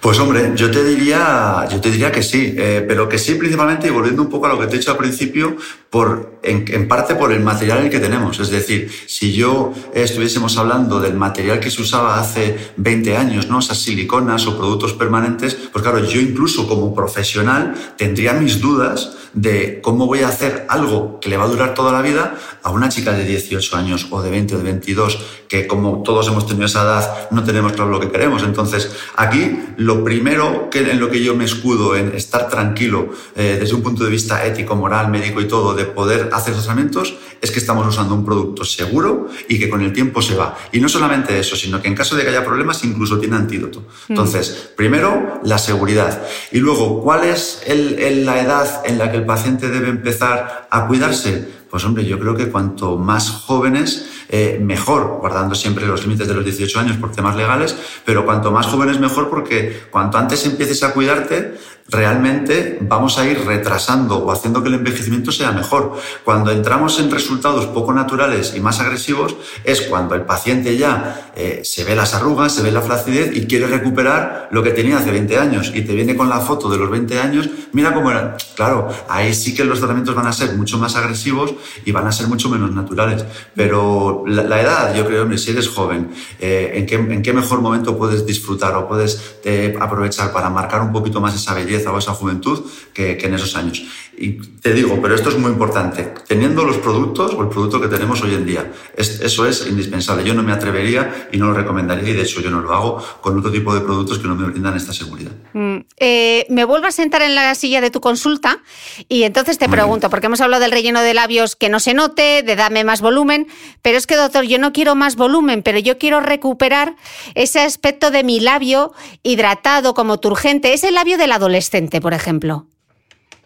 Pues 0.00 0.18
hombre, 0.18 0.52
yo 0.54 0.70
te 0.70 0.84
diría, 0.84 1.66
yo 1.70 1.80
te 1.80 1.90
diría 1.90 2.12
que 2.12 2.22
sí, 2.22 2.54
eh, 2.58 2.84
pero 2.86 3.08
que 3.08 3.18
sí 3.18 3.36
principalmente, 3.36 3.86
y 3.86 3.90
volviendo 3.90 4.20
un 4.20 4.28
poco 4.28 4.44
a 4.44 4.50
lo 4.50 4.60
que 4.60 4.66
te 4.66 4.76
he 4.76 4.78
dicho 4.78 4.90
al 4.90 4.98
principio, 4.98 5.56
por, 5.94 6.40
en, 6.42 6.88
parte 6.88 7.14
por 7.14 7.30
el 7.30 7.38
material 7.38 7.78
en 7.78 7.84
el 7.84 7.90
que 7.92 8.00
tenemos. 8.00 8.40
Es 8.40 8.50
decir, 8.50 8.90
si 9.06 9.32
yo 9.32 9.72
estuviésemos 9.94 10.58
hablando 10.58 10.98
del 10.98 11.14
material 11.14 11.60
que 11.60 11.70
se 11.70 11.82
usaba 11.82 12.18
hace 12.18 12.72
20 12.78 13.16
años, 13.16 13.46
¿no? 13.46 13.60
Esas 13.60 13.78
siliconas 13.78 14.44
o 14.48 14.58
productos 14.58 14.92
permanentes, 14.94 15.56
pues 15.72 15.84
claro, 15.84 16.04
yo 16.04 16.20
incluso 16.20 16.66
como 16.66 16.92
profesional 16.96 17.76
tendría 17.96 18.32
mis 18.32 18.60
dudas 18.60 19.12
de 19.34 19.80
cómo 19.82 20.06
voy 20.06 20.20
a 20.20 20.28
hacer 20.28 20.64
algo 20.68 21.18
que 21.20 21.28
le 21.28 21.36
va 21.36 21.44
a 21.44 21.48
durar 21.48 21.74
toda 21.74 21.92
la 21.92 22.02
vida 22.02 22.38
a 22.62 22.70
una 22.70 22.88
chica 22.88 23.12
de 23.12 23.24
18 23.24 23.76
años 23.76 24.06
o 24.10 24.22
de 24.22 24.30
20 24.30 24.54
o 24.54 24.58
de 24.58 24.64
22, 24.64 25.18
que 25.48 25.66
como 25.66 26.02
todos 26.02 26.28
hemos 26.28 26.46
tenido 26.46 26.66
esa 26.66 26.82
edad, 26.82 27.28
no 27.30 27.42
tenemos 27.44 27.72
claro 27.72 27.90
lo 27.90 28.00
que 28.00 28.10
queremos. 28.10 28.42
Entonces, 28.42 28.90
aquí 29.16 29.58
lo 29.76 30.02
primero 30.04 30.70
que, 30.70 30.90
en 30.90 31.00
lo 31.00 31.10
que 31.10 31.22
yo 31.22 31.34
me 31.34 31.44
escudo 31.44 31.96
en 31.96 32.14
estar 32.14 32.48
tranquilo 32.48 33.10
eh, 33.36 33.58
desde 33.60 33.74
un 33.74 33.82
punto 33.82 34.04
de 34.04 34.10
vista 34.10 34.44
ético, 34.46 34.76
moral, 34.76 35.10
médico 35.10 35.40
y 35.40 35.48
todo, 35.48 35.74
de 35.74 35.83
poder 35.86 36.30
hacer 36.32 36.54
tratamientos, 36.54 37.16
es 37.40 37.50
que 37.50 37.58
estamos 37.58 37.86
usando 37.86 38.14
un 38.14 38.24
producto 38.24 38.64
seguro 38.64 39.28
y 39.48 39.58
que 39.58 39.68
con 39.68 39.82
el 39.82 39.92
tiempo 39.92 40.22
se 40.22 40.34
va. 40.34 40.56
Y 40.72 40.80
no 40.80 40.88
solamente 40.88 41.38
eso, 41.38 41.56
sino 41.56 41.80
que 41.80 41.88
en 41.88 41.94
caso 41.94 42.16
de 42.16 42.22
que 42.22 42.30
haya 42.30 42.44
problemas, 42.44 42.82
incluso 42.84 43.18
tiene 43.18 43.36
antídoto. 43.36 43.80
Mm. 43.80 44.12
Entonces, 44.12 44.70
primero, 44.76 45.40
la 45.44 45.58
seguridad. 45.58 46.22
Y 46.52 46.58
luego, 46.58 47.02
¿cuál 47.02 47.24
es 47.24 47.62
la 47.68 48.40
edad 48.40 48.82
en 48.84 48.98
la 48.98 49.10
que 49.10 49.18
el 49.18 49.26
paciente 49.26 49.68
debe 49.68 49.88
empezar 49.88 50.68
a 50.70 50.86
cuidarse? 50.86 51.64
Pues 51.70 51.84
hombre, 51.84 52.04
yo 52.04 52.20
creo 52.20 52.36
que 52.36 52.50
cuanto 52.50 52.96
más 52.96 53.30
jóvenes, 53.30 54.06
eh, 54.28 54.58
mejor, 54.62 55.18
guardando 55.20 55.54
siempre 55.54 55.86
los 55.86 56.02
límites 56.02 56.26
de 56.28 56.34
los 56.34 56.44
18 56.44 56.80
años 56.80 56.96
por 56.96 57.12
temas 57.12 57.36
legales, 57.36 57.76
pero 58.04 58.24
cuanto 58.24 58.50
más 58.50 58.66
jóvenes 58.66 58.98
mejor 58.98 59.30
porque 59.30 59.84
cuanto 59.90 60.18
antes 60.18 60.44
empieces 60.46 60.82
a 60.82 60.92
cuidarte, 60.92 61.54
realmente 61.88 62.78
vamos 62.80 63.18
a 63.18 63.26
ir 63.26 63.44
retrasando 63.44 64.16
o 64.18 64.32
haciendo 64.32 64.62
que 64.62 64.68
el 64.68 64.74
envejecimiento 64.74 65.32
sea 65.32 65.52
mejor. 65.52 65.98
Cuando 66.24 66.50
entramos 66.50 66.98
en 66.98 67.10
resultados 67.10 67.66
poco 67.66 67.92
naturales 67.92 68.54
y 68.56 68.60
más 68.60 68.80
agresivos 68.80 69.36
es 69.64 69.82
cuando 69.82 70.14
el 70.14 70.22
paciente 70.22 70.76
ya 70.76 71.32
eh, 71.36 71.60
se 71.64 71.84
ve 71.84 71.94
las 71.94 72.14
arrugas, 72.14 72.54
se 72.54 72.62
ve 72.62 72.70
la 72.70 72.80
flacidez 72.80 73.36
y 73.36 73.46
quiere 73.46 73.66
recuperar 73.66 74.48
lo 74.50 74.62
que 74.62 74.70
tenía 74.70 74.98
hace 74.98 75.10
20 75.10 75.38
años 75.38 75.72
y 75.74 75.82
te 75.82 75.94
viene 75.94 76.16
con 76.16 76.28
la 76.28 76.40
foto 76.40 76.70
de 76.70 76.78
los 76.78 76.90
20 76.90 77.18
años, 77.18 77.48
mira 77.72 77.92
cómo 77.92 78.10
era. 78.10 78.36
Claro, 78.56 78.88
ahí 79.08 79.34
sí 79.34 79.54
que 79.54 79.64
los 79.64 79.78
tratamientos 79.78 80.14
van 80.14 80.26
a 80.26 80.32
ser 80.32 80.54
mucho 80.54 80.78
más 80.78 80.96
agresivos 80.96 81.54
y 81.84 81.92
van 81.92 82.06
a 82.06 82.12
ser 82.12 82.28
mucho 82.28 82.48
menos 82.48 82.70
naturales. 82.72 83.24
Pero 83.54 84.13
la, 84.26 84.60
edad, 84.60 84.94
yo 84.94 85.06
creo, 85.06 85.22
hombre, 85.22 85.38
si 85.38 85.50
eres 85.50 85.68
joven, 85.68 86.10
eh, 86.40 86.72
¿en, 86.74 86.86
qué, 86.86 86.94
¿en, 86.94 87.22
qué, 87.22 87.32
mejor 87.32 87.60
momento 87.60 87.96
puedes 87.96 88.24
disfrutar 88.26 88.74
o 88.76 88.88
puedes 88.88 89.36
eh, 89.44 89.74
aprovechar 89.80 90.32
para 90.32 90.50
marcar 90.50 90.82
un 90.82 90.92
poquito 90.92 91.20
más 91.20 91.34
esa 91.34 91.54
belleza? 91.54 91.84
o 91.92 91.98
esa 91.98 92.14
juventud 92.14 92.64
que, 92.92 93.18
en 93.20 93.34
esos 93.34 93.56
años. 93.56 93.84
Y 94.16 94.32
te 94.32 94.72
digo, 94.72 95.00
pero 95.02 95.14
esto 95.14 95.30
es 95.30 95.38
muy 95.38 95.50
importante, 95.50 96.14
teniendo 96.26 96.64
los 96.64 96.76
productos 96.76 97.34
o 97.34 97.42
el 97.42 97.48
producto 97.48 97.80
que 97.80 97.88
tenemos 97.88 98.22
hoy 98.22 98.34
en 98.34 98.46
día, 98.46 98.72
eso 98.96 99.46
es 99.46 99.66
indispensable. 99.66 100.24
Yo 100.24 100.34
no 100.34 100.42
me 100.42 100.52
atrevería 100.52 101.28
y 101.32 101.36
no 101.36 101.46
lo 101.46 101.54
recomendaría 101.54 102.10
y 102.10 102.12
de 102.12 102.22
hecho 102.22 102.40
yo 102.40 102.50
no 102.50 102.60
lo 102.60 102.72
hago 102.72 103.04
con 103.20 103.36
otro 103.38 103.50
tipo 103.50 103.74
de 103.74 103.80
productos 103.80 104.18
que 104.18 104.28
no 104.28 104.36
me 104.36 104.46
brindan 104.46 104.76
esta 104.76 104.92
seguridad. 104.92 105.32
Mm, 105.52 105.78
eh, 105.98 106.46
me 106.48 106.64
vuelvo 106.64 106.86
a 106.86 106.92
sentar 106.92 107.22
en 107.22 107.34
la 107.34 107.54
silla 107.56 107.80
de 107.80 107.90
tu 107.90 108.00
consulta 108.00 108.62
y 109.08 109.24
entonces 109.24 109.58
te 109.58 109.68
pregunto, 109.68 110.10
porque 110.10 110.26
hemos 110.26 110.40
hablado 110.40 110.62
del 110.62 110.70
relleno 110.70 111.00
de 111.00 111.12
labios 111.12 111.56
que 111.56 111.68
no 111.68 111.80
se 111.80 111.92
note, 111.92 112.44
de 112.44 112.56
dame 112.56 112.84
más 112.84 113.00
volumen, 113.00 113.48
pero 113.82 113.98
es 114.04 114.06
que 114.06 114.16
doctor, 114.16 114.44
yo 114.44 114.58
no 114.58 114.74
quiero 114.74 114.94
más 114.94 115.16
volumen, 115.16 115.62
pero 115.62 115.78
yo 115.78 115.96
quiero 115.96 116.20
recuperar 116.20 116.94
ese 117.34 117.60
aspecto 117.60 118.10
de 118.10 118.22
mi 118.22 118.38
labio 118.38 118.92
hidratado 119.22 119.94
como 119.94 120.20
turgente, 120.20 120.74
ese 120.74 120.90
labio 120.90 121.16
del 121.16 121.32
adolescente, 121.32 122.02
por 122.02 122.12
ejemplo. 122.12 122.66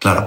Claro. 0.01 0.27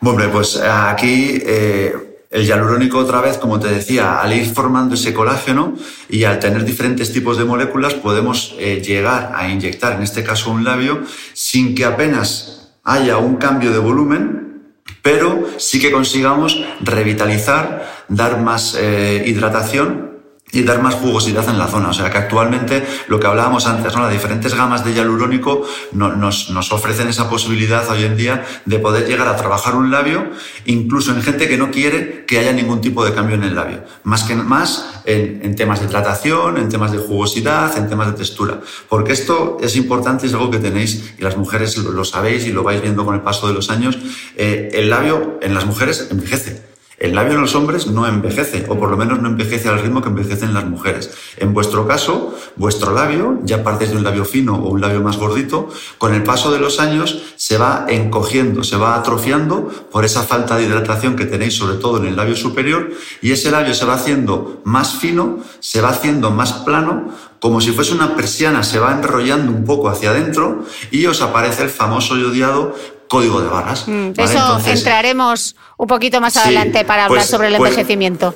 Hombre, 0.00 0.28
pues 0.28 0.54
eh, 0.54 0.68
aquí 0.68 1.42
eh, 1.44 1.92
el 2.30 2.46
hialurónico 2.46 2.98
otra 2.98 3.20
vez, 3.20 3.38
como 3.38 3.58
te 3.58 3.66
decía, 3.68 4.20
al 4.20 4.32
ir 4.32 4.46
formando 4.46 4.94
ese 4.94 5.12
colágeno 5.12 5.74
y 6.08 6.22
al 6.22 6.38
tener 6.38 6.64
diferentes 6.64 7.12
tipos 7.12 7.36
de 7.36 7.44
moléculas, 7.44 7.94
podemos 7.94 8.54
eh, 8.60 8.80
llegar 8.84 9.32
a 9.34 9.48
inyectar, 9.48 9.94
en 9.94 10.02
este 10.02 10.22
caso, 10.22 10.52
un 10.52 10.62
labio 10.62 11.02
sin 11.32 11.74
que 11.74 11.84
apenas 11.84 12.70
haya 12.84 13.16
un 13.16 13.34
cambio 13.34 13.72
de 13.72 13.80
volumen, 13.80 14.62
pero 15.02 15.48
sí 15.58 15.80
que 15.80 15.90
consigamos 15.90 16.64
revitalizar, 16.80 17.91
dar 18.12 18.40
más 18.40 18.74
hidratación 18.74 20.12
y 20.52 20.62
dar 20.62 20.82
más 20.82 20.94
jugosidad 20.94 21.48
en 21.48 21.58
la 21.58 21.66
zona. 21.66 21.88
O 21.88 21.92
sea 21.94 22.10
que 22.10 22.18
actualmente 22.18 22.84
lo 23.08 23.18
que 23.18 23.26
hablábamos 23.26 23.66
antes, 23.66 23.96
¿no? 23.96 24.02
las 24.02 24.12
diferentes 24.12 24.54
gamas 24.54 24.84
de 24.84 24.92
hialurónico 24.92 25.66
nos, 25.92 26.50
nos, 26.50 26.72
ofrecen 26.72 27.08
esa 27.08 27.28
posibilidad 27.30 27.88
hoy 27.88 28.04
en 28.04 28.16
día 28.16 28.44
de 28.66 28.78
poder 28.78 29.08
llegar 29.08 29.28
a 29.28 29.36
trabajar 29.36 29.74
un 29.74 29.90
labio, 29.90 30.30
incluso 30.66 31.12
en 31.12 31.22
gente 31.22 31.48
que 31.48 31.56
no 31.56 31.70
quiere 31.70 32.26
que 32.26 32.38
haya 32.38 32.52
ningún 32.52 32.82
tipo 32.82 33.04
de 33.04 33.14
cambio 33.14 33.34
en 33.34 33.44
el 33.44 33.54
labio. 33.54 33.82
Más 34.04 34.24
que 34.24 34.34
más 34.34 35.00
en, 35.06 35.40
en 35.42 35.56
temas 35.56 35.80
de 35.80 35.86
hidratación, 35.86 36.58
en 36.58 36.68
temas 36.68 36.92
de 36.92 36.98
jugosidad, 36.98 37.76
en 37.78 37.88
temas 37.88 38.08
de 38.08 38.12
textura. 38.12 38.60
Porque 38.90 39.12
esto 39.12 39.56
es 39.62 39.74
importante, 39.74 40.26
es 40.26 40.34
algo 40.34 40.50
que 40.50 40.58
tenéis, 40.58 41.14
y 41.18 41.22
las 41.22 41.36
mujeres 41.38 41.78
lo, 41.78 42.04
sabéis 42.04 42.46
y 42.46 42.52
lo 42.52 42.62
vais 42.62 42.82
viendo 42.82 43.06
con 43.06 43.14
el 43.14 43.22
paso 43.22 43.48
de 43.48 43.54
los 43.54 43.70
años. 43.70 43.98
Eh, 44.36 44.68
el 44.74 44.90
labio 44.90 45.38
en 45.40 45.54
las 45.54 45.64
mujeres 45.64 46.08
envejece. 46.10 46.71
El 47.02 47.16
labio 47.16 47.34
en 47.34 47.40
los 47.40 47.56
hombres 47.56 47.88
no 47.88 48.06
envejece, 48.06 48.64
o 48.68 48.78
por 48.78 48.88
lo 48.88 48.96
menos 48.96 49.20
no 49.20 49.28
envejece 49.28 49.68
al 49.68 49.80
ritmo 49.80 50.00
que 50.02 50.08
envejecen 50.08 50.54
las 50.54 50.66
mujeres. 50.66 51.10
En 51.36 51.52
vuestro 51.52 51.84
caso, 51.84 52.32
vuestro 52.54 52.94
labio, 52.94 53.40
ya 53.42 53.64
partes 53.64 53.90
de 53.90 53.96
un 53.96 54.04
labio 54.04 54.24
fino 54.24 54.54
o 54.54 54.68
un 54.68 54.80
labio 54.80 55.02
más 55.02 55.16
gordito, 55.16 55.68
con 55.98 56.14
el 56.14 56.22
paso 56.22 56.52
de 56.52 56.60
los 56.60 56.78
años 56.78 57.20
se 57.34 57.58
va 57.58 57.86
encogiendo, 57.88 58.62
se 58.62 58.76
va 58.76 58.94
atrofiando 58.94 59.68
por 59.90 60.04
esa 60.04 60.22
falta 60.22 60.56
de 60.56 60.62
hidratación 60.62 61.16
que 61.16 61.24
tenéis 61.24 61.56
sobre 61.56 61.78
todo 61.78 61.96
en 61.96 62.06
el 62.06 62.14
labio 62.14 62.36
superior, 62.36 62.92
y 63.20 63.32
ese 63.32 63.50
labio 63.50 63.74
se 63.74 63.84
va 63.84 63.94
haciendo 63.94 64.60
más 64.62 64.94
fino, 64.94 65.40
se 65.58 65.80
va 65.80 65.88
haciendo 65.88 66.30
más 66.30 66.52
plano, 66.52 67.08
como 67.42 67.60
si 67.60 67.72
fuese 67.72 67.92
una 67.92 68.14
persiana, 68.14 68.62
se 68.62 68.78
va 68.78 68.92
enrollando 68.92 69.50
un 69.50 69.64
poco 69.64 69.88
hacia 69.88 70.10
adentro 70.10 70.64
y 70.92 71.06
os 71.06 71.22
aparece 71.22 71.64
el 71.64 71.70
famoso 71.70 72.16
y 72.16 72.22
odiado 72.22 72.76
código 73.12 73.42
de 73.42 73.48
barras. 73.48 73.84
Mm, 73.86 74.12
eso 74.16 74.58
entraremos 74.64 75.54
un 75.76 75.86
poquito 75.86 76.18
más 76.22 76.34
adelante 76.38 76.82
para 76.86 77.04
hablar 77.04 77.20
pues, 77.20 77.30
sobre 77.30 77.48
el 77.48 77.56
pues, 77.56 77.72
envejecimiento. 77.72 78.34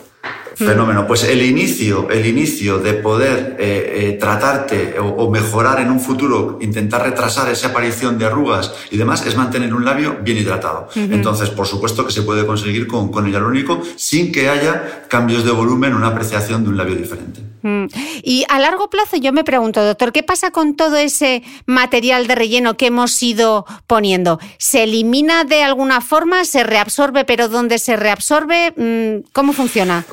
Fenómeno. 0.57 1.07
Pues 1.07 1.25
el 1.25 1.43
inicio, 1.43 2.09
el 2.09 2.25
inicio 2.25 2.79
de 2.79 2.95
poder 2.95 3.57
eh, 3.59 4.09
eh, 4.09 4.13
tratarte 4.19 4.97
o, 4.99 5.31
mejorar 5.31 5.81
en 5.81 5.91
un 5.91 6.01
futuro, 6.01 6.59
intentar 6.63 7.03
retrasar 7.03 7.51
esa 7.51 7.69
aparición 7.69 8.19
de 8.19 8.25
arrugas 8.25 8.73
y 8.91 8.97
demás, 8.97 9.27
es 9.27 9.37
mantener 9.37 9.75
un 9.75 9.85
labio 9.85 10.19
bien 10.23 10.39
hidratado. 10.39 10.89
Entonces, 10.95 11.51
por 11.51 11.67
supuesto 11.67 12.07
que 12.07 12.13
se 12.13 12.23
puede 12.23 12.47
conseguir 12.47 12.87
con, 12.87 13.11
con 13.11 13.27
el 13.27 13.33
hialurónico 13.33 13.83
sin 13.97 14.33
que 14.33 14.49
haya 14.49 15.05
cambios 15.09 15.45
de 15.45 15.51
volumen, 15.51 15.95
una 15.95 16.09
apreciación 16.09 16.65
de 16.65 16.71
un 16.71 16.79
labio 16.79 16.95
diferente. 16.95 17.47
Mm. 17.67 17.87
Y 18.23 18.45
a 18.49 18.61
largo 18.61 18.91
plazo 18.91 19.17
yo 19.17 19.33
me 19.33 19.43
pregunto, 19.43 19.85
doctor, 19.85 20.13
¿qué 20.13 20.23
pasa 20.23 20.53
con 20.53 20.77
todo 20.77 20.97
ese 20.97 21.43
material 21.67 22.29
de 22.29 22.37
relleno 22.37 22.77
que 22.77 22.87
hemos 22.87 23.21
ido 23.23 23.67
poniendo? 23.89 24.39
¿Se 24.59 24.85
elimina 24.85 25.45
de 25.45 25.65
alguna 25.65 26.01
forma? 26.01 26.45
¿Se 26.45 26.63
reabsorbe? 26.63 27.25
¿Pero 27.25 27.49
dónde 27.49 27.79
se 27.79 27.97
reabsorbe? 27.97 28.73
Mm, 28.77 29.29
¿Cómo 29.33 29.53
funciona? 29.53 30.05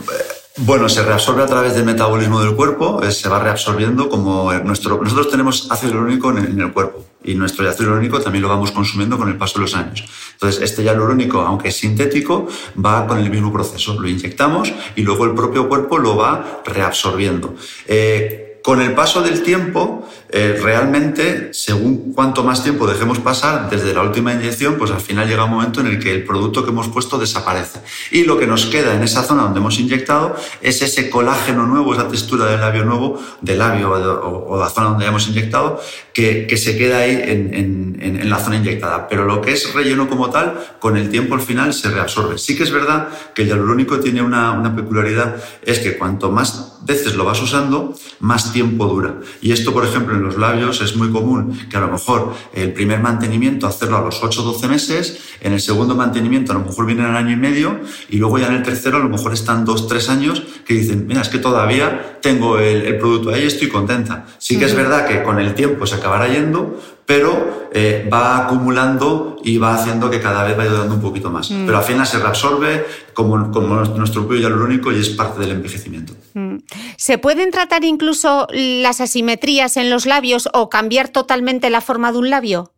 Bueno, 0.57 0.87
se 0.87 1.03
reabsorbe 1.03 1.41
a 1.41 1.47
través 1.47 1.73
del 1.73 1.83
metabolismo 1.83 2.39
del 2.39 2.55
cuerpo, 2.55 3.01
eh, 3.01 3.11
se 3.11 3.27
va 3.27 3.39
reabsorbiendo 3.39 4.07
como 4.07 4.53
nuestro... 4.53 5.01
Nosotros 5.01 5.31
tenemos 5.31 5.67
ácido 5.71 5.93
hialurónico 5.93 6.29
en 6.29 6.61
el, 6.61 6.71
cuerpo 6.71 7.03
y 7.23 7.33
nuestro 7.33 7.67
ácido 7.67 7.85
hialurónico 7.85 8.19
también 8.19 8.43
lo 8.43 8.49
vamos 8.49 8.71
consumiendo 8.71 9.17
con 9.17 9.29
el 9.29 9.35
paso 9.35 9.55
de 9.55 9.61
los 9.61 9.73
años. 9.73 10.05
Entonces, 10.33 10.61
este 10.61 10.83
hialurónico, 10.83 11.41
aunque 11.41 11.69
es 11.69 11.75
sintético, 11.75 12.47
va 12.83 13.07
con 13.07 13.17
el 13.17 13.31
mismo 13.31 13.51
proceso. 13.51 13.99
Lo 13.99 14.07
inyectamos 14.07 14.71
y 14.95 15.01
luego 15.01 15.25
el 15.25 15.33
propio 15.33 15.67
cuerpo 15.67 15.97
lo 15.97 16.17
va 16.17 16.61
reabsorbiendo. 16.65 17.55
Eh, 17.87 18.61
con 18.63 18.79
el 18.79 18.93
paso 18.93 19.21
del 19.21 19.43
tiempo, 19.43 20.07
eh, 20.35 20.59
realmente, 20.59 21.53
según 21.53 22.11
cuanto 22.11 22.43
más 22.43 22.63
tiempo 22.63 22.87
dejemos 22.87 23.19
pasar 23.19 23.69
desde 23.69 23.93
la 23.93 24.01
última 24.01 24.33
inyección, 24.33 24.79
pues 24.79 24.89
al 24.89 24.99
final 24.99 25.27
llega 25.27 25.43
un 25.45 25.51
momento 25.51 25.79
en 25.79 25.85
el 25.85 25.99
que 25.99 26.11
el 26.11 26.23
producto 26.23 26.63
que 26.63 26.71
hemos 26.71 26.87
puesto 26.87 27.19
desaparece. 27.19 27.81
Y 28.09 28.23
lo 28.23 28.39
que 28.39 28.47
nos 28.47 28.65
queda 28.65 28.95
en 28.95 29.03
esa 29.03 29.21
zona 29.21 29.43
donde 29.43 29.59
hemos 29.59 29.79
inyectado 29.79 30.35
es 30.59 30.81
ese 30.81 31.11
colágeno 31.11 31.67
nuevo, 31.67 31.93
esa 31.93 32.07
textura 32.07 32.45
del 32.45 32.61
labio 32.61 32.83
nuevo, 32.83 33.21
del 33.41 33.59
labio 33.59 33.91
o, 33.91 34.57
la 34.59 34.69
zona 34.69 34.89
donde 34.89 35.05
hemos 35.05 35.27
inyectado, 35.27 35.79
que, 36.15 36.57
se 36.57 36.79
queda 36.79 36.97
ahí 36.97 37.11
en, 37.11 38.27
la 38.27 38.39
zona 38.39 38.55
inyectada. 38.55 39.07
Pero 39.07 39.25
lo 39.25 39.39
que 39.39 39.51
es 39.51 39.71
relleno 39.75 40.09
como 40.09 40.31
tal, 40.31 40.57
con 40.79 40.97
el 40.97 41.11
tiempo 41.11 41.35
al 41.35 41.41
final 41.41 41.75
se 41.75 41.91
reabsorbe. 41.91 42.39
Sí 42.39 42.57
que 42.57 42.63
es 42.63 42.71
verdad 42.71 43.09
que 43.35 43.43
el 43.43 43.49
hialurónico 43.49 43.99
tiene 43.99 44.23
una, 44.23 44.53
una 44.53 44.75
peculiaridad, 44.75 45.35
es 45.61 45.77
que 45.77 45.95
cuanto 45.95 46.31
más 46.31 46.73
veces 46.85 47.15
lo 47.15 47.25
vas 47.25 47.41
usando, 47.41 47.95
más 48.19 48.51
tiempo 48.51 48.85
dura. 48.87 49.15
Y 49.41 49.51
esto, 49.51 49.73
por 49.73 49.85
ejemplo, 49.85 50.15
en 50.15 50.22
los 50.23 50.37
labios 50.37 50.81
es 50.81 50.95
muy 50.95 51.11
común 51.11 51.59
que 51.69 51.77
a 51.77 51.81
lo 51.81 51.89
mejor 51.89 52.33
el 52.53 52.73
primer 52.73 52.99
mantenimiento 52.99 53.67
hacerlo 53.67 53.97
a 53.97 54.01
los 54.01 54.23
8 54.23 54.41
o 54.41 54.45
12 54.53 54.67
meses, 54.67 55.19
en 55.41 55.53
el 55.53 55.61
segundo 55.61 55.95
mantenimiento 55.95 56.51
a 56.51 56.55
lo 56.55 56.65
mejor 56.65 56.85
viene 56.85 57.03
al 57.03 57.15
año 57.15 57.31
y 57.31 57.35
medio 57.35 57.79
y 58.09 58.17
luego 58.17 58.39
ya 58.39 58.47
en 58.47 58.55
el 58.55 58.63
tercero 58.63 58.97
a 58.97 58.99
lo 58.99 59.09
mejor 59.09 59.33
están 59.33 59.65
2, 59.65 59.87
3 59.87 60.09
años 60.09 60.43
que 60.65 60.73
dicen, 60.73 61.05
mira, 61.07 61.21
es 61.21 61.29
que 61.29 61.39
todavía 61.39 62.19
tengo 62.21 62.57
el, 62.57 62.97
producto 62.97 63.31
ahí 63.31 63.43
y 63.43 63.47
estoy 63.47 63.67
contenta. 63.69 64.25
Sí 64.37 64.57
que 64.57 64.65
es 64.65 64.75
verdad 64.75 65.05
que 65.05 65.23
con 65.23 65.39
el 65.39 65.53
tiempo 65.53 65.85
se 65.85 65.95
acabará 65.95 66.27
yendo, 66.27 66.79
pero 67.05 67.69
eh, 67.73 68.07
va 68.11 68.37
acumulando 68.37 69.37
y 69.43 69.57
va 69.57 69.75
haciendo 69.75 70.09
que 70.09 70.21
cada 70.21 70.43
vez 70.43 70.55
vaya 70.55 70.71
dando 70.71 70.95
un 70.95 71.01
poquito 71.01 71.29
más. 71.29 71.51
Mm. 71.51 71.65
Pero 71.65 71.77
al 71.77 71.83
final 71.83 72.07
se 72.07 72.19
reabsorbe 72.19 72.85
como, 73.13 73.51
como 73.51 73.75
nuestro 73.75 74.21
propio 74.21 74.41
hialurónico 74.41 74.91
y 74.91 74.99
es 74.99 75.09
parte 75.09 75.39
del 75.41 75.51
envejecimiento. 75.51 76.13
Mm. 76.33 76.57
¿Se 76.97 77.17
pueden 77.17 77.51
tratar 77.51 77.83
incluso 77.83 78.47
las 78.51 79.01
asimetrías 79.01 79.77
en 79.77 79.89
los 79.89 80.05
labios 80.05 80.49
o 80.53 80.69
cambiar 80.69 81.09
totalmente 81.09 81.69
la 81.69 81.81
forma 81.81 82.11
de 82.11 82.17
un 82.19 82.29
labio? 82.29 82.71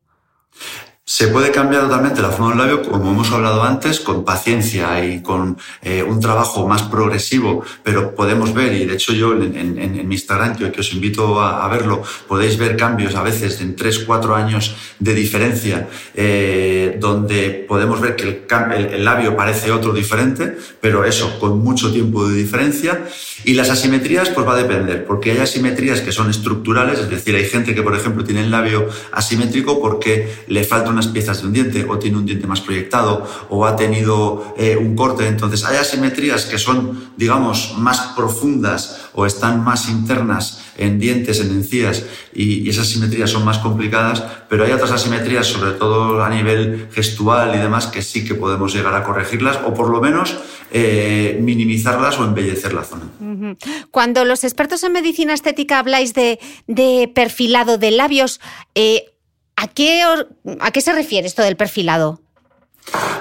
Se 1.08 1.28
puede 1.28 1.52
cambiar 1.52 1.84
totalmente 1.84 2.20
la 2.20 2.32
forma 2.32 2.50
del 2.50 2.58
labio, 2.58 2.82
como 2.82 3.12
hemos 3.12 3.32
hablado 3.32 3.62
antes, 3.62 4.00
con 4.00 4.26
paciencia 4.26 5.06
y 5.06 5.22
con 5.22 5.56
eh, 5.84 6.02
un 6.02 6.20
trabajo 6.20 6.68
más 6.68 6.82
progresivo, 6.82 7.64
pero 7.84 8.16
podemos 8.16 8.56
ver, 8.56 8.74
y 8.74 8.86
de 8.86 8.96
hecho 8.96 9.14
yo 9.14 9.34
en, 9.34 10.08
mi 10.08 10.16
Instagram, 10.16 10.56
que, 10.56 10.80
os 10.80 10.94
invito 10.94 11.40
a, 11.40 11.68
verlo, 11.68 12.02
podéis 12.28 12.58
ver 12.58 12.76
cambios 12.76 13.14
a 13.14 13.22
veces 13.22 13.62
en 13.62 13.76
3, 13.76 14.00
4 14.00 14.36
años 14.36 14.76
de 14.98 15.14
diferencia, 15.14 15.88
eh, 16.16 16.98
donde 17.00 17.66
podemos 17.68 18.02
ver 18.02 18.16
que 18.16 18.24
el, 18.24 18.86
el, 18.92 19.06
labio 19.06 19.38
parece 19.38 19.72
otro 19.72 19.94
diferente, 19.94 20.58
pero 20.82 21.06
eso, 21.06 21.38
con 21.38 21.60
mucho 21.60 21.94
tiempo 21.94 22.28
de 22.28 22.36
diferencia. 22.36 23.06
Y 23.44 23.54
las 23.54 23.70
asimetrías, 23.70 24.30
pues 24.30 24.48
va 24.48 24.54
a 24.54 24.58
depender, 24.58 25.06
porque 25.06 25.30
hay 25.34 25.38
asimetrías 25.38 26.02
que 26.02 26.12
son 26.12 26.32
estructurales, 26.32 26.98
es 26.98 27.12
decir, 27.12 27.36
hay 27.36 27.46
gente 27.46 27.76
que, 27.76 27.84
por 27.84 27.96
ejemplo, 27.96 28.24
tiene 28.24 28.42
el 28.42 28.50
labio 28.50 28.90
asimétrico 29.12 29.80
porque 29.80 30.34
le 30.48 30.64
falta 30.64 30.95
unas 30.96 31.08
piezas 31.08 31.42
de 31.42 31.48
un 31.48 31.54
diente, 31.54 31.86
o 31.88 32.00
tiene 32.00 32.18
un 32.18 32.26
diente 32.26 32.48
más 32.48 32.62
proyectado, 32.62 33.28
o 33.50 33.66
ha 33.66 33.76
tenido 33.76 34.56
eh, 34.58 34.76
un 34.76 34.96
corte. 34.96 35.28
Entonces, 35.28 35.64
hay 35.66 35.78
asimetrías 35.78 36.46
que 36.46 36.58
son, 36.58 37.12
digamos, 37.18 37.76
más 37.78 38.14
profundas 38.16 39.10
o 39.14 39.26
están 39.26 39.64
más 39.64 39.88
internas 39.88 40.62
en 40.78 41.00
dientes, 41.00 41.40
en 41.40 41.52
encías, 41.52 42.04
y, 42.34 42.70
esas 42.70 42.88
asimetrías 42.88 43.30
son 43.30 43.46
más 43.46 43.60
complicadas, 43.60 44.24
pero 44.50 44.66
hay 44.66 44.72
otras 44.72 44.92
asimetrías, 44.92 45.48
sobre 45.48 45.72
todo 45.72 46.22
a 46.24 46.30
nivel 46.30 46.90
gestual 46.92 47.56
y 47.56 47.60
demás, 47.60 47.88
que 47.88 48.02
sí 48.02 48.26
que 48.26 48.36
podemos 48.36 48.74
llegar 48.74 48.94
a 48.94 49.04
corregirlas, 49.04 49.60
o 49.66 49.74
por 49.74 49.90
lo 49.90 50.02
menos 50.02 50.38
eh, 50.72 51.38
minimizarlas 51.42 52.20
o 52.20 52.26
embellecer 52.26 52.74
la 52.74 52.84
zona. 52.84 53.04
Cuando 53.92 54.26
los 54.26 54.44
expertos 54.44 54.84
en 54.84 54.92
medicina 54.92 55.34
estética 55.34 55.80
habláis 55.80 56.14
de, 56.14 56.40
perfilado 57.14 57.78
de 57.78 57.92
labios, 57.92 58.42
eh, 58.76 59.15
¿a, 59.56 59.68
qué, 59.68 60.04
¿a 60.60 60.72
qué 60.72 60.82
se 60.82 60.94
refiere 60.94 61.28
esto 61.28 61.42
del 61.42 61.56
perfilado? 61.56 62.22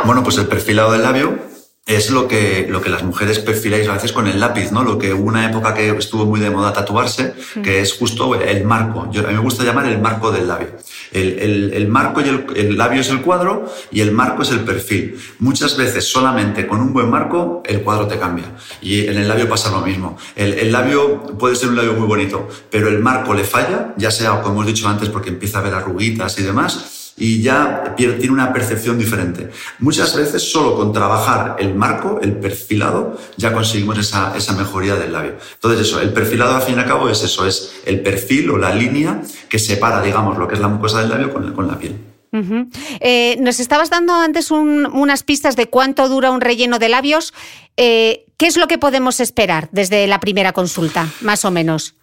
Bueno, 0.05 0.23
pues 0.23 0.37
el 0.39 0.47
perfilado 0.47 0.93
del 0.93 1.03
labio 1.03 1.39
es 1.87 2.11
lo 2.11 2.29
que, 2.29 2.67
lo 2.69 2.81
que 2.81 2.89
las 2.89 3.03
mujeres 3.03 3.39
perfiláis 3.39 3.89
a 3.89 3.95
veces 3.95 4.13
con 4.13 4.27
el 4.27 4.41
lápiz, 4.41 4.73
¿no? 4.73 4.85
Lo 4.85 4.99
que 4.99 5.13
hubo 5.13 5.29
una 5.29 5.47
época 5.47 5.75
que 5.75 5.91
estuvo 5.91 6.25
muy 6.25 6.41
de 6.41 6.51
moda 6.51 6.73
tatuarse, 6.73 7.35
que 7.63 7.81
es 7.81 7.93
justo 7.95 8.35
el 8.35 8.65
marco. 8.65 9.09
Yo, 9.11 9.23
a 9.23 9.29
mí 9.29 9.35
me 9.35 9.41
gusta 9.41 9.65
llamar 9.65 9.87
el 9.87 10.01
marco 10.01 10.31
del 10.31 10.49
labio. 10.49 10.69
El, 11.15 11.39
el, 11.39 11.73
el 11.73 11.89
marco 11.89 12.21
y 12.21 12.29
el, 12.29 12.47
el, 12.57 12.77
labio 12.77 13.01
es 13.01 13.09
el 13.09 13.23
cuadro 13.23 13.73
y 13.91 14.01
el 14.01 14.13
marco 14.13 14.43
es 14.43 14.51
el 14.51 14.61
perfil. 14.61 15.19
Muchas 15.39 15.77
veces 15.77 16.05
solamente 16.05 16.67
con 16.67 16.81
un 16.81 16.93
buen 16.93 17.09
marco 17.09 17.63
el 17.65 17.81
cuadro 17.83 18.07
te 18.07 18.19
cambia. 18.19 18.45
Y 18.83 19.07
en 19.07 19.17
el 19.19 19.29
labio 19.29 19.49
pasa 19.49 19.71
lo 19.71 19.81
mismo. 19.81 20.19
El, 20.37 20.73
labio 20.73 21.23
puede 21.39 21.57
ser 21.57 21.69
un 21.69 21.77
labio 21.77 21.95
muy 21.95 22.07
bonito, 22.07 22.49
pero 22.71 22.89
el 22.89 22.99
marco 22.99 23.33
le 23.33 23.45
falla, 23.45 23.95
ya 23.97 24.11
sea, 24.11 24.43
como 24.43 24.55
hemos 24.55 24.67
dicho 24.67 24.89
antes, 24.89 25.09
porque 25.09 25.31
empieza 25.31 25.59
a 25.59 25.61
haber 25.61 25.75
arruguitas 25.75 26.39
y 26.39 26.43
demás, 26.43 26.94
y 27.17 27.43
ya 27.43 27.95
tiene 27.97 28.31
una 28.31 28.53
percepción 28.53 28.99
diferente. 28.99 29.51
Muchas 29.79 30.17
veces 30.17 30.43
solo 30.43 30.75
con 30.77 30.93
trabajar 30.93 31.57
el 31.59 31.75
marco, 31.75 32.19
el 32.23 32.33
perfilado, 32.33 33.19
ya 33.37 33.53
conseguimos 33.53 33.99
esa, 33.99 34.35
mejoría 34.57 34.97
del 34.97 35.13
labio. 35.13 35.35
Entonces 35.55 35.87
eso, 35.87 36.01
el 36.01 36.13
perfilado 36.13 36.57
al 36.57 36.63
fin 36.63 36.77
y 36.77 36.81
al 36.81 36.87
cabo 36.87 37.09
es 37.09 37.23
eso, 37.23 37.47
es 37.47 37.83
el 37.85 38.01
perfil 38.01 38.51
o 38.51 38.59
la 38.59 38.75
línea 38.75 39.23
que 39.49 39.59
separa, 39.59 40.03
digamos, 40.03 40.39
lo 40.39 40.49
que 40.49 40.55
es 40.55 40.61
la 40.61 40.69
mucosa 40.69 41.01
del 41.01 41.11
labio 41.11 41.33
con, 41.33 41.53
con 41.53 41.69
la 41.69 41.79
piel. 41.79 41.97
eh, 43.01 43.37
nos 43.39 43.61
estabas 43.61 43.91
dando 43.91 44.13
antes 44.15 44.51
unas 44.51 45.23
pistas 45.23 45.55
de 45.55 45.69
cuánto 45.69 46.09
dura 46.09 46.33
un 46.33 46.41
relleno 46.41 46.81
de 46.81 46.89
labios. 46.89 47.33
Eh, 47.77 48.27
¿Qué 48.37 48.49
es 48.49 48.57
lo 48.57 48.67
que 48.67 48.79
podemos 48.79 49.21
esperar 49.21 49.69
desde 49.71 50.07
la 50.09 50.19
primera 50.19 50.53
consulta, 50.53 51.09
más 51.21 51.45
o 51.45 51.53
menos? 51.53 51.95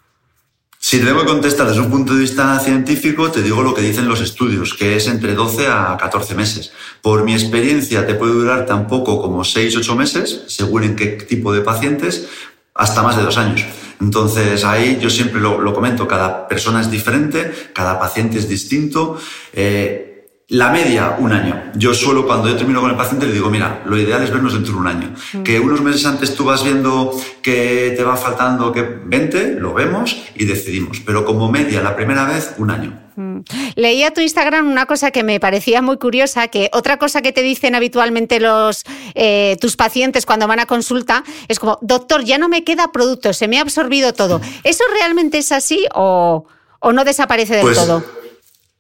Si 0.84 0.98
te 0.98 1.06
debo 1.06 1.24
contestar 1.26 1.68
desde 1.68 1.80
un 1.80 1.92
punto 1.92 2.16
de 2.16 2.22
vista 2.22 2.60
científico, 2.60 3.30
te 3.30 3.44
digo 3.44 3.62
lo 3.62 3.76
que 3.76 3.84
dicen 3.84 4.10
los 4.10 4.20
estudios, 4.20 4.74
que 4.74 4.96
es 4.96 5.08
entre 5.08 5.36
12 5.36 5.68
a 5.68 5.96
14 5.96 6.34
meses. 6.34 6.74
Por 7.04 7.24
mi 7.24 7.34
experiencia, 7.34 8.08
te 8.08 8.16
puede 8.16 8.34
durar 8.34 8.66
tan 8.66 8.88
poco 8.88 9.22
como 9.22 9.44
6-8 9.44 9.96
meses, 9.96 10.42
según 10.48 10.84
en 10.84 10.96
qué 10.96 11.06
tipo 11.06 11.54
de 11.54 11.62
pacientes, 11.62 12.28
hasta 12.74 13.04
más 13.04 13.16
de 13.16 13.22
dos 13.22 13.38
años. 13.38 13.64
Entonces 14.02 14.64
ahí 14.66 14.98
yo 15.00 15.12
siempre 15.12 15.40
lo, 15.40 15.72
comento, 15.72 16.08
cada 16.08 16.48
persona 16.48 16.82
es 16.82 16.90
diferente, 16.90 17.70
cada 17.74 18.00
paciente 18.00 18.40
es 18.40 18.50
distinto. 18.50 19.20
Eh, 19.54 20.11
la 20.52 20.70
media, 20.70 21.16
un 21.18 21.32
año. 21.32 21.72
Yo 21.76 21.94
suelo, 21.94 22.28
cuando 22.28 22.50
yo 22.50 22.58
termino 22.58 22.82
con 22.82 22.92
el 22.92 22.98
paciente, 22.98 23.26
le 23.26 23.32
digo, 23.32 23.50
mira, 23.50 23.84
lo 23.86 23.98
ideal 23.98 24.22
es 24.22 24.32
vernos 24.32 24.52
dentro 24.52 24.74
de 24.74 24.80
un 24.80 24.88
año. 24.88 25.14
Mm. 25.32 25.44
Que 25.44 25.62
unos 25.62 25.80
meses 25.82 26.06
antes 26.06 26.36
tú 26.36 26.44
vas 26.44 26.62
viendo 26.62 27.18
que 27.42 27.94
te 27.96 28.04
va 28.04 28.18
faltando 28.18 28.74
que 28.74 28.82
20, 28.82 29.62
lo 29.62 29.74
vemos 29.74 30.22
y 30.36 30.44
decidimos. 30.44 31.00
Pero 31.06 31.24
como 31.24 31.50
media, 31.50 31.82
la 31.82 31.96
primera 31.96 32.26
vez, 32.26 32.54
un 32.58 32.70
año. 32.70 33.00
Mm. 33.16 33.40
Leía 33.76 34.12
tu 34.12 34.20
Instagram 34.20 34.70
una 34.70 34.86
cosa 34.88 35.12
que 35.12 35.24
me 35.24 35.40
parecía 35.40 35.82
muy 35.82 35.98
curiosa, 35.98 36.50
que 36.50 36.70
otra 36.74 36.98
cosa 36.98 37.22
que 37.22 37.32
te 37.32 37.44
dicen 37.44 37.74
habitualmente 37.74 38.42
los, 38.42 38.84
eh, 39.16 39.56
tus 39.62 39.78
pacientes 39.78 40.26
cuando 40.26 40.50
van 40.50 40.60
a 40.60 40.66
consulta 40.66 41.24
es 41.48 41.60
como, 41.60 41.80
doctor, 41.82 42.26
ya 42.26 42.38
no 42.38 42.50
me 42.50 42.66
queda 42.66 42.92
producto, 42.92 43.32
se 43.32 43.48
me 43.48 43.58
ha 43.58 43.62
absorbido 43.62 44.12
todo. 44.12 44.42
¿Eso 44.66 44.84
realmente 45.00 45.38
es 45.38 45.54
así 45.54 45.88
o, 45.96 46.46
no 46.92 47.06
desaparece 47.06 47.56
del 47.56 47.64
pues, 47.64 47.78
todo? 47.78 48.04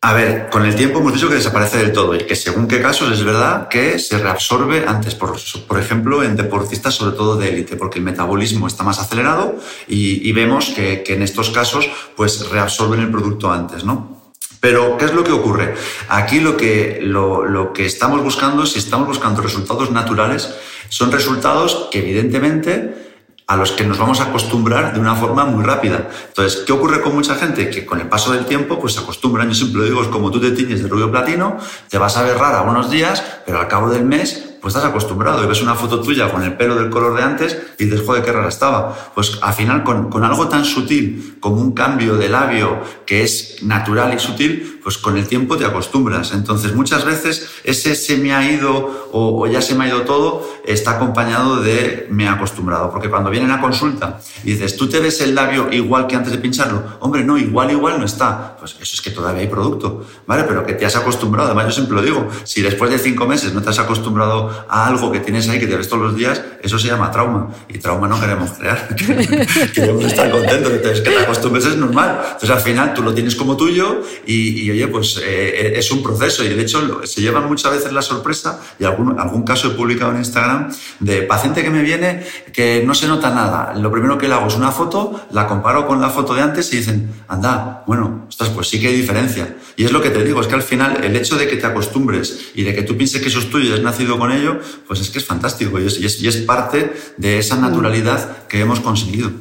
A 0.04 0.14
ver, 0.14 0.50
con 0.50 0.66
el 0.66 0.74
tiempo 0.76 0.98
hemos 0.98 1.14
dicho 1.14 1.30
que 1.30 1.36
desaparece 1.36 1.78
del 1.78 1.94
todo 1.94 2.16
y 2.16 2.26
que 2.26 2.36
según 2.36 2.68
qué 2.68 2.82
casos 2.82 3.12
es 3.12 3.24
verdad 3.24 3.68
que 3.68 4.00
se 4.00 4.18
reabsorbe 4.18 4.84
antes, 4.88 5.14
por, 5.14 5.38
ejemplo, 5.80 6.24
en 6.24 6.36
deportistas 6.36 6.96
sobre 6.96 7.16
todo 7.16 7.38
de 7.38 7.50
élite, 7.50 7.76
porque 7.76 8.00
el 8.00 8.06
metabolismo 8.06 8.66
está 8.66 8.84
más 8.84 8.98
acelerado 8.98 9.60
y, 9.88 10.32
vemos 10.32 10.72
que, 10.72 11.04
en 11.06 11.22
estos 11.22 11.52
casos 11.52 11.88
pues 12.16 12.50
reabsorben 12.50 13.00
el 13.00 13.12
producto 13.12 13.52
antes, 13.52 13.84
¿no? 13.84 14.34
Pero, 14.60 14.98
¿qué 14.98 15.06
es 15.06 15.14
lo 15.14 15.24
que 15.24 15.34
ocurre? 15.34 15.76
Aquí 16.10 16.40
lo 16.40 16.58
que, 16.58 16.98
lo 17.04 17.72
que 17.72 17.86
estamos 17.86 18.24
buscando, 18.24 18.66
si 18.66 18.80
estamos 18.80 19.08
buscando 19.08 19.44
resultados 19.44 19.92
naturales, 19.92 20.52
son 20.90 21.12
resultados 21.12 21.90
que 21.92 22.00
evidentemente 22.00 23.11
a 23.52 23.58
los 23.58 23.74
que 23.74 23.84
nos 23.84 23.98
vamos 23.98 24.22
a 24.22 24.24
acostumbrar 24.30 24.94
de 24.94 25.00
una 25.02 25.14
forma 25.14 25.44
muy 25.44 25.62
rápida. 25.62 26.08
Entonces, 26.30 26.64
¿qué 26.66 26.72
ocurre 26.72 27.02
con 27.02 27.14
mucha 27.14 27.36
gente? 27.36 27.70
Que 27.70 27.86
con 27.86 28.00
el 28.00 28.08
paso 28.08 28.32
del 28.32 28.46
tiempo, 28.46 28.80
pues 28.80 28.94
se 28.94 29.02
acostumbran. 29.02 29.50
Yo 29.50 29.56
siempre 29.56 29.82
lo 29.82 29.86
digo, 29.86 30.02
es 30.02 30.08
como 30.08 30.32
tú 30.32 30.40
te 30.40 30.52
tiñes 30.52 30.82
de 30.82 30.88
rubio 30.88 31.12
platino, 31.12 31.58
te 31.90 31.98
vas 31.98 32.16
a 32.16 32.24
ver 32.24 32.38
rara 32.38 32.62
unos 32.62 32.90
días, 32.90 33.22
pero 33.46 33.60
al 33.60 33.68
cabo 33.68 33.90
del 33.90 34.06
mes 34.06 34.52
pues 34.62 34.74
estás 34.74 34.90
acostumbrado 34.90 35.44
y 35.44 35.48
ves 35.48 35.62
una 35.62 35.74
foto 35.74 36.00
tuya 36.02 36.32
con 36.32 36.44
el 36.44 36.56
pelo 36.56 36.76
del 36.76 36.90
color 36.90 37.18
de 37.18 37.24
antes 37.24 37.58
y 37.78 37.86
dices, 37.86 38.04
joder, 38.06 38.24
qué 38.24 38.32
rara 38.32 38.48
estaba. 38.48 39.12
Pues 39.14 39.40
al 39.42 39.54
final, 39.54 39.84
con, 39.84 40.10
con, 40.10 40.24
algo 40.24 40.48
tan 40.48 40.64
sutil 40.64 41.38
como 41.42 41.60
un 41.60 41.74
cambio 41.74 42.16
de 42.16 42.30
labio 42.30 42.80
que 43.06 43.24
es 43.24 43.64
natural 43.64 44.14
y 44.14 44.20
sutil, 44.20 44.80
pues 44.84 44.98
con 44.98 45.18
el 45.18 45.28
tiempo 45.28 45.58
te 45.58 45.66
acostumbras. 45.66 46.32
Entonces, 46.34 46.74
muchas 46.74 47.06
veces 47.06 47.50
ese 47.64 47.96
se 47.96 48.18
me 48.18 48.34
ha 48.34 48.50
ido 48.52 49.10
o, 49.12 49.48
ya 49.48 49.62
se 49.62 49.76
me 49.76 49.86
ha 49.86 49.88
ido 49.88 50.02
todo 50.02 50.50
está 50.66 50.92
acompañado 50.92 51.62
de 51.62 52.08
me 52.10 52.26
he 52.26 52.28
acostumbrado. 52.28 52.92
Porque 52.92 53.10
cuando 53.10 53.30
vienen 53.30 53.52
a 53.52 53.62
consulta 53.62 54.20
y 54.44 54.54
dices, 54.54 54.78
¿tú 54.78 54.88
te 54.88 55.00
ves 55.00 55.22
el 55.22 55.36
labio 55.36 55.72
igual 55.72 56.08
que 56.08 56.16
antes 56.16 56.32
de 56.32 56.38
pincharlo? 56.38 56.84
Hombre, 57.00 57.24
no, 57.24 57.38
igual, 57.38 57.72
igual 57.72 58.00
no 58.00 58.06
está. 58.06 58.58
Pues 58.58 58.76
eso 58.80 58.96
es 58.96 59.02
que 59.02 59.12
todavía 59.12 59.42
hay 59.42 59.48
producto, 59.48 60.06
¿vale? 60.28 60.44
Pero 60.44 60.66
que 60.66 60.74
te 60.74 60.86
has 60.86 60.96
acostumbrado. 60.96 61.50
Además, 61.50 61.68
yo 61.68 61.72
siempre 61.72 61.96
lo 61.96 62.02
digo, 62.02 62.28
si 62.44 62.62
después 62.62 62.92
de 62.92 63.00
cinco 63.00 63.28
meses 63.28 63.54
no 63.54 63.62
te 63.62 63.70
has 63.70 63.80
acostumbrado 63.80 64.66
a 64.70 64.88
algo 64.88 65.12
que 65.12 65.20
tienes 65.20 65.48
ahí 65.50 65.60
que 65.60 65.68
te 65.68 65.76
ves 65.76 65.90
todos 65.90 66.04
los 66.04 66.16
días, 66.16 66.42
eso 66.62 66.78
se 66.80 66.88
llama 66.88 67.12
trauma. 67.12 67.50
Y 67.70 67.78
trauma 67.78 68.08
no 68.08 68.20
queremos 68.20 68.52
crear. 68.52 68.96
queremos 69.74 70.06
estar 70.06 70.30
contentos. 70.32 70.72
Entonces, 70.72 71.02
que 71.02 71.10
te 71.12 71.20
acostumbres 71.20 71.66
es 71.66 71.78
normal. 71.78 72.20
Entonces, 72.24 72.50
al 72.50 72.62
final 72.62 72.94
tú 72.94 73.02
lo 73.02 73.14
tienes 73.14 73.36
como 73.36 73.58
tuyo 73.58 74.02
y, 74.26 74.71
oye, 74.72 74.88
pues 74.88 75.20
eh, 75.24 75.74
es 75.76 75.92
un 75.92 76.02
proceso. 76.02 76.44
Y 76.44 76.50
de 76.50 76.62
hecho, 76.62 77.06
se 77.06 77.22
lleva 77.22 77.42
muchas 77.42 77.72
veces 77.72 77.92
la 77.94 78.02
sorpresa, 78.02 78.60
y 78.80 78.84
algún, 78.84 79.20
algún 79.20 79.44
caso 79.44 79.68
he 79.68 79.72
publicado 79.72 80.12
en 80.12 80.18
Instagram, 80.18 80.72
de 81.00 81.24
paciente 81.24 81.64
que 81.64 81.70
me 81.70 81.82
viene 81.82 82.24
que 82.54 82.84
no 82.86 82.94
se 82.94 83.08
nota 83.08 83.30
nada. 83.30 83.74
Lo 83.76 83.92
primero 83.92 84.18
que 84.18 84.28
le 84.28 84.34
hago 84.34 84.48
es 84.48 84.56
una 84.56 84.72
foto, 84.72 85.28
la 85.32 85.48
comparo 85.48 85.88
con 85.88 86.02
la 86.02 86.10
foto 86.10 86.34
de 86.34 86.42
antes 86.42 86.72
y 86.74 86.78
dicen, 86.78 87.10
anda, 87.28 87.84
bueno, 87.88 88.26
ostras, 88.28 88.50
pues 88.50 88.68
sí 88.68 88.80
que 88.80 88.88
hay 88.88 88.96
diferencia. 88.96 89.56
Y 89.76 89.86
es 89.86 89.92
lo 89.92 90.02
que 90.02 90.10
te 90.10 90.24
digo, 90.24 90.42
es 90.42 90.48
que 90.48 90.56
al 90.56 90.64
final 90.64 91.04
el 91.04 91.16
hecho 91.16 91.38
de 91.38 91.48
que 91.48 91.58
te 91.58 91.66
acostumbres 91.66 92.52
y 92.54 92.64
de 92.64 92.76
que 92.76 92.84
tú 92.84 92.98
pienses 92.98 93.22
que 93.22 93.30
eso 93.30 93.40
es 93.40 93.50
tuyo 93.50 93.70
y 93.70 93.74
has 93.74 93.82
nacido 93.82 94.18
con 94.18 94.32
ello, 94.32 94.60
pues 94.88 95.00
es 95.00 95.10
que 95.10 95.20
es 95.20 95.26
fantástico 95.26 95.80
y 95.80 95.86
es, 95.86 96.38
parte 96.42 96.94
de 97.18 97.38
esa 97.38 97.56
naturalidad 97.56 98.48
que 98.48 98.60
hemos 98.60 98.80
conseguido. 98.80 99.32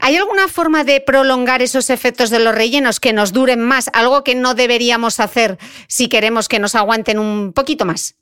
¿Hay 0.00 0.16
alguna 0.16 0.48
forma 0.48 0.84
de 0.84 1.00
prolongar 1.00 1.62
esos 1.62 1.90
efectos 1.90 2.30
de 2.30 2.38
los 2.38 2.54
rellenos 2.54 3.00
que 3.00 3.12
nos 3.12 3.32
duren 3.32 3.62
más? 3.62 3.90
Algo 3.92 4.24
que 4.24 4.34
no 4.34 4.54
deberíamos 4.54 5.20
hacer 5.20 5.58
si 5.88 6.08
queremos 6.08 6.48
que 6.48 6.58
nos 6.58 6.74
aguanten 6.74 7.18
un 7.18 7.52
poquito 7.52 7.84
más. 7.84 8.16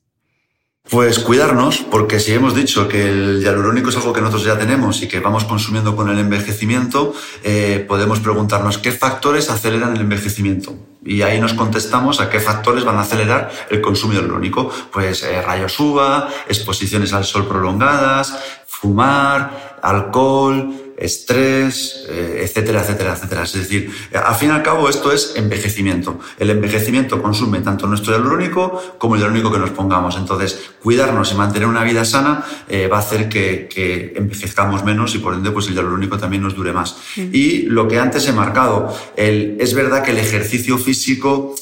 Pues 0.90 1.20
cuidarnos, 1.20 1.78
porque 1.78 2.18
si 2.18 2.32
hemos 2.32 2.56
dicho 2.56 2.88
que 2.88 3.08
el 3.08 3.40
hialurónico 3.40 3.90
es 3.90 3.96
algo 3.96 4.12
que 4.12 4.20
nosotros 4.20 4.44
ya 4.44 4.58
tenemos 4.58 5.00
y 5.00 5.08
que 5.08 5.20
vamos 5.20 5.44
consumiendo 5.44 5.94
con 5.94 6.10
el 6.10 6.18
envejecimiento, 6.18 7.14
eh, 7.44 7.84
podemos 7.86 8.18
preguntarnos 8.18 8.78
qué 8.78 8.90
factores 8.90 9.48
aceleran 9.48 9.94
el 9.94 10.02
envejecimiento. 10.02 10.74
Y 11.04 11.22
ahí 11.22 11.40
nos 11.40 11.54
contestamos 11.54 12.20
a 12.20 12.28
qué 12.28 12.40
factores 12.40 12.84
van 12.84 12.96
a 12.96 13.02
acelerar 13.02 13.50
el 13.70 13.80
consumo 13.80 14.12
hialurónico. 14.12 14.70
Pues 14.92 15.22
eh, 15.22 15.40
rayos 15.40 15.78
UVA, 15.78 16.28
exposiciones 16.48 17.12
al 17.12 17.24
sol 17.24 17.46
prolongadas, 17.46 18.36
fumar, 18.66 19.78
alcohol, 19.82 20.91
estrés, 20.96 22.04
eh, 22.08 22.40
etcétera, 22.44 22.82
etcétera, 22.82 23.14
etcétera. 23.14 23.42
Es 23.42 23.52
decir, 23.52 23.90
al 24.12 24.34
fin 24.34 24.50
y 24.50 24.52
al 24.52 24.62
cabo 24.62 24.88
esto 24.88 25.12
es 25.12 25.34
envejecimiento. 25.36 26.20
El 26.38 26.50
envejecimiento 26.50 27.22
consume 27.22 27.60
tanto 27.60 27.86
nuestro 27.86 28.12
hialurónico 28.12 28.96
como 28.98 29.14
el 29.14 29.20
hialurónico 29.20 29.52
que 29.52 29.58
nos 29.58 29.70
pongamos. 29.70 30.16
Entonces, 30.16 30.70
cuidarnos 30.82 31.32
y 31.32 31.34
mantener 31.34 31.68
una 31.68 31.84
vida 31.84 32.04
sana 32.04 32.44
eh, 32.68 32.88
va 32.88 32.96
a 32.96 33.00
hacer 33.00 33.28
que, 33.28 33.68
que, 33.68 34.12
envejezcamos 34.16 34.84
menos 34.84 35.14
y 35.14 35.18
por 35.18 35.34
ende 35.34 35.50
pues 35.50 35.68
el 35.68 35.74
hialurónico 35.74 36.18
también 36.18 36.42
nos 36.42 36.54
dure 36.54 36.72
más. 36.72 36.96
Y 37.16 37.62
lo 37.62 37.88
que 37.88 37.98
antes 37.98 38.26
he 38.28 38.32
marcado, 38.32 38.96
el, 39.16 39.56
es 39.60 39.74
verdad 39.74 40.02
que 40.02 40.12
el 40.12 40.18
ejercicio 40.18 40.78
físico 40.78 41.54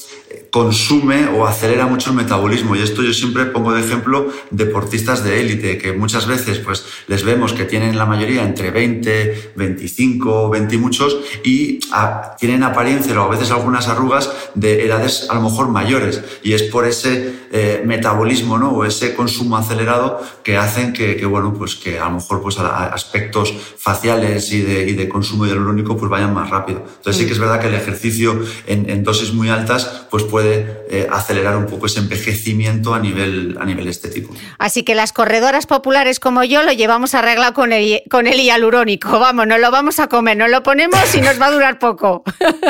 consume 0.51 1.27
o 1.29 1.47
acelera 1.47 1.87
mucho 1.87 2.09
el 2.11 2.17
metabolismo. 2.17 2.75
Y 2.75 2.81
esto 2.81 3.01
yo 3.01 3.13
siempre 3.13 3.45
pongo 3.45 3.73
de 3.73 3.81
ejemplo 3.81 4.27
deportistas 4.51 5.23
de 5.23 5.39
élite, 5.39 5.77
que 5.77 5.93
muchas 5.93 6.27
veces 6.27 6.59
pues, 6.59 6.85
les 7.07 7.23
vemos 7.23 7.53
que 7.53 7.63
tienen 7.63 7.97
la 7.97 8.05
mayoría 8.05 8.43
entre 8.43 8.69
20, 8.69 9.53
25, 9.55 10.49
20 10.49 10.75
y 10.75 10.77
muchos, 10.77 11.17
y 11.43 11.79
tienen 12.37 12.63
apariencia 12.63 13.19
o 13.19 13.23
a 13.23 13.29
veces 13.29 13.49
algunas 13.51 13.87
arrugas 13.87 14.29
de 14.53 14.85
edades 14.85 15.27
a 15.29 15.35
lo 15.35 15.41
mejor 15.41 15.69
mayores. 15.69 16.21
Y 16.43 16.53
es 16.53 16.63
por 16.63 16.85
ese 16.85 17.33
eh, 17.51 17.81
metabolismo 17.85 18.57
¿no? 18.57 18.71
o 18.71 18.85
ese 18.85 19.15
consumo 19.15 19.55
acelerado 19.55 20.21
que 20.43 20.57
hacen 20.57 20.91
que, 20.91 21.25
bueno, 21.25 21.53
pues 21.53 21.75
que 21.75 21.97
a 21.97 22.05
lo 22.05 22.15
mejor 22.15 22.41
pues, 22.41 22.59
aspectos 22.59 23.53
faciales 23.77 24.51
y 24.51 24.61
de, 24.61 24.89
y 24.89 24.93
de 24.93 25.07
consumo 25.07 25.45
hialurónico 25.45 25.95
pues, 25.95 26.09
vayan 26.09 26.33
más 26.33 26.49
rápido. 26.49 26.83
Entonces 26.97 27.17
sí 27.21 27.25
que 27.25 27.31
es 27.31 27.39
verdad 27.39 27.61
que 27.61 27.67
el 27.67 27.75
ejercicio 27.75 28.37
en, 28.67 28.89
en 28.89 29.03
dosis 29.05 29.33
muy 29.33 29.49
altas 29.49 30.07
pues, 30.09 30.23
puede 30.23 30.40
eh, 30.45 31.07
acelerar 31.11 31.57
un 31.57 31.65
poco 31.65 31.85
ese 31.85 31.99
envejecimiento 31.99 32.93
a 32.93 32.99
nivel, 32.99 33.57
a 33.59 33.65
nivel 33.65 33.87
estético. 33.87 34.33
Así 34.57 34.83
que 34.83 34.95
las 34.95 35.13
corredoras 35.13 35.65
populares 35.65 36.19
como 36.19 36.43
yo 36.43 36.63
lo 36.63 36.71
llevamos 36.71 37.15
arreglado 37.15 37.53
con 37.53 37.73
el, 37.73 38.03
con 38.09 38.27
el 38.27 38.39
hialurónico. 38.39 39.19
Vamos, 39.19 39.47
no 39.47 39.57
lo 39.57 39.71
vamos 39.71 39.99
a 39.99 40.07
comer, 40.07 40.37
no 40.37 40.47
lo 40.47 40.63
ponemos 40.63 41.15
y 41.15 41.21
nos 41.21 41.39
va 41.41 41.47
a 41.47 41.51
durar 41.51 41.79
poco. 41.79 42.23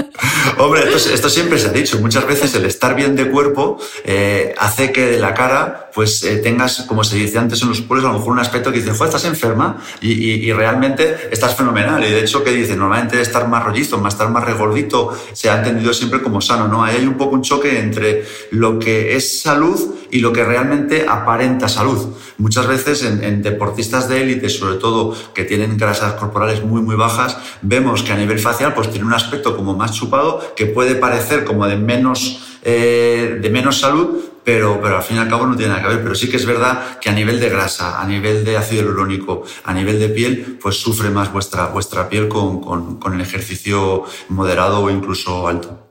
Hombre, 0.57 0.83
esto, 0.93 1.29
siempre 1.29 1.59
se 1.59 1.67
ha 1.67 1.71
dicho. 1.71 1.99
Muchas 1.99 2.25
veces 2.25 2.53
el 2.55 2.65
estar 2.65 2.95
bien 2.95 3.15
de 3.15 3.29
cuerpo 3.29 3.79
eh, 4.03 4.53
hace 4.57 4.91
que 4.91 5.05
de 5.05 5.19
la 5.19 5.33
cara 5.33 5.89
pues 5.93 6.23
eh, 6.23 6.37
tengas, 6.37 6.83
como 6.83 7.03
se 7.03 7.17
dice 7.17 7.37
antes 7.37 7.61
en 7.61 7.69
los 7.69 7.81
pueblos, 7.81 8.05
a 8.05 8.13
lo 8.13 8.19
mejor 8.19 8.33
un 8.33 8.39
aspecto 8.39 8.71
que 8.71 8.79
dice, 8.79 8.91
joder, 8.91 9.07
estás 9.07 9.25
enferma 9.25 9.77
y, 9.99 10.11
y, 10.11 10.53
realmente 10.53 11.29
estás 11.31 11.55
fenomenal. 11.55 12.03
Y 12.03 12.11
de 12.11 12.21
hecho, 12.21 12.43
que 12.43 12.51
dice, 12.51 12.75
normalmente 12.75 13.19
estar 13.19 13.47
más 13.47 13.63
rollizo, 13.63 13.97
más 13.97 14.13
estar 14.13 14.29
más 14.29 14.43
regordito, 14.43 15.17
se 15.33 15.49
ha 15.49 15.57
entendido 15.57 15.93
siempre 15.93 16.21
como 16.21 16.41
sano, 16.41 16.67
¿no? 16.67 16.83
Ahí 16.83 16.97
hay 16.97 17.05
un 17.05 17.15
poco 17.15 17.35
un 17.35 17.41
choque 17.41 17.60
entre 17.65 18.25
lo 18.51 18.79
que 18.79 19.15
es 19.15 19.41
salud 19.41 19.95
y 20.11 20.19
lo 20.19 20.33
que 20.33 20.43
realmente 20.43 21.05
aparenta 21.07 21.67
salud. 21.67 22.13
Muchas 22.37 22.67
veces 22.67 23.03
en, 23.03 23.41
deportistas 23.41 24.09
de 24.09 24.21
élite, 24.21 24.49
sobre 24.49 24.75
todo 24.75 25.15
que 25.33 25.43
tienen 25.43 25.77
grasas 25.77 26.13
corporales 26.13 26.63
muy, 26.63 26.81
muy 26.81 26.95
bajas, 26.95 27.37
vemos 27.61 28.03
que 28.03 28.11
a 28.11 28.17
nivel 28.17 28.39
facial 28.39 28.73
pues 28.73 28.89
tiene 28.89 29.05
un 29.05 29.13
aspecto 29.13 29.55
como 29.55 29.75
más 29.75 29.93
chupado 29.93 30.53
que 30.55 30.65
puede 30.65 30.95
parecer 30.95 31.45
como 31.45 31.67
de 31.67 31.77
menos 31.77 32.47
eh, 32.63 33.39
de 33.41 33.49
menos 33.49 33.79
salud, 33.79 34.19
pero, 34.43 34.79
pero 34.81 34.97
al 34.97 35.03
fin 35.03 35.17
y 35.17 35.19
al 35.19 35.29
cabo 35.29 35.47
no 35.47 35.55
tiene 35.55 35.73
nada 35.73 35.81
que 35.81 35.95
ver. 35.95 36.03
Pero 36.03 36.15
sí 36.15 36.29
que 36.29 36.37
es 36.37 36.45
verdad 36.45 36.99
que 36.99 37.09
a 37.09 37.13
nivel 37.13 37.39
de 37.39 37.49
grasa, 37.49 38.01
a 38.01 38.05
nivel 38.05 38.43
de 38.43 38.57
ácido 38.57 38.83
hialurónico, 38.83 39.43
a 39.63 39.73
nivel 39.73 39.99
de 39.99 40.09
piel, 40.09 40.57
pues 40.61 40.77
sufre 40.77 41.09
más 41.09 41.31
vuestra, 41.31 41.67
vuestra 41.67 42.09
piel 42.09 42.27
con, 42.27 42.99
con 42.99 43.13
el 43.13 43.21
ejercicio 43.21 44.03
moderado 44.29 44.79
o 44.81 44.89
incluso 44.89 45.47
alto. 45.47 45.90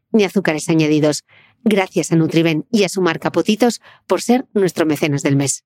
ni 0.11 0.23
azúcares 0.23 0.69
añadidos. 0.69 1.23
Gracias 1.63 2.11
a 2.11 2.15
Nutriben 2.15 2.65
y 2.71 2.83
a 2.83 2.89
su 2.89 3.01
marca 3.01 3.31
Potitos 3.31 3.81
por 4.07 4.21
ser 4.21 4.45
nuestro 4.53 4.85
mecenas 4.85 5.21
del 5.23 5.35
mes. 5.35 5.63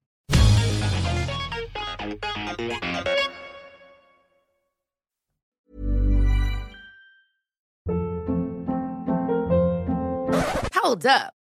Hold 10.85 11.07
up. 11.07 11.44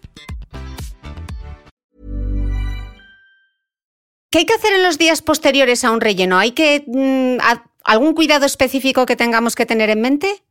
¿Qué 4.31 4.39
hay 4.39 4.45
que 4.45 4.53
hacer 4.53 4.71
en 4.71 4.83
los 4.83 4.97
días 4.97 5.21
posteriores 5.21 5.83
a 5.83 5.91
un 5.91 5.99
relleno? 5.99 6.39
¿Hay 6.39 6.51
que 6.51 6.85
mm, 6.87 7.37
algún 7.83 8.13
cuidado 8.13 8.45
específico 8.45 9.05
que 9.05 9.17
tengamos 9.17 9.55
que 9.55 9.65
tener 9.65 9.89
en 9.89 9.99
mente? 9.99 10.41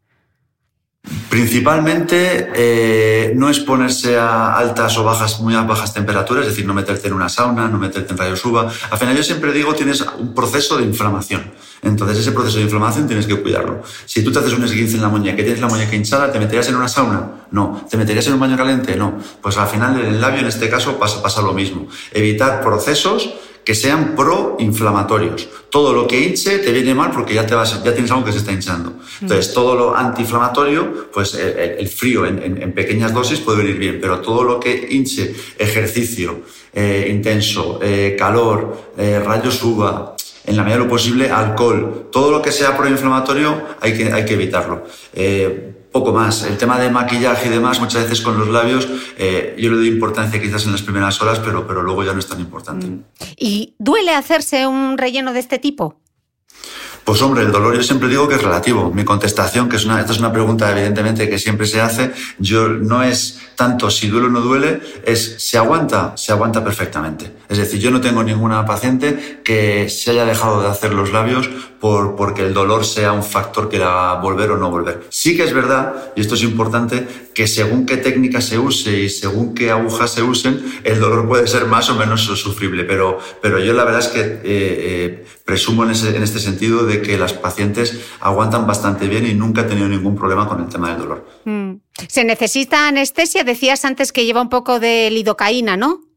Principalmente 1.31 2.51
eh, 2.55 3.33
no 3.35 3.49
exponerse 3.49 4.19
a 4.19 4.59
altas 4.59 4.99
o 4.99 5.05
bajas, 5.05 5.41
muy 5.41 5.55
bajas 5.55 5.95
temperaturas, 5.95 6.45
es 6.45 6.51
decir, 6.51 6.67
no 6.67 6.75
meterte 6.75 7.09
en 7.09 7.15
una 7.15 7.31
sauna, 7.31 7.69
no 7.69 7.79
meterte 7.79 8.13
en 8.13 8.19
rayos 8.19 8.45
UVA. 8.45 8.71
Al 8.91 8.99
final 8.99 9.17
yo 9.17 9.23
siempre 9.23 9.51
digo 9.51 9.73
tienes 9.73 10.03
un 10.19 10.35
proceso 10.35 10.77
de 10.77 10.85
inflamación. 10.85 11.51
Entonces 11.81 12.19
ese 12.19 12.33
proceso 12.33 12.59
de 12.59 12.65
inflamación 12.65 13.07
tienes 13.07 13.27
que 13.27 13.41
cuidarlo. 13.41 13.83
Si 14.05 14.23
tú 14.23 14.31
te 14.31 14.41
haces 14.41 14.53
un 14.53 14.65
esguince 14.65 14.97
en 14.97 15.03
la 15.03 15.09
muñeca, 15.09 15.37
que 15.37 15.45
tienes 15.45 15.63
la 15.63 15.69
muñeca 15.69 15.97
hinchada, 15.97 16.31
¿te 16.31 16.39
meterías 16.39 16.69
en 16.69 16.77
una 16.77 16.89
sauna? 16.89 17.47
No. 17.51 17.87
¿Te 17.89 17.97
meterías 17.97 18.27
en 18.27 18.35
un 18.35 18.41
baño 18.41 18.59
caliente? 18.59 18.95
No. 18.95 19.19
Pues 19.41 19.57
al 19.57 19.69
final 19.69 19.99
en 19.99 20.07
el 20.07 20.21
labio 20.21 20.41
en 20.41 20.49
este 20.49 20.69
caso 20.69 20.99
pasa, 20.99 21.23
pasa 21.23 21.41
lo 21.41 21.55
mismo. 21.55 21.89
Evitar 22.13 22.61
procesos 22.61 23.33
que 23.71 23.77
sean 23.77 24.17
proinflamatorios. 24.17 25.49
Todo 25.71 25.93
lo 25.93 26.05
que 26.05 26.21
hinche 26.21 26.59
te 26.59 26.73
viene 26.73 26.93
mal 26.93 27.13
porque 27.13 27.35
ya, 27.35 27.47
te 27.47 27.55
vas, 27.55 27.81
ya 27.85 27.95
tienes 27.95 28.11
algo 28.11 28.25
que 28.25 28.33
se 28.33 28.39
está 28.39 28.51
hinchando. 28.51 28.95
Entonces, 29.21 29.53
mm. 29.53 29.55
todo 29.55 29.77
lo 29.77 29.97
antiinflamatorio, 29.97 31.09
pues 31.13 31.35
el, 31.35 31.87
frío 31.87 32.27
en, 32.27 32.73
pequeñas 32.73 33.15
dosis 33.15 33.39
puede 33.39 33.59
venir 33.59 33.79
bien, 33.79 33.99
pero 34.01 34.19
todo 34.19 34.43
lo 34.43 34.59
que 34.59 34.89
hinche 34.91 35.33
ejercicio 35.57 36.41
eh, 36.73 37.07
intenso, 37.13 37.79
eh, 37.81 38.17
calor, 38.19 38.91
eh, 38.99 39.23
rayos 39.25 39.63
UVA, 39.63 40.17
en 40.47 40.57
la 40.57 40.65
medida 40.65 40.79
de 40.79 40.85
lo 40.87 40.91
posible, 40.91 41.31
alcohol, 41.31 42.09
todo 42.11 42.33
lo 42.33 42.43
que 42.43 42.51
sea 42.51 42.77
proinflamatorio 42.77 43.67
hay 43.81 43.97
que, 43.97 44.13
hay 44.13 44.25
que 44.25 44.35
evitarlo 44.35 44.83
poco 45.93 46.13
más. 46.13 46.45
El 46.45 46.57
tema 46.57 46.79
de 46.79 46.91
maquillaje 46.91 47.49
y 47.49 47.51
demás, 47.51 47.81
muchas 47.81 48.05
veces 48.05 48.21
con 48.21 48.39
los 48.39 48.49
labios, 48.49 48.89
eh, 49.19 49.57
yo 49.59 49.71
le 49.71 49.77
doy 49.77 49.89
importancia 49.89 50.41
quizás 50.41 50.65
en 50.67 50.73
las 50.73 50.83
primeras 50.83 51.21
horas, 51.21 51.41
pero, 51.41 51.67
pero 51.67 51.83
luego 51.83 52.05
ya 52.05 52.13
no 52.13 52.21
es 52.21 52.27
tan 52.27 52.41
importante. 52.41 52.87
Mm. 52.87 53.05
¿Y 53.37 53.75
duele 53.79 54.15
hacerse 54.15 54.67
un 54.67 54.99
relleno 54.99 55.33
de 55.33 55.41
este 55.41 55.59
tipo? 55.59 56.01
Pues 57.05 57.23
hombre, 57.23 57.43
el 57.43 57.51
dolor 57.51 57.75
yo 57.75 57.83
siempre 57.83 58.09
digo 58.09 58.29
que 58.29 58.37
es 58.37 58.43
relativo. 58.43 58.93
Mi 58.95 59.05
contestación, 59.05 59.69
que 59.69 59.77
es 59.77 59.85
una, 59.85 60.01
esta 60.01 60.13
es 60.13 60.19
una 60.19 60.33
pregunta 60.33 60.71
evidentemente 60.71 61.29
que 61.29 61.39
siempre 61.39 61.67
se 61.67 61.81
hace, 61.81 62.13
yo 62.39 62.69
no 62.69 63.03
es 63.03 63.41
tanto 63.57 63.91
si 63.91 64.09
duele 64.09 64.27
o 64.27 64.31
no 64.31 64.41
duele, 64.41 64.81
es 65.05 65.37
si 65.39 65.57
aguanta, 65.57 66.13
se 66.17 66.31
aguanta 66.31 66.63
perfectamente. 66.63 67.33
Es 67.49 67.59
decir, 67.59 67.81
yo 67.81 67.91
no 67.91 68.01
tengo 68.01 68.23
ninguna 68.23 68.65
paciente 68.65 69.41
que 69.43 69.89
se 69.89 70.13
haya 70.13 70.25
dejado 70.25 70.63
de 70.63 70.69
hacer 70.69 70.95
los 70.95 71.11
labios 71.11 71.51
por, 71.81 72.15
porque 72.15 72.43
el 72.43 72.53
dolor 72.53 72.85
sea 72.85 73.13
un 73.13 73.25
factor 73.25 73.69
que 73.69 73.79
haga 73.79 74.21
volver 74.21 74.51
o 74.51 74.59
no 74.59 74.71
volver. 74.71 75.07
Sí 75.09 75.37
que 75.37 75.45
es 75.45 75.55
verdad, 75.55 76.13
y 76.15 76.21
esto 76.21 76.35
es 76.35 76.43
importante, 76.43 77.09
que 77.35 77.47
según 77.47 77.87
qué 77.87 77.97
técnica 77.97 78.41
se 78.41 78.59
use 78.59 79.01
y 79.01 79.09
según 79.09 79.55
qué 79.55 79.71
agujas 79.71 80.13
se 80.13 80.23
usen, 80.23 80.63
el 80.85 81.01
dolor 81.01 81.27
puede 81.27 81.47
ser 81.47 81.65
más 81.67 81.89
o 81.89 81.95
menos 81.95 82.23
sufrible. 82.23 82.85
Pero, 82.85 83.19
pero 83.41 83.59
yo 83.59 83.73
la 83.73 83.85
verdad 83.85 84.01
es 84.01 84.09
que 84.09 84.21
eh, 84.21 84.41
eh, 84.45 85.27
presumo 85.45 85.85
en, 85.85 85.91
ese, 85.91 86.15
en 86.15 86.23
este 86.23 86.39
sentido 86.39 86.85
de 86.85 87.01
que 87.01 87.17
las 87.17 87.33
pacientes 87.33 87.99
aguantan 88.21 88.67
bastante 88.67 89.09
bien 89.09 89.27
y 89.27 89.35
nunca 89.35 89.63
he 89.63 89.65
tenido 89.65 89.89
ningún 89.89 90.17
problema 90.17 90.47
con 90.47 90.61
el 90.61 90.69
tema 90.69 90.91
del 90.91 90.99
dolor. 90.99 91.27
Mm. 91.45 91.73
¿Se 92.09 92.25
necesita 92.25 92.89
anestesia? 92.89 93.43
Decías 93.43 93.85
antes 93.85 94.13
que 94.13 94.25
lleva 94.25 94.43
un 94.43 94.51
poco 94.51 94.81
de 94.81 95.11
lidocaína, 95.11 95.77
¿no? 95.77 96.10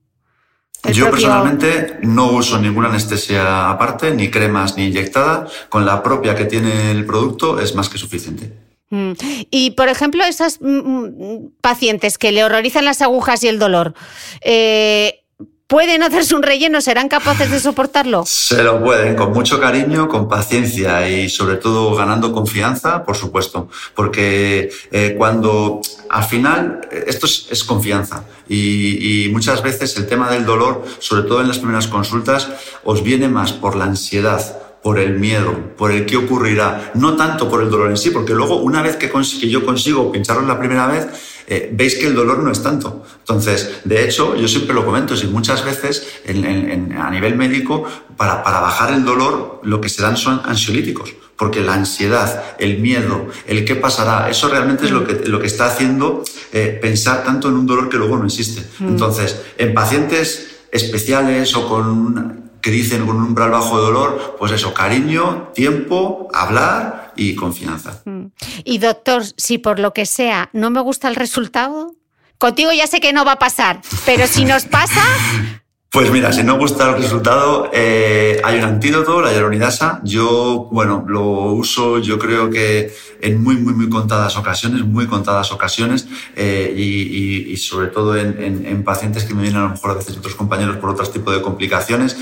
Yo 0.92 1.10
personalmente 1.10 2.00
no 2.02 2.32
uso 2.32 2.60
ninguna 2.60 2.90
anestesia 2.90 3.70
aparte, 3.70 4.12
ni 4.12 4.30
cremas 4.30 4.76
ni 4.76 4.88
inyectada. 4.88 5.48
Con 5.70 5.86
la 5.86 6.04
propia 6.04 6.36
que 6.36 6.46
tiene 6.46 6.92
el 6.92 7.06
producto 7.06 7.60
es 7.60 7.74
más 7.74 7.88
que 7.88 7.98
suficiente. 7.98 8.52
Mm. 8.90 9.14
Y, 9.50 9.72
por 9.72 9.88
ejemplo, 9.88 10.24
esas 10.24 10.60
mm, 10.62 10.68
mm, 10.68 11.52
pacientes 11.62 12.18
que 12.18 12.32
le 12.32 12.44
horrorizan 12.44 12.86
las 12.86 13.02
agujas 13.02 13.44
y 13.44 13.48
el 13.48 13.60
dolor, 13.60 13.94
eh, 14.42 15.23
¿Pueden 15.68 16.04
hacerse 16.04 16.36
un 16.36 16.44
relleno? 16.44 16.82
¿Serán 16.82 17.08
capaces 17.08 17.50
de 17.50 17.60
soportarlo? 17.60 18.24
Se 18.28 18.62
lo 18.64 18.84
pueden, 18.84 19.16
con 19.16 19.32
mucho 19.32 19.60
cariño, 19.60 20.08
con 20.08 20.28
paciencia 20.28 21.08
y 21.08 21.30
sobre 21.30 21.56
todo 21.56 21.96
ganando 21.96 22.34
confianza, 22.34 23.04
por 23.04 23.16
supuesto. 23.16 23.70
Porque 23.96 24.70
eh, 24.92 25.16
cuando 25.18 25.82
al 26.10 26.24
final 26.26 26.82
esto 27.08 27.26
es, 27.26 27.64
confianza 27.64 28.26
y, 28.48 29.30
muchas 29.32 29.64
veces 29.64 29.98
el 29.98 30.06
tema 30.06 30.30
del 30.30 30.46
dolor, 30.46 30.84
sobre 31.00 31.24
todo 31.24 31.42
en 31.42 31.48
las 31.48 31.58
primeras 31.60 31.88
consultas, 31.88 32.50
os 32.84 33.02
viene 33.02 33.30
más 33.30 33.54
por 33.54 33.76
la 33.76 33.86
ansiedad 33.86 34.60
por 34.84 35.00
el 35.00 35.18
miedo, 35.18 35.76
por 35.78 35.92
el 35.92 36.06
qué 36.06 36.18
ocurrirá, 36.18 36.92
no 36.94 37.16
tanto 37.16 37.50
por 37.50 37.64
el 37.64 37.70
dolor 37.70 37.90
en 37.90 37.98
sí, 37.98 38.10
porque 38.10 38.34
luego 38.34 38.58
una 38.58 38.82
vez 38.82 38.98
que, 38.98 39.10
yo 39.50 39.66
consigo 39.66 40.12
pincharlo 40.12 40.46
la 40.46 40.60
primera 40.60 40.88
vez, 40.88 41.08
eh, 41.48 41.70
veis 41.74 41.96
que 41.96 42.08
el 42.08 42.16
dolor 42.16 42.40
no 42.40 42.52
es 42.52 42.62
tanto. 42.62 43.04
Entonces, 43.20 43.82
de 43.84 44.06
hecho, 44.06 44.36
yo 44.36 44.48
siempre 44.48 44.74
lo 44.74 44.86
comento, 44.86 45.16
si 45.16 45.28
muchas 45.28 45.64
veces 45.64 46.22
a 46.28 47.10
nivel 47.12 47.36
médico, 47.36 47.86
para, 48.18 48.44
para 48.44 48.60
bajar 48.60 48.94
el 48.94 49.04
dolor, 49.04 49.62
lo 49.64 49.82
que 49.82 49.90
se 49.90 50.02
dan 50.02 50.18
son 50.18 50.42
ansiolíticos 50.46 51.14
porque 51.36 51.62
la 51.62 51.74
ansiedad, 51.74 52.56
el 52.60 52.80
miedo, 52.80 53.28
el 53.48 53.66
qué 53.66 53.76
pasará, 53.76 54.30
eso 54.30 54.48
realmente 54.48 54.86
es 54.86 54.92
lo 54.92 55.06
que, 55.06 55.28
lo 55.28 55.42
que 55.42 55.48
está 55.48 55.66
haciendo 55.66 56.24
eh, 56.52 56.78
pensar 56.82 57.24
tanto 57.24 57.50
en 57.50 57.56
un 57.56 57.66
dolor 57.66 57.90
que 57.90 57.98
luego 57.98 58.18
no 58.18 58.26
existe. 58.26 58.64
Mm. 58.80 58.90
Entonces, 58.90 59.42
en 59.58 59.74
pacientes 59.74 60.62
especiales 60.72 61.56
o 61.56 61.68
con 61.68 62.44
que 62.62 62.72
dicen 62.72 63.06
con 63.06 63.18
un 63.18 63.24
umbral 63.24 63.52
bajo 63.52 63.78
de 63.78 63.84
dolor, 63.84 64.38
pues 64.40 64.54
eso, 64.54 64.74
cariño, 64.74 65.52
tiempo, 65.54 66.30
hablar 66.34 67.03
y 67.16 67.36
confianza. 67.36 68.02
Mm. 68.06 68.28
Y 68.64 68.78
doctor, 68.78 69.24
si 69.38 69.58
por 69.58 69.80
lo 69.80 69.94
que 69.94 70.06
sea 70.06 70.50
no 70.54 70.70
me 70.70 70.82
gusta 70.82 71.08
el 71.08 71.16
resultado, 71.16 71.96
contigo 72.38 72.72
ya 72.72 72.88
sé 72.88 73.00
que 73.00 73.14
no 73.14 73.26
va 73.26 73.34
a 73.34 73.40
pasar, 73.40 73.82
pero 74.06 74.28
si 74.28 74.46
nos 74.46 74.66
pasa... 74.66 75.02
Pues 75.94 76.10
mira, 76.10 76.34
si 76.34 76.42
no 76.42 76.58
gusta 76.58 76.90
el 76.90 77.04
resultado, 77.04 77.70
eh, 77.72 78.42
hay 78.44 78.58
un 78.58 78.64
antídoto, 78.64 79.22
la 79.22 79.30
hyaluronidasa. 79.30 80.02
Yo, 80.04 80.68
bueno, 80.72 81.06
lo 81.08 81.54
uso 81.54 82.00
yo 82.00 82.18
creo 82.18 82.50
que 82.50 82.92
en 83.22 83.44
muy, 83.44 83.58
muy, 83.58 83.76
muy 83.76 83.90
contadas 83.90 84.36
ocasiones, 84.36 84.84
muy 84.84 85.06
contadas 85.06 85.52
ocasiones, 85.52 86.08
eh, 86.36 86.74
y, 86.76 87.56
sobre 87.58 87.90
todo 87.90 88.18
en, 88.18 88.66
en, 88.66 88.84
pacientes 88.84 89.24
que 89.24 89.36
me 89.36 89.44
vienen 89.44 89.62
a 89.62 89.66
lo 89.66 89.70
mejor 89.70 89.92
a 89.92 89.94
veces 89.94 90.18
otros 90.18 90.34
compañeros 90.34 90.78
por 90.78 90.90
otros 90.90 91.14
tipos 91.14 91.32
de 91.32 91.44
complicaciones. 91.44 92.18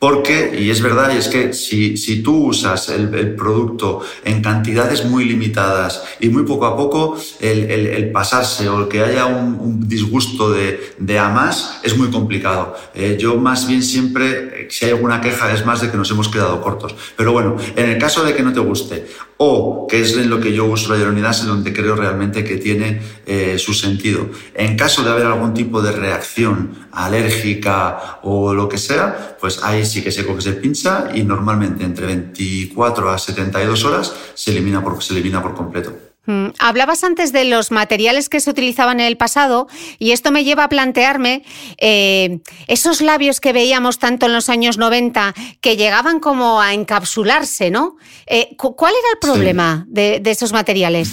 Porque, 0.00 0.58
y 0.58 0.70
es 0.70 0.80
verdad, 0.80 1.12
y 1.14 1.18
es 1.18 1.28
que 1.28 1.52
si, 1.52 1.98
si 1.98 2.22
tú 2.22 2.46
usas 2.46 2.88
el, 2.88 3.34
producto 3.34 4.00
en 4.24 4.40
cantidades 4.40 5.04
muy 5.04 5.26
limitadas 5.26 6.02
y 6.20 6.30
muy 6.30 6.44
poco 6.44 6.64
a 6.64 6.74
poco, 6.74 7.18
el, 7.38 7.70
el, 7.70 7.86
el 7.86 8.10
pasarse 8.10 8.66
o 8.70 8.80
el 8.80 8.88
que 8.88 9.02
haya 9.02 9.26
un, 9.26 9.86
disgusto 9.86 10.52
de, 10.52 10.94
de, 10.98 11.20
más 11.20 11.80
es 11.82 11.98
muy 11.98 12.10
complicado. 12.10 12.74
Eh, 12.94 13.18
yo 13.20 13.36
más 13.36 13.68
bien 13.68 13.82
siempre, 13.82 14.68
si 14.70 14.86
hay 14.86 14.92
alguna 14.92 15.20
queja, 15.20 15.52
es 15.52 15.66
más 15.66 15.82
de 15.82 15.90
que 15.90 15.98
nos 15.98 16.10
hemos 16.10 16.30
quedado 16.30 16.62
cortos. 16.62 16.94
Pero 17.14 17.32
bueno, 17.32 17.58
en 17.76 17.90
el 17.90 17.98
caso 17.98 18.24
de 18.24 18.34
que 18.34 18.42
no 18.42 18.54
te 18.54 18.60
guste 18.60 19.06
o 19.42 19.86
que 19.88 20.02
es 20.02 20.14
en 20.18 20.28
lo 20.28 20.38
que 20.38 20.52
yo 20.52 20.66
uso 20.66 20.90
la 20.90 20.96
hyaluronidasa, 20.96 21.46
donde 21.46 21.72
creo 21.72 21.96
realmente 21.96 22.44
que 22.44 22.58
tiene 22.58 23.00
eh, 23.24 23.58
su 23.58 23.72
sentido. 23.72 24.28
En 24.54 24.76
caso 24.76 25.02
de 25.02 25.10
haber 25.10 25.24
algún 25.24 25.54
tipo 25.54 25.80
de 25.80 25.92
reacción 25.92 26.88
alérgica 26.92 28.18
o 28.22 28.52
lo 28.52 28.68
que 28.68 28.76
sea, 28.76 29.38
pues 29.40 29.62
ahí 29.62 29.86
sí 29.86 30.02
que 30.02 30.12
se 30.12 30.26
coge, 30.26 30.42
se 30.42 30.52
pincha 30.52 31.08
y 31.14 31.22
normalmente 31.22 31.84
entre 31.84 32.04
24 32.04 33.08
a 33.08 33.18
72 33.18 33.82
horas 33.86 34.14
se 34.34 34.50
elimina 34.50 34.84
por, 34.84 35.02
se 35.02 35.14
elimina 35.14 35.42
por 35.42 35.54
completo. 35.54 36.09
Mm, 36.30 36.52
hablabas 36.60 37.02
antes 37.02 37.32
de 37.32 37.44
los 37.44 37.72
materiales 37.72 38.28
que 38.28 38.38
se 38.38 38.50
utilizaban 38.50 39.00
en 39.00 39.06
el 39.06 39.16
pasado 39.16 39.66
y 39.98 40.12
esto 40.12 40.30
me 40.30 40.44
lleva 40.44 40.62
a 40.62 40.68
plantearme 40.68 41.42
eh, 41.78 42.38
esos 42.68 43.00
labios 43.00 43.40
que 43.40 43.52
veíamos 43.52 43.98
tanto 43.98 44.26
en 44.26 44.32
los 44.32 44.48
años 44.48 44.78
90 44.78 45.34
que 45.60 45.76
llegaban 45.76 46.20
como 46.20 46.60
a 46.60 46.72
encapsularse, 46.72 47.72
¿no? 47.72 47.96
Eh, 48.26 48.54
¿Cuál 48.56 48.92
era 48.92 49.08
el 49.14 49.18
problema 49.18 49.84
de, 49.88 50.22
esos 50.24 50.52
materiales? 50.52 51.10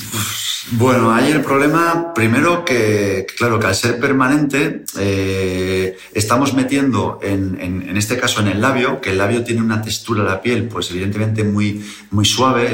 Bueno, 0.71 1.13
hay 1.13 1.31
el 1.31 1.41
problema, 1.41 2.13
primero 2.13 2.65
que, 2.65 3.25
claro, 3.37 3.57
que 3.57 3.67
al 3.67 3.75
ser 3.75 4.01
permanente 4.01 4.83
eh, 4.99 5.97
estamos 6.13 6.53
metiendo, 6.53 7.19
en, 7.21 7.57
en, 7.61 7.95
este 7.95 8.17
caso 8.17 8.41
en 8.41 8.49
el 8.49 8.59
labio, 8.59 8.99
que 8.99 9.11
el 9.11 9.17
labio 9.17 9.45
tiene 9.45 9.61
una 9.61 9.81
textura 9.81 10.23
de 10.23 10.29
la 10.29 10.41
piel, 10.41 10.67
pues 10.67 10.91
evidentemente 10.91 11.45
muy, 11.45 11.85
muy 12.11 12.25
suave, 12.25 12.73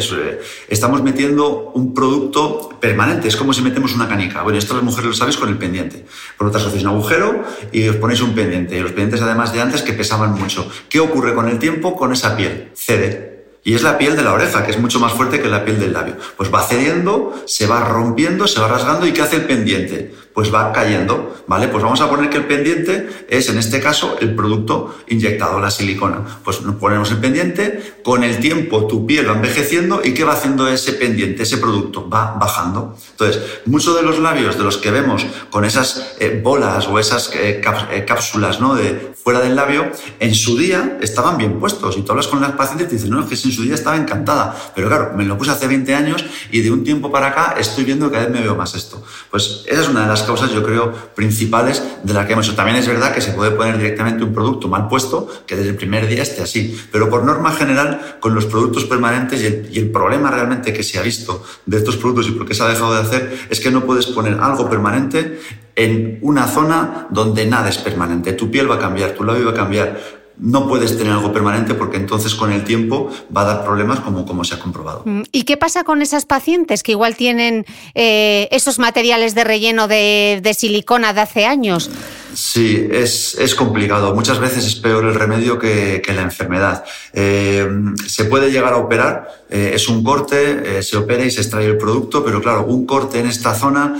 estamos 0.69 1.03
metiendo 1.03 1.71
un 1.75 1.93
producto 1.93 2.79
permanente, 2.81 3.27
es 3.27 3.35
como 3.35 3.53
si 3.53 3.61
metemos 3.61 3.93
una 3.93 4.07
canica. 4.07 4.41
Bueno, 4.41 4.57
esto 4.57 4.73
las 4.73 4.83
mujeres 4.83 5.05
lo 5.05 5.13
sabéis 5.13 5.37
con 5.37 5.49
el 5.49 5.57
pendiente. 5.59 6.03
Por 6.35 6.47
lo 6.47 6.51
tanto, 6.51 6.69
hacéis 6.69 6.83
un 6.83 6.89
agujero 6.89 7.43
y 7.71 7.87
os 7.87 7.97
ponéis 7.97 8.21
un 8.21 8.33
pendiente. 8.33 8.75
Y 8.75 8.81
los 8.81 8.91
pendientes, 8.91 9.21
además 9.21 9.53
de 9.53 9.61
antes, 9.61 9.83
que 9.83 9.93
pesaban 9.93 10.33
mucho. 10.33 10.67
¿Qué 10.89 10.99
ocurre 10.99 11.35
con 11.35 11.47
el 11.47 11.59
tiempo 11.59 11.95
con 11.95 12.11
esa 12.11 12.35
piel? 12.35 12.69
Cede. 12.73 13.32
Y 13.63 13.75
es 13.75 13.83
la 13.83 13.97
piel 13.97 14.15
de 14.15 14.23
la 14.23 14.33
oreja, 14.33 14.65
que 14.65 14.71
es 14.71 14.79
mucho 14.79 14.99
más 14.99 15.13
fuerte 15.13 15.41
que 15.41 15.47
la 15.47 15.63
piel 15.63 15.79
del 15.79 15.93
labio. 15.93 16.17
Pues 16.35 16.53
va 16.53 16.67
cediendo, 16.67 17.33
se 17.45 17.65
va 17.65 17.79
rompiendo, 17.85 18.45
se 18.45 18.59
va 18.59 18.67
rasgando. 18.67 19.07
¿Y 19.07 19.13
qué 19.13 19.21
hace 19.21 19.37
el 19.37 19.45
pendiente? 19.45 20.13
Pues 20.33 20.53
va 20.53 20.71
cayendo, 20.71 21.43
¿vale? 21.47 21.67
Pues 21.67 21.83
vamos 21.83 22.01
a 22.01 22.09
poner 22.09 22.29
que 22.29 22.37
el 22.37 22.45
pendiente 22.45 23.25
es, 23.29 23.49
en 23.49 23.57
este 23.57 23.79
caso, 23.79 24.17
el 24.19 24.35
producto 24.35 24.95
inyectado, 25.07 25.59
la 25.59 25.69
silicona. 25.69 26.39
Pues 26.43 26.61
nos 26.61 26.75
ponemos 26.75 27.11
el 27.11 27.17
pendiente, 27.17 27.95
con 28.03 28.23
el 28.23 28.39
tiempo 28.39 28.87
tu 28.87 29.05
piel 29.05 29.29
va 29.29 29.33
envejeciendo 29.33 30.01
y 30.03 30.13
¿qué 30.13 30.23
va 30.23 30.33
haciendo 30.33 30.67
ese 30.67 30.93
pendiente, 30.93 31.43
ese 31.43 31.57
producto? 31.57 32.09
Va 32.09 32.35
bajando. 32.39 32.97
Entonces, 33.11 33.41
muchos 33.65 33.95
de 33.95 34.03
los 34.03 34.19
labios 34.19 34.57
de 34.57 34.63
los 34.63 34.77
que 34.77 34.91
vemos 34.91 35.25
con 35.49 35.65
esas 35.65 36.15
eh, 36.19 36.41
bolas 36.43 36.87
o 36.87 36.99
esas 36.99 37.31
eh, 37.35 37.61
eh, 37.91 38.05
cápsulas, 38.05 38.59
¿no? 38.59 38.75
De 38.75 39.13
fuera 39.23 39.39
del 39.39 39.55
labio, 39.55 39.89
en 40.19 40.35
su 40.35 40.57
día 40.57 40.97
estaban 41.01 41.37
bien 41.37 41.59
puestos. 41.59 41.97
Y 41.97 42.01
tú 42.01 42.11
hablas 42.11 42.27
con 42.27 42.41
las 42.41 42.51
pacientes 42.53 42.87
y 42.87 42.89
te 42.89 42.95
dicen, 42.95 43.11
no, 43.11 43.21
es 43.21 43.27
que 43.27 43.35
su 43.35 43.63
día 43.63 43.75
estaba 43.75 43.95
encantada. 43.95 44.55
Pero 44.75 44.89
claro, 44.89 45.13
me 45.15 45.23
lo 45.23 45.37
puse 45.37 45.51
hace 45.51 45.67
20 45.67 45.95
años 45.95 46.25
y 46.51 46.61
de 46.61 46.71
un 46.71 46.83
tiempo 46.83 47.11
para 47.11 47.27
acá 47.27 47.55
estoy 47.57 47.85
viendo 47.85 48.07
que 48.07 48.13
cada 48.13 48.25
vez 48.25 48.33
me 48.33 48.41
veo 48.41 48.55
más 48.55 48.75
esto. 48.75 49.01
Pues 49.31 49.63
esa 49.65 49.81
es 49.81 49.87
una 49.87 50.01
de 50.01 50.07
las 50.07 50.22
causas, 50.25 50.51
yo 50.51 50.63
creo, 50.63 50.91
principales 51.15 51.83
de 52.03 52.13
la 52.13 52.25
que 52.25 52.33
hemos 52.33 52.47
hecho. 52.47 52.55
También 52.55 52.77
es 52.77 52.87
verdad 52.87 53.13
que 53.13 53.21
se 53.21 53.31
puede 53.31 53.51
poner 53.51 53.77
directamente 53.77 54.23
un 54.23 54.33
producto 54.33 54.67
mal 54.67 54.87
puesto 54.87 55.27
que 55.45 55.55
desde 55.55 55.71
el 55.71 55.75
primer 55.75 56.07
día 56.07 56.23
esté 56.23 56.41
así. 56.41 56.79
Pero 56.91 57.09
por 57.09 57.23
norma 57.23 57.51
general, 57.51 58.17
con 58.19 58.35
los 58.35 58.45
productos 58.45 58.85
permanentes 58.85 59.41
y 59.41 59.45
el, 59.45 59.69
y 59.71 59.79
el 59.79 59.91
problema 59.91 60.31
realmente 60.31 60.73
que 60.73 60.83
se 60.83 60.99
ha 60.99 61.01
visto 61.01 61.43
de 61.65 61.77
estos 61.77 61.97
productos 61.97 62.27
y 62.27 62.31
por 62.31 62.47
qué 62.47 62.53
se 62.53 62.63
ha 62.63 62.67
dejado 62.67 62.93
de 62.93 63.01
hacer 63.01 63.47
es 63.49 63.59
que 63.59 63.71
no 63.71 63.85
puedes 63.85 64.07
poner 64.07 64.39
algo 64.39 64.69
permanente 64.69 65.39
en 65.75 66.19
una 66.21 66.47
zona 66.47 67.07
donde 67.09 67.45
nada 67.45 67.69
es 67.69 67.77
permanente. 67.77 68.33
Tu 68.33 68.51
piel 68.51 68.69
va 68.69 68.75
a 68.75 68.79
cambiar, 68.79 69.11
tu 69.11 69.23
labio 69.23 69.45
va 69.45 69.51
a 69.51 69.55
cambiar, 69.55 70.22
no 70.37 70.67
puedes 70.67 70.97
tener 70.97 71.13
algo 71.13 71.31
permanente 71.31 71.75
porque 71.75 71.97
entonces 71.97 72.33
con 72.33 72.51
el 72.51 72.63
tiempo 72.63 73.09
va 73.35 73.41
a 73.41 73.45
dar 73.45 73.63
problemas 73.63 73.99
como, 73.99 74.25
como 74.25 74.43
se 74.43 74.55
ha 74.55 74.59
comprobado. 74.59 75.03
Mm, 75.05 75.23
¿Y 75.31 75.43
qué 75.43 75.57
pasa 75.57 75.83
con 75.83 76.01
esas 76.01 76.25
pacientes 76.25 76.81
que 76.81 76.93
igual 76.93 77.15
tienen 77.15 77.65
eh, 77.93 78.47
esos 78.51 78.79
materiales 78.79 79.35
de 79.35 79.43
relleno 79.43 79.87
de, 79.87 80.55
silicona 80.57 81.13
de 81.13 81.21
hace 81.21 81.45
años? 81.45 81.89
Sí, 82.33 82.87
es, 82.91 83.35
es, 83.39 83.53
complicado. 83.53 84.15
Muchas 84.15 84.39
veces 84.39 84.65
es 84.65 84.75
peor 84.75 85.05
el 85.05 85.13
remedio 85.13 85.59
que, 85.59 86.01
que 86.03 86.13
la 86.13 86.23
enfermedad. 86.23 86.83
Eh, 87.13 87.67
se 88.07 88.25
puede 88.25 88.51
llegar 88.51 88.73
a 88.73 88.77
operar, 88.77 89.45
eh, 89.51 89.71
es 89.75 89.87
un 89.87 90.03
corte, 90.03 90.81
se 90.81 90.97
opera 90.97 91.23
y 91.23 91.29
se 91.29 91.41
extrae 91.41 91.67
el 91.67 91.77
producto, 91.77 92.25
pero 92.25 92.41
claro, 92.41 92.65
un 92.65 92.87
corte 92.87 93.19
en 93.19 93.27
esta 93.27 93.53
zona 93.53 93.99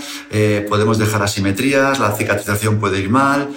podemos 0.68 0.98
dejar 0.98 1.22
asimetrías, 1.22 2.00
la 2.00 2.10
cicatrización 2.10 2.80
puede 2.80 2.98
ir 2.98 3.08
mal 3.08 3.50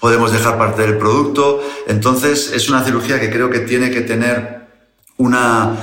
podemos 0.00 0.32
dejar 0.32 0.58
parte 0.58 0.82
del 0.82 0.96
producto. 0.98 1.62
Entonces, 1.86 2.50
es 2.52 2.68
una 2.68 2.82
cirugía 2.82 3.20
que 3.20 3.30
creo 3.30 3.50
que 3.50 3.60
tiene 3.60 3.90
que 3.90 4.00
tener 4.00 4.66
una, 5.18 5.76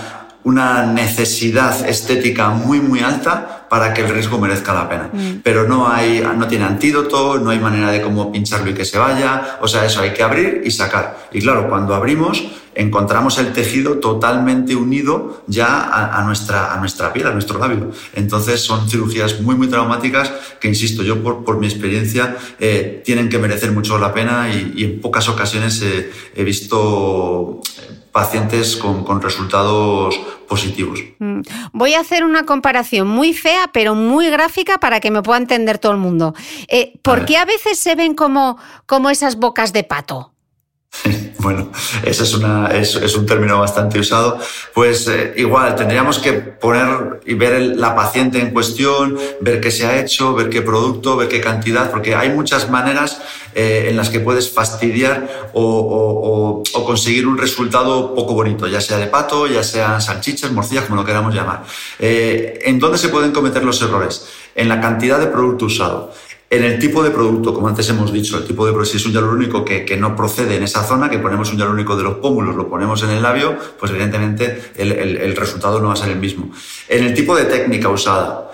una 0.43 0.85
necesidad 0.87 1.87
estética 1.87 2.49
muy, 2.49 2.79
muy 2.79 3.01
alta 3.01 3.56
para 3.69 3.93
que 3.93 4.01
el 4.01 4.09
riesgo 4.09 4.39
merezca 4.39 4.73
la 4.73 4.87
pena. 4.87 5.09
Mm. 5.11 5.41
Pero 5.43 5.67
no, 5.67 5.87
hay, 5.89 6.25
no 6.37 6.47
tiene 6.47 6.65
antídoto, 6.65 7.39
no 7.39 7.49
hay 7.49 7.59
manera 7.59 7.91
de 7.91 8.01
cómo 8.01 8.31
pincharlo 8.31 8.69
y 8.69 8.73
que 8.73 8.85
se 8.85 8.97
vaya. 8.97 9.57
O 9.61 9.67
sea, 9.67 9.85
eso 9.85 10.01
hay 10.01 10.13
que 10.13 10.23
abrir 10.23 10.61
y 10.65 10.71
sacar. 10.71 11.27
Y 11.31 11.41
claro, 11.41 11.67
cuando 11.69 11.93
abrimos, 11.95 12.43
encontramos 12.75 13.37
el 13.39 13.53
tejido 13.53 13.97
totalmente 13.97 14.75
unido 14.75 15.43
ya 15.47 15.89
a, 16.17 16.23
nuestra, 16.23 16.73
a 16.73 16.79
nuestra 16.79 17.11
piel, 17.11 17.27
a 17.27 17.31
nuestro 17.31 17.59
labio. 17.59 17.91
Entonces 18.13 18.61
son 18.61 18.89
cirugías 18.89 19.41
muy, 19.41 19.55
muy 19.55 19.67
traumáticas 19.67 20.31
que, 20.59 20.67
insisto, 20.67 21.03
yo 21.03 21.21
por, 21.23 21.43
por 21.43 21.57
mi 21.57 21.67
experiencia 21.67 22.37
eh, 22.59 23.01
tienen 23.03 23.29
que 23.29 23.39
merecer 23.39 23.71
mucho 23.71 23.97
la 23.97 24.13
pena 24.13 24.49
y, 24.49 24.83
en 24.83 25.01
pocas 25.01 25.27
ocasiones 25.27 25.83
he 25.83 26.43
visto 26.43 27.61
eh, 27.79 28.06
pacientes 28.17 28.75
con, 28.75 29.03
con, 29.03 29.21
resultados 29.21 30.19
positivos. 30.47 31.03
Mm. 31.19 31.41
Voy 31.71 31.93
a 31.93 31.99
hacer 31.99 32.23
una 32.23 32.47
comparación 32.47 33.07
muy 33.07 33.31
fea, 33.31 33.69
pero 33.71 33.93
muy 33.93 34.27
gráfica 34.31 34.79
para 34.79 34.99
que 34.99 35.11
me 35.11 35.21
pueda 35.21 35.37
entender 35.37 35.77
todo 35.77 35.91
el 35.91 35.99
mundo. 35.99 36.33
Eh, 36.67 36.93
¿Por 37.03 37.25
qué 37.25 37.37
a 37.37 37.45
veces 37.45 37.77
se 37.77 37.93
ven 37.93 38.15
como, 38.15 38.57
como 38.87 39.11
esas 39.11 39.35
bocas 39.35 39.71
de 39.71 39.83
pato? 39.83 40.33
Bueno, 41.39 41.71
ese 42.03 42.23
es, 42.23 43.15
un 43.15 43.25
término 43.25 43.59
bastante 43.59 43.99
usado. 43.99 44.39
Pues 44.73 45.07
eh, 45.07 45.33
igual, 45.37 45.75
tendríamos 45.75 46.19
que 46.19 46.33
poner 46.33 47.21
y 47.25 47.35
ver 47.35 47.61
la 47.77 47.95
paciente 47.95 48.39
en 48.39 48.51
cuestión, 48.51 49.17
ver 49.39 49.61
qué 49.61 49.71
se 49.71 49.85
ha 49.85 49.99
hecho, 49.99 50.33
ver 50.33 50.49
qué 50.49 50.61
producto, 50.61 51.15
ver 51.15 51.27
qué 51.27 51.39
cantidad, 51.39 51.91
porque 51.91 52.15
hay 52.15 52.29
muchas 52.31 52.69
maneras 52.69 53.21
eh, 53.53 53.87
en 53.89 53.97
las 53.97 54.09
que 54.09 54.19
puedes 54.19 54.51
fastidiar 54.51 55.49
o, 55.53 56.63
conseguir 56.85 57.27
un 57.27 57.37
resultado 57.37 58.15
poco 58.15 58.33
bonito, 58.33 58.67
ya 58.67 58.81
sea 58.81 58.97
de 58.97 59.07
pato, 59.07 59.45
ya 59.47 59.63
sean 59.63 60.01
salchichas, 60.01 60.51
morcillas, 60.51 60.85
como 60.85 61.01
lo 61.01 61.05
queramos 61.05 61.33
llamar. 61.33 61.63
Eh, 61.99 62.59
¿En 62.63 62.79
dónde 62.79 62.97
se 62.97 63.09
pueden 63.09 63.31
cometer 63.31 63.63
los 63.63 63.81
errores? 63.81 64.27
En 64.55 64.69
la 64.69 64.81
cantidad 64.81 65.19
de 65.19 65.27
producto 65.27 65.65
usado. 65.65 66.13
En 66.49 66.63
el 66.63 66.79
tipo 66.79 67.03
de 67.03 67.11
producto, 67.11 67.53
como 67.53 67.67
antes 67.67 67.89
hemos 67.89 68.13
dicho, 68.13 68.37
el 68.37 68.45
tipo 68.45 68.65
de 68.65 68.85
si 68.85 68.97
es 68.97 69.05
un 69.05 69.11
hialurónico 69.11 69.65
que, 69.65 69.83
que 69.83 69.97
no 69.97 70.15
procede 70.15 70.55
en 70.55 70.63
esa 70.63 70.83
zona, 70.83 71.09
que 71.09 71.19
ponemos 71.19 71.51
un 71.51 71.57
hialurónico 71.57 71.97
de 71.97 72.03
los 72.03 72.15
pómulos, 72.15 72.55
lo 72.55 72.69
ponemos 72.69 73.03
en 73.03 73.09
el 73.09 73.21
labio, 73.21 73.57
pues 73.77 73.91
evidentemente 73.91 74.71
el, 74.77 74.93
el, 74.93 75.17
el 75.17 75.35
resultado 75.35 75.81
no 75.81 75.87
va 75.87 75.93
a 75.93 75.97
ser 75.97 76.09
el 76.09 76.19
mismo. 76.19 76.49
En 76.87 77.03
el 77.03 77.13
tipo 77.13 77.35
de 77.35 77.45
técnica 77.45 77.89
usada, 77.89 78.47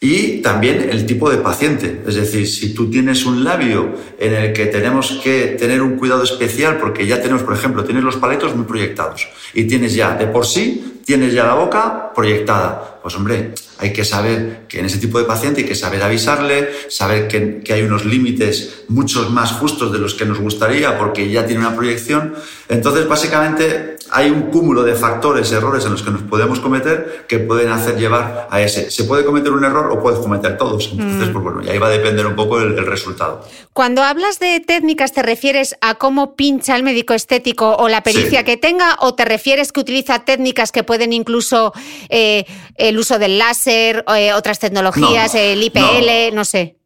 y 0.00 0.42
también 0.42 0.88
el 0.90 1.06
tipo 1.06 1.30
de 1.30 1.38
paciente. 1.38 2.02
Es 2.06 2.16
decir, 2.16 2.46
si 2.46 2.74
tú 2.74 2.90
tienes 2.90 3.24
un 3.24 3.44
labio 3.44 3.94
en 4.18 4.34
el 4.34 4.52
que 4.52 4.66
tenemos 4.66 5.20
que 5.22 5.56
tener 5.58 5.80
un 5.80 5.96
cuidado 5.96 6.22
especial 6.22 6.78
porque 6.78 7.06
ya 7.06 7.20
tenemos, 7.22 7.42
por 7.42 7.54
ejemplo, 7.54 7.84
tienes 7.84 8.04
los 8.04 8.16
paletos 8.16 8.54
muy 8.54 8.66
proyectados 8.66 9.26
y 9.54 9.64
tienes 9.64 9.94
ya, 9.94 10.14
de 10.14 10.26
por 10.26 10.46
sí, 10.46 10.95
tienes 11.06 11.32
ya 11.32 11.44
la 11.44 11.54
boca 11.54 12.12
proyectada. 12.14 12.98
Pues 13.00 13.14
hombre, 13.14 13.54
hay 13.78 13.92
que 13.92 14.04
saber 14.04 14.66
que 14.68 14.80
en 14.80 14.86
ese 14.86 14.98
tipo 14.98 15.18
de 15.18 15.24
paciente 15.24 15.60
hay 15.60 15.66
que 15.66 15.76
saber 15.76 16.02
avisarle, 16.02 16.68
saber 16.88 17.28
que, 17.28 17.60
que 17.60 17.72
hay 17.72 17.82
unos 17.82 18.04
límites 18.04 18.82
muchos 18.88 19.30
más 19.30 19.52
justos 19.52 19.92
de 19.92 19.98
los 19.98 20.14
que 20.14 20.24
nos 20.24 20.40
gustaría 20.40 20.98
porque 20.98 21.30
ya 21.30 21.46
tiene 21.46 21.60
una 21.60 21.76
proyección. 21.76 22.34
Entonces, 22.68 23.06
básicamente, 23.06 23.96
hay 24.10 24.30
un 24.30 24.50
cúmulo 24.50 24.82
de 24.82 24.94
factores, 24.94 25.50
errores 25.52 25.84
en 25.84 25.92
los 25.92 26.02
que 26.02 26.10
nos 26.10 26.22
podemos 26.22 26.60
cometer 26.60 27.26
que 27.28 27.38
pueden 27.38 27.70
hacer 27.70 27.96
llevar 27.96 28.48
a 28.50 28.60
ese. 28.60 28.90
Se 28.90 29.04
puede 29.04 29.24
cometer 29.24 29.52
un 29.52 29.64
error 29.64 29.90
o 29.92 30.00
puedes 30.00 30.18
cometer 30.18 30.56
todos. 30.56 30.90
Entonces, 30.92 31.28
mm. 31.28 31.32
pues 31.32 31.44
bueno, 31.44 31.62
y 31.64 31.68
ahí 31.68 31.78
va 31.78 31.86
a 31.86 31.90
depender 31.90 32.26
un 32.26 32.34
poco 32.34 32.60
el, 32.60 32.86
resultado. 32.86 33.44
Cuando 33.72 34.02
hablas 34.02 34.38
de 34.38 34.60
técnicas, 34.60 35.12
¿te 35.12 35.22
refieres 35.22 35.76
a 35.80 35.96
cómo 35.96 36.34
pincha 36.34 36.76
el 36.76 36.82
médico 36.82 37.14
estético 37.14 37.76
o 37.76 37.88
la 37.88 38.02
pericia 38.02 38.44
que 38.44 38.56
tenga? 38.56 38.96
¿O 39.00 39.14
te 39.14 39.24
refieres 39.24 39.72
que 39.72 39.80
utiliza 39.80 40.20
técnicas 40.20 40.72
que 40.72 40.84
pueden 40.84 40.95
incluso 41.12 41.72
eh, 42.08 42.44
el 42.74 42.98
uso 42.98 43.18
del 43.18 43.38
láser, 43.38 44.04
eh, 44.16 44.32
otras 44.32 44.58
tecnologías, 44.58 45.34
el 45.34 45.62
IPL, 45.62 46.34
no 46.34 46.44
sé? 46.44 46.76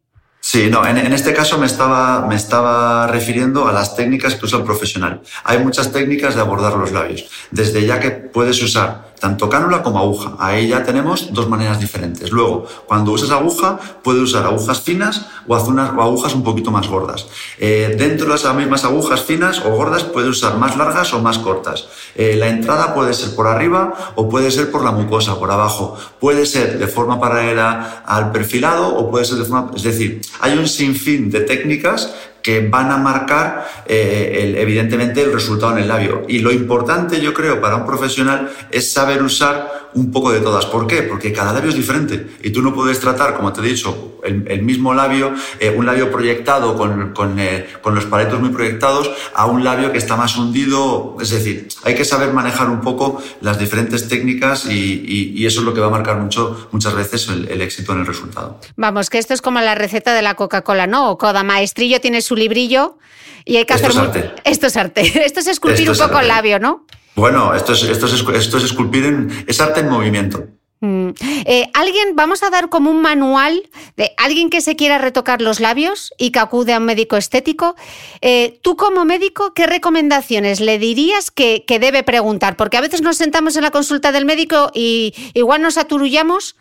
Sí, 0.43 0.69
no, 0.71 0.85
en, 0.87 0.97
en, 0.97 1.13
este 1.13 1.33
caso 1.33 1.59
me 1.59 1.67
estaba, 1.67 2.25
me 2.25 2.35
estaba 2.35 3.05
refiriendo 3.05 3.67
a 3.67 3.71
las 3.71 3.95
técnicas 3.95 4.33
que 4.33 4.45
usa 4.45 4.57
el 4.57 4.65
profesional. 4.65 5.21
Hay 5.43 5.59
muchas 5.59 5.91
técnicas 5.91 6.33
de 6.33 6.41
abordar 6.41 6.73
los 6.73 6.91
labios. 6.91 7.29
Desde 7.51 7.85
ya 7.85 7.99
que 7.99 8.09
puedes 8.09 8.61
usar 8.63 9.10
tanto 9.21 9.47
cánula 9.47 9.83
como 9.83 9.99
aguja. 9.99 10.33
Ahí 10.39 10.69
ya 10.69 10.83
tenemos 10.83 11.31
dos 11.31 11.47
maneras 11.47 11.79
diferentes. 11.79 12.31
Luego, 12.31 12.65
cuando 12.87 13.11
usas 13.11 13.29
aguja, 13.29 13.79
puedes 14.01 14.23
usar 14.23 14.45
agujas 14.45 14.81
finas 14.81 15.27
o, 15.47 15.55
agujas 15.55 16.33
un 16.33 16.43
poquito 16.43 16.71
más 16.71 16.87
gordas. 16.87 17.27
Eh, 17.59 17.95
dentro 17.99 18.29
de 18.29 18.35
esas 18.35 18.55
mismas 18.55 18.83
agujas 18.83 19.21
finas 19.21 19.59
o 19.63 19.69
gordas, 19.69 20.03
puedes 20.03 20.31
usar 20.31 20.57
más 20.57 20.75
largas 20.75 21.13
o 21.13 21.21
más 21.21 21.37
cortas. 21.37 21.85
Eh, 22.15 22.35
la 22.35 22.47
entrada 22.47 22.95
puede 22.95 23.13
ser 23.13 23.35
por 23.35 23.45
arriba 23.45 23.93
o 24.15 24.27
puede 24.27 24.49
ser 24.49 24.71
por 24.71 24.83
la 24.83 24.91
mucosa, 24.91 25.37
por 25.37 25.51
abajo. 25.51 25.95
Puede 26.19 26.47
ser 26.47 26.79
de 26.79 26.87
forma 26.87 27.19
paralela 27.19 28.01
al 28.03 28.31
perfilado 28.31 28.95
o 28.95 29.11
puede 29.11 29.25
ser 29.25 29.37
de 29.37 29.45
forma... 29.45 29.69
Es 29.75 29.83
decir, 29.83 30.21
hay 30.39 30.57
un 30.57 30.67
sinfín 30.67 31.29
de 31.29 31.41
técnicas 31.41 32.11
que 32.41 32.67
van 32.67 32.91
a 32.91 32.97
marcar 32.97 33.67
eh, 33.85 34.39
el, 34.41 34.55
evidentemente 34.57 35.21
el 35.21 35.33
resultado 35.33 35.73
en 35.73 35.83
el 35.83 35.87
labio. 35.87 36.23
Y 36.27 36.39
lo 36.39 36.51
importante, 36.51 37.21
yo 37.21 37.33
creo, 37.33 37.61
para 37.61 37.75
un 37.75 37.85
profesional 37.85 38.51
es 38.71 38.91
saber 38.91 39.21
usar 39.23 39.89
un 39.93 40.11
poco 40.11 40.31
de 40.31 40.39
todas. 40.39 40.65
¿Por 40.65 40.87
qué? 40.87 41.03
Porque 41.03 41.33
cada 41.33 41.53
labio 41.53 41.69
es 41.69 41.75
diferente 41.75 42.27
y 42.43 42.51
tú 42.51 42.61
no 42.61 42.73
puedes 42.73 42.99
tratar, 42.99 43.35
como 43.35 43.51
te 43.51 43.61
he 43.61 43.63
dicho, 43.63 44.19
el, 44.23 44.61
mismo 44.61 44.93
labio, 44.93 45.33
eh, 45.59 45.73
un 45.75 45.85
labio 45.85 46.11
proyectado 46.11 46.77
con, 46.77 47.13
con, 47.13 47.39
eh, 47.39 47.67
con, 47.81 47.95
los 47.95 48.05
paletos 48.05 48.39
muy 48.39 48.49
proyectados, 48.49 49.09
a 49.33 49.47
un 49.47 49.63
labio 49.63 49.91
que 49.91 49.97
está 49.97 50.15
más 50.15 50.37
hundido. 50.37 51.17
Es 51.19 51.31
decir, 51.31 51.67
hay 51.83 51.95
que 51.95 52.05
saber 52.05 52.31
manejar 52.31 52.69
un 52.69 52.81
poco 52.81 53.21
las 53.41 53.59
diferentes 53.59 54.07
técnicas 54.07 54.65
y, 54.65 55.33
y, 55.35 55.45
eso 55.45 55.61
es 55.61 55.65
lo 55.65 55.73
que 55.73 55.81
va 55.81 55.87
a 55.87 55.91
marcar 55.91 56.17
mucho, 56.17 56.69
muchas 56.71 56.93
veces 56.93 57.27
el, 57.29 57.49
el, 57.49 57.61
éxito 57.61 57.93
en 57.93 58.01
el 58.01 58.05
resultado. 58.05 58.59
Vamos, 58.75 59.09
que 59.09 59.17
esto 59.17 59.33
es 59.33 59.41
como 59.41 59.59
la 59.59 59.75
receta 59.75 60.13
de 60.13 60.21
la 60.21 60.35
Coca-Cola, 60.35 60.87
¿no? 60.87 61.11
O 61.11 61.17
maestrillo 61.43 61.99
tiene 61.99 62.21
su 62.21 62.30
librillo 62.35 62.97
y 63.45 63.57
hay 63.57 63.65
que 63.65 63.73
esto 63.73 63.87
hacer... 63.87 64.01
Es 64.01 64.07
arte. 64.07 64.33
Esto 64.43 64.67
es 64.67 64.77
arte. 64.77 65.01
Esto 65.25 65.39
es 65.39 65.47
esculpir 65.47 65.89
un 65.89 65.97
poco 65.97 66.19
el 66.19 66.27
labio, 66.27 66.59
¿no? 66.59 66.85
Bueno, 67.15 67.53
esto 67.53 67.73
es, 67.73 67.83
esto 67.83 68.05
es, 68.05 68.13
esto 68.13 68.57
es 68.57 68.63
esculpir, 68.63 69.05
en, 69.05 69.45
es 69.45 69.59
arte 69.59 69.81
en 69.81 69.89
movimiento. 69.89 70.47
Mm. 70.79 71.09
Eh, 71.45 71.69
alguien, 71.75 72.15
vamos 72.15 72.41
a 72.41 72.49
dar 72.49 72.69
como 72.69 72.89
un 72.89 73.01
manual 73.01 73.69
de 73.97 74.13
alguien 74.17 74.49
que 74.49 74.61
se 74.61 74.75
quiera 74.75 74.97
retocar 74.97 75.41
los 75.41 75.59
labios 75.59 76.11
y 76.17 76.31
que 76.31 76.39
acude 76.39 76.73
a 76.73 76.79
un 76.79 76.85
médico 76.85 77.17
estético. 77.17 77.75
Eh, 78.21 78.59
tú 78.63 78.75
como 78.77 79.05
médico, 79.05 79.53
¿qué 79.53 79.67
recomendaciones 79.67 80.59
le 80.59 80.79
dirías 80.79 81.29
que, 81.29 81.65
que, 81.67 81.77
debe 81.77 82.01
preguntar? 82.01 82.57
Porque 82.57 82.77
a 82.77 82.81
veces 82.81 83.01
nos 83.01 83.17
sentamos 83.17 83.55
en 83.57 83.63
la 83.63 83.71
consulta 83.71 84.11
del 84.11 84.25
médico 84.25 84.71
y 84.73 85.13
igual 85.35 85.61
nos 85.61 85.77
aturullamos 85.77 86.55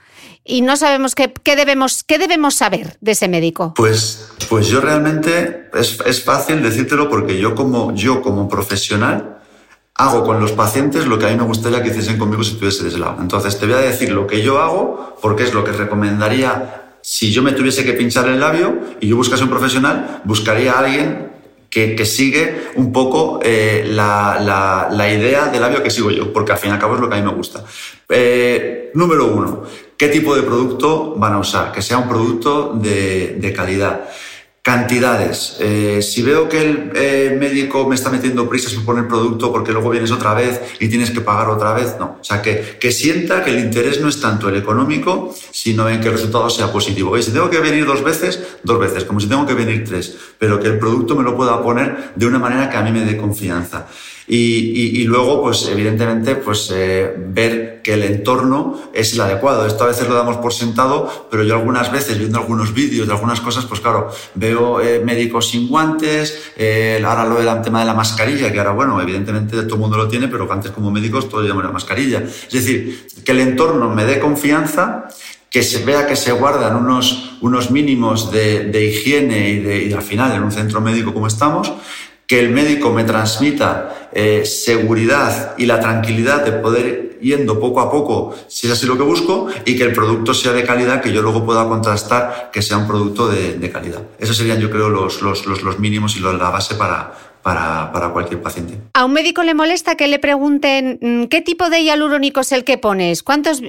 y 0.45 0.63
no 0.63 0.77
sabemos 0.77 1.15
qué, 1.15 1.33
qué 1.33 1.57
debemos, 1.57 2.03
qué 2.03 2.19
debemos 2.19 2.55
saber 2.55 2.97
de 3.01 3.13
ese 3.13 3.29
médico. 3.29 3.75
Pues, 3.75 4.31
pues 4.49 4.69
yo 4.69 4.81
realmente 4.81 5.71
es, 5.75 5.99
es 6.05 6.23
fácil 6.25 6.63
decírtelo 6.63 7.09
porque 7.09 7.39
yo 7.39 7.55
como, 7.55 7.95
yo 7.95 8.23
como 8.23 8.49
profesional 8.49 9.39
hago 9.95 10.25
con 10.25 10.41
los 10.41 10.53
pacientes 10.53 11.07
lo 11.07 11.19
que 11.19 11.27
a 11.27 11.29
mí 11.29 11.37
me 11.37 11.45
gustaría 11.45 11.83
que 11.83 11.91
hiciesen 11.91 12.19
conmigo 12.19 12.43
si 12.43 12.53
estuviese 12.53 12.83
de 12.83 12.89
ese 12.89 12.99
lado. 12.99 13.19
Entonces, 13.21 13.59
te 13.59 13.67
voy 13.67 13.75
a 13.75 13.79
decir 13.79 14.11
lo 14.13 14.27
que 14.27 14.43
yo 14.43 14.61
hago, 14.61 15.17
porque 15.21 15.43
es 15.43 15.53
lo 15.53 15.63
que 15.63 15.73
recomendaría 15.73 16.81
si 17.03 17.33
yo 17.33 17.43
me 17.43 17.53
tuviese 17.53 17.85
que 17.85 17.93
pinchar 17.93 18.29
el 18.29 18.41
labio 18.41 18.79
y 19.01 19.09
yo 19.09 19.17
buscase 19.17 19.45
un 19.45 19.51
profesional, 19.51 20.23
buscaría 20.25 20.73
a 20.73 20.81
alguien 20.81 21.31
que, 21.71 21.95
que 21.95 22.05
sigue 22.05 22.69
un 22.75 22.93
poco 22.93 23.41
eh, 23.43 23.85
la, 23.87 24.39
la, 24.41 24.89
la, 24.91 25.13
idea 25.13 25.47
del 25.47 25.61
labio 25.61 25.83
que 25.83 25.91
sigo 25.91 26.11
yo, 26.11 26.33
porque 26.33 26.53
al 26.53 26.59
fin 26.59 26.71
y 26.71 26.73
al 26.75 26.79
cabo 26.81 26.97
es 26.97 27.01
lo 27.01 27.09
que 27.09 27.17
a 27.17 27.19
mí 27.21 27.25
me 27.25 27.35
gusta. 27.35 27.65
Eh, 28.09 28.91
número 28.95 29.27
uno, 29.27 29.63
¿qué 30.01 30.09
tipo 30.09 30.35
de 30.35 30.43
producto 30.43 31.15
van 31.19 31.35
a 31.35 31.39
usar? 31.39 31.73
Que 31.73 31.83
sea 31.83 31.99
un 31.99 32.09
producto 32.09 32.73
de, 32.73 33.53
calidad. 33.55 34.09
Cantidades. 34.63 35.57
Eh, 35.61 36.01
si 36.01 36.23
veo 36.23 36.49
que 36.49 36.63
el 36.63 36.93
eh, 36.95 37.37
médico 37.39 37.87
me 37.87 37.97
está 37.97 38.09
metiendo 38.09 38.49
prisas 38.49 38.73
por 38.73 38.85
poner 38.87 39.09
producto 39.09 39.53
porque 39.53 39.73
luego 39.73 39.91
vienes 39.91 40.11
otra 40.11 40.33
vez 40.33 40.59
y 40.81 40.89
tienes 40.89 41.11
que 41.11 41.21
pagar 41.21 41.51
otra 41.51 41.75
vez, 41.75 41.97
no. 41.99 42.17
O 42.19 42.25
sea, 42.25 42.41
que, 42.41 42.79
que 42.81 42.93
sienta 42.93 43.45
que 43.45 43.51
el 43.51 43.59
interés 43.59 44.01
no 44.01 44.09
es 44.09 44.19
tanto 44.19 44.49
el 44.49 44.57
económico, 44.57 45.35
sino 45.51 45.87
en 45.91 46.01
que 46.01 46.09
el 46.09 46.15
resultado 46.15 46.49
sea 46.49 46.73
positivo. 46.73 47.19
Y 47.19 47.23
si 47.23 47.31
tengo 47.31 47.51
que 47.51 47.61
venir 47.61 47.85
dos 47.85 48.03
veces, 48.03 48.43
dos 48.63 48.79
veces, 48.79 49.05
como 49.05 49.21
si 49.21 49.27
tengo 49.27 49.45
que 49.45 49.53
venir 49.53 49.85
tres, 49.85 50.17
pero 50.39 50.59
que 50.59 50.69
el 50.69 50.79
producto 50.79 51.15
me 51.15 51.25
lo 51.25 51.37
pueda 51.37 51.63
poner 51.63 52.13
de 52.17 52.27
una 52.27 52.39
manera 52.39 52.71
que 52.71 52.79
a 52.79 52.83
mí 52.83 52.91
me 52.91 53.05
dé 53.05 53.19
confianza. 53.19 53.87
Y, 54.33 55.03
luego, 55.07 55.43
pues 55.43 55.67
evidentemente, 55.67 56.37
pues 56.37 56.71
eh, 56.73 57.13
ver 57.19 57.83
que 57.83 57.95
el 57.95 58.05
entorno 58.05 58.81
es 58.95 59.13
el 59.15 59.21
adecuado. 59.23 59.67
Esto 59.67 59.83
a 59.83 59.89
veces 59.89 60.09
lo 60.09 60.15
damos 60.15 60.37
por 60.37 60.53
sentado, 60.53 61.27
pero 61.29 61.43
yo 61.43 61.57
algunas 61.57 61.91
veces, 61.91 62.17
viendo 62.17 62.39
algunos 62.39 62.73
vídeos 62.73 63.09
de 63.09 63.13
algunas 63.13 63.41
cosas, 63.41 63.65
pues 63.65 63.81
claro, 63.81 64.09
veo 64.37 64.81
eh, 64.81 65.03
médicos 65.05 65.49
sin 65.49 65.67
guantes, 65.67 66.53
eh, 66.57 67.03
ahora 67.05 67.25
lo 67.25 67.41
del 67.41 67.61
tema 67.63 67.81
de 67.81 67.87
la 67.87 67.95
mascarilla, 67.95 68.53
que 68.53 68.59
ahora, 68.61 68.71
bueno, 68.71 69.01
evidentemente 69.03 69.61
todo 69.63 69.75
el 69.75 69.81
mundo 69.81 69.97
lo 69.97 70.07
tiene, 70.07 70.29
pero 70.29 70.51
antes 70.53 70.71
como 70.71 70.93
médicos 70.93 71.29
todos 71.29 71.45
llaman 71.45 71.65
la 71.65 71.73
mascarilla. 71.73 72.23
Es 72.23 72.53
decir, 72.53 73.09
que 73.25 73.33
el 73.33 73.41
entorno 73.41 73.93
me 73.93 74.05
dé 74.05 74.21
confianza 74.21 75.09
que 75.51 75.65
se 75.65 75.85
vea 75.85 76.07
que 76.07 76.15
se 76.15 76.31
guardan 76.31 76.77
unos, 76.77 77.33
unos 77.41 77.73
mínimos 77.73 78.31
de, 78.31 78.85
higiene 78.87 79.49
y, 79.49 79.59
de, 79.59 79.85
y 79.87 79.93
al 79.93 80.03
final 80.03 80.31
en 80.31 80.45
un 80.45 80.53
centro 80.53 80.81
médico 80.81 81.13
como 81.13 81.27
estamos, 81.27 81.73
que 82.31 82.39
el 82.39 82.51
médico 82.51 82.93
me 82.93 83.03
transmita 83.03 84.09
eh, 84.13 84.45
seguridad 84.45 85.57
y 85.59 85.67
la 85.67 85.81
tranquilidad 85.81 86.45
de 86.45 86.53
poder 86.53 87.19
yendo 87.21 87.59
poco 87.59 87.81
a 87.81 87.91
poco, 87.91 88.37
si 88.47 88.69
es 88.69 88.73
así 88.73 88.87
lo 88.87 88.97
que 88.97 89.03
busco, 89.03 89.49
y 89.65 89.77
que 89.77 89.83
el 89.83 89.93
producto 89.93 90.33
sea 90.33 90.53
de 90.53 90.63
calidad, 90.63 91.03
que 91.03 91.13
yo 91.13 91.23
luego 91.23 91.45
pueda 91.45 91.67
contrastar 91.67 92.51
que 92.53 92.63
sea 92.63 92.79
un 92.79 92.87
producto 92.87 93.27
de, 93.27 93.71
calidad. 93.73 94.03
Esos 94.21 94.37
serían, 94.37 94.61
yo 94.61 94.71
creo, 94.71 94.91
los, 94.91 95.23
los, 95.23 95.45
los, 95.45 95.79
mínimos 95.81 96.17
y 96.17 96.21
la 96.21 96.31
base 96.31 96.77
para, 96.77 97.13
para, 97.43 97.91
para, 97.91 98.11
cualquier 98.11 98.41
paciente. 98.41 98.79
¿A 98.95 99.07
un 99.07 99.13
médico 99.13 99.43
le 99.43 99.55
molesta 99.55 99.97
que 99.97 100.07
le 100.07 100.21
pregunten 100.21 101.01
mm, 101.03 101.25
qué 101.25 101.41
tipo 101.41 101.69
de 101.69 101.83
hialurónico 101.83 102.43
es 102.43 102.53
el 102.53 102.63
que 102.63 102.79
pones? 102.79 103.25
¿Cuántos...? 103.25 103.61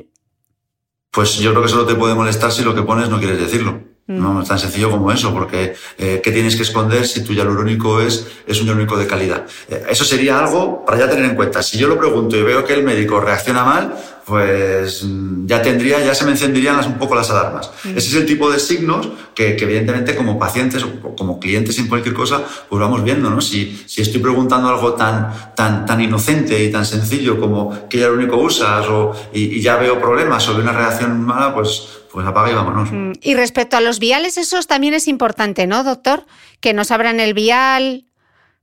Pues 1.09 1.39
yo 1.39 1.49
creo 1.49 1.63
que 1.63 1.69
solo 1.69 1.87
te 1.87 1.95
puede 1.95 2.13
molestar 2.13 2.51
si 2.51 2.63
lo 2.63 2.75
que 2.75 2.83
pones 2.83 3.09
no 3.09 3.17
quieres 3.17 3.39
decirlo. 3.39 3.90
No 4.19 4.41
es 4.41 4.47
tan 4.47 4.59
sencillo 4.59 4.89
como 4.89 5.11
eso, 5.11 5.33
porque 5.33 5.75
eh, 5.97 6.21
¿qué 6.23 6.31
tienes 6.31 6.55
que 6.55 6.63
esconder 6.63 7.07
si 7.07 7.23
tu 7.23 7.33
hialurónico 7.33 8.01
es, 8.01 8.27
es 8.45 8.59
un 8.59 8.67
hialurónico 8.67 8.97
de 8.97 9.07
calidad? 9.07 9.45
Eh, 9.69 9.83
eso 9.89 10.03
sería 10.03 10.39
algo 10.39 10.85
para 10.85 10.99
ya 10.99 11.09
tener 11.09 11.25
en 11.25 11.35
cuenta. 11.35 11.63
Si 11.63 11.77
yo 11.77 11.87
lo 11.87 11.97
pregunto 11.97 12.35
y 12.37 12.43
veo 12.43 12.65
que 12.65 12.73
el 12.73 12.83
médico 12.83 13.19
reacciona 13.19 13.63
mal, 13.63 13.95
pues 14.25 15.03
mm, 15.03 15.45
ya 15.45 15.61
tendría, 15.61 16.03
ya 16.03 16.13
se 16.13 16.25
me 16.25 16.31
encenderían 16.31 16.83
un 16.85 16.97
poco 16.97 17.15
las 17.15 17.29
alarmas. 17.29 17.71
Mm. 17.83 17.97
Ese 17.97 18.09
es 18.09 18.15
el 18.15 18.25
tipo 18.25 18.49
de 18.51 18.59
signos 18.59 19.09
que, 19.35 19.57
evidentemente 19.59 20.15
como 20.15 20.37
pacientes 20.39 20.83
o 20.83 21.15
como 21.15 21.39
clientes 21.39 21.77
en 21.79 21.87
cualquier 21.87 22.13
cosa, 22.13 22.43
pues 22.69 22.79
vamos 22.79 23.03
viendo, 23.03 23.29
¿no? 23.29 23.41
Si, 23.41 23.83
si 23.87 24.01
estoy 24.01 24.21
preguntando 24.21 24.69
algo 24.69 24.93
tan, 24.93 25.53
tan, 25.55 25.85
tan 25.85 26.01
inocente 26.01 26.63
y 26.63 26.71
tan 26.71 26.85
sencillo 26.85 27.39
como 27.39 27.87
qué 27.89 27.99
hialurónico 27.99 28.37
usas 28.37 28.85
o, 28.87 29.13
y, 29.33 29.57
y 29.57 29.61
ya 29.61 29.77
veo 29.77 29.99
problemas 29.99 30.47
o 30.49 30.53
veo 30.53 30.63
una 30.63 30.73
reacción 30.73 31.21
mala, 31.21 31.53
pues 31.53 32.01
pues 32.11 32.27
apaga 32.27 32.51
y 32.51 32.53
vámonos. 32.53 32.91
Mm, 32.91 33.13
y 33.21 33.35
respecto 33.35 33.77
a 33.77 33.81
los 33.81 33.99
viales, 33.99 34.37
eso 34.37 34.61
también 34.63 34.93
es 34.93 35.07
importante, 35.07 35.65
¿no, 35.65 35.83
doctor? 35.83 36.25
Que 36.59 36.73
nos 36.73 36.91
abran 36.91 37.19
el 37.19 37.33
vial. 37.33 38.05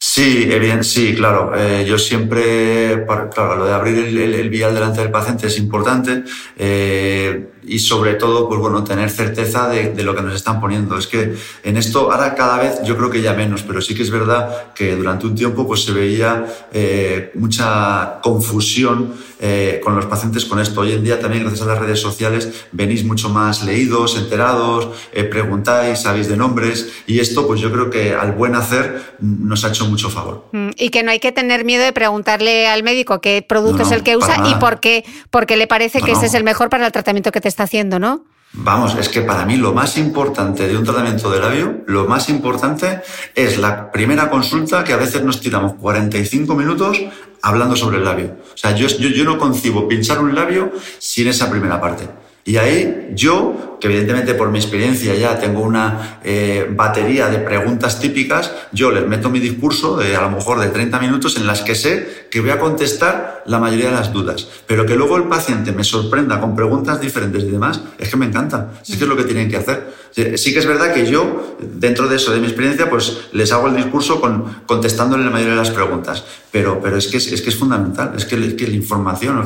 Sí, 0.01 0.47
bien, 0.47 0.85
sí, 0.85 1.15
claro. 1.15 1.53
Eh, 1.57 1.85
yo 1.87 1.99
siempre, 1.99 3.05
claro, 3.07 3.57
lo 3.57 3.67
de 3.67 3.73
abrir 3.73 3.99
el, 3.99 4.49
vial 4.49 4.75
delante 4.75 5.01
del 5.01 5.11
paciente 5.11 5.49
es 5.49 5.59
importante. 5.59 6.23
Eh, 6.57 7.49
y 7.69 7.79
sobre 7.79 8.15
todo, 8.15 8.49
pues 8.49 8.61
bueno, 8.61 8.83
tener 8.83 9.11
certeza 9.11 9.69
de, 9.69 9.93
de, 9.93 10.03
lo 10.03 10.15
que 10.15 10.23
nos 10.23 10.35
están 10.35 10.61
poniendo. 10.61 10.97
Es 10.97 11.07
que 11.07 11.35
en 11.63 11.77
esto, 11.77 12.11
ahora 12.11 12.35
cada 12.35 12.59
vez 12.59 12.83
yo 12.85 12.97
creo 12.97 13.11
que 13.11 13.21
ya 13.21 13.35
menos, 13.35 13.63
pero 13.63 13.81
sí 13.81 13.95
que 13.95 14.03
es 14.03 14.11
verdad 14.11 14.73
que 14.75 14.97
durante 14.97 15.27
un 15.27 15.35
tiempo 15.35 15.67
pues 15.67 15.85
se 15.85 15.93
veía 15.93 16.47
eh, 16.73 17.31
mucha 17.35 18.21
confusión 18.23 19.15
eh, 19.41 19.81
con 19.85 19.95
los 19.95 20.07
pacientes 20.07 20.45
con 20.45 20.59
esto. 20.59 20.81
Hoy 20.81 20.93
en 20.93 21.05
día 21.05 21.21
también 21.21 21.45
gracias 21.45 21.63
a 21.63 21.71
las 21.71 21.79
redes 21.79 22.01
sociales 22.01 22.67
venís 22.73 23.05
mucho 23.05 23.29
más 23.29 23.63
leídos, 23.63 24.17
enterados, 24.17 24.89
eh, 25.13 25.23
preguntáis, 25.25 26.01
sabéis 26.01 26.29
de 26.29 26.37
nombres 26.37 26.89
y 27.07 27.21
esto 27.21 27.47
pues 27.47 27.61
yo 27.61 27.71
creo 27.71 27.89
que 27.89 28.15
al 28.15 28.33
buen 28.33 28.57
hacer 28.57 29.01
nos 29.21 29.65
ha 29.65 29.69
hecho 29.69 29.87
mucho 29.87 30.11
favor. 30.11 30.49
Mm, 30.53 30.71
y 30.77 30.91
que 30.91 31.03
no 31.03 31.13
hay 31.13 31.21
que 31.21 31.31
tener 31.31 31.65
miedo 31.65 31.85
de 31.85 31.93
preguntarle 31.93 32.67
al 32.67 32.83
médico 32.83 33.21
qué 33.21 33.45
producto 33.47 33.83
es 33.83 33.93
el 33.93 34.03
que 34.03 34.17
usa 34.17 34.43
y 34.49 34.55
por 34.57 34.81
qué, 34.81 35.05
porque 35.31 35.57
le 35.57 35.69
parece 35.69 36.01
que 36.01 36.13
ese 36.13 36.27
es 36.27 36.35
el 36.35 36.43
mejor 36.43 36.69
para 36.69 36.87
el 36.87 36.93
tratamiento 36.93 37.31
que 37.31 37.41
te 37.41 37.49
está 37.49 37.58
haciendo, 37.65 37.99
¿no? 37.99 38.25
Vamos, 38.53 38.97
es 38.99 39.09
que 39.09 39.21
para 39.21 39.45
mí 39.45 39.57
lo 39.57 39.75
más 39.75 39.99
importante 39.99 40.67
de 40.67 40.77
un 40.77 40.85
tratamiento 40.85 41.31
de 41.31 41.39
labio, 41.39 41.83
lo 41.87 42.07
más 42.07 42.29
importante 42.31 43.03
es 43.35 43.59
la 43.59 43.93
primera 43.93 44.31
consulta 44.31 44.85
que 44.85 44.95
a 44.95 44.97
veces 44.97 45.23
nos 45.23 45.41
tiramos 45.41 45.75
45 45.75 46.55
minutos 46.55 46.99
hablando 47.43 47.77
sobre 47.77 47.99
el 47.99 48.05
labio. 48.05 48.37
O 48.55 48.57
sea, 48.57 48.75
yo, 48.75 48.89
no 49.25 49.39
concibo 49.39 49.87
pinchar 49.87 50.19
un 50.21 50.35
labio 50.35 50.73
sin 50.99 51.29
esa 51.29 51.51
primera 51.51 51.81
parte. 51.81 52.09
Y 52.45 52.57
ahí 52.57 53.11
yo, 53.13 53.68
que 53.81 53.89
evidentemente 53.89 54.35
por 54.35 54.51
mi 54.51 54.59
experiencia 54.59 55.15
ya 55.15 55.39
tengo 55.39 55.61
una 55.61 56.19
eh, 56.25 56.67
batería 56.71 57.29
de 57.29 57.39
preguntas 57.39 58.01
típicas, 58.01 58.53
yo 58.73 58.91
les 58.91 59.07
meto 59.07 59.31
mi 59.31 59.41
discurso 59.41 59.97
de 59.97 60.17
a 60.17 60.23
lo 60.23 60.31
mejor 60.31 60.61
de 60.61 60.69
30 60.69 60.99
minutos 60.99 61.37
en 61.37 61.47
las 61.47 61.63
que 61.63 61.75
sé 61.75 62.29
que 62.31 62.41
voy 62.41 62.51
a 62.51 62.59
contestar 62.59 63.43
la 63.47 63.59
mayoría 63.59 63.87
de 63.87 63.93
las 63.93 64.13
dudas. 64.13 64.49
Pero 64.67 64.87
que 64.87 64.95
luego 64.95 65.17
el 65.17 65.25
paciente 65.25 65.73
me 65.73 65.85
sorprenda 65.85 66.41
con 66.41 66.55
preguntas 66.55 67.01
diferentes 67.01 67.43
y 67.43 67.51
demás, 67.51 67.81
es 67.99 68.09
que 68.09 68.17
me 68.17 68.27
encanta. 68.27 68.73
Es 68.87 68.97
que 68.97 69.05
es 69.05 69.09
lo 69.09 69.17
que 69.17 69.25
tienen 69.25 69.51
que 69.51 69.57
hacer. 69.57 69.93
Sí 70.37 70.53
que 70.53 70.59
es 70.59 70.67
verdad 70.67 70.93
que 70.93 71.07
yo, 71.07 71.57
dentro 71.61 72.09
de 72.09 72.17
eso, 72.17 72.33
de 72.33 72.41
mi 72.41 72.47
experiencia, 72.47 72.91
pues 72.91 73.29
les 73.33 73.53
hago 73.53 73.69
el 73.69 73.77
discurso 73.77 74.21
con, 74.21 74.63
contestándole 74.67 75.25
la 75.25 75.31
mayoría 75.31 75.55
de 75.55 75.61
las 75.61 75.71
preguntas. 75.71 76.25
Pero, 76.51 76.81
pero 76.83 76.97
es, 76.97 77.09
que 77.09 77.19
es, 77.19 77.43
que 77.43 77.51
es 77.51 77.57
fundamental, 77.57 78.15
es 78.17 78.25
que, 78.25 78.57
que 78.57 78.67
la 78.67 78.75
información, 78.75 79.41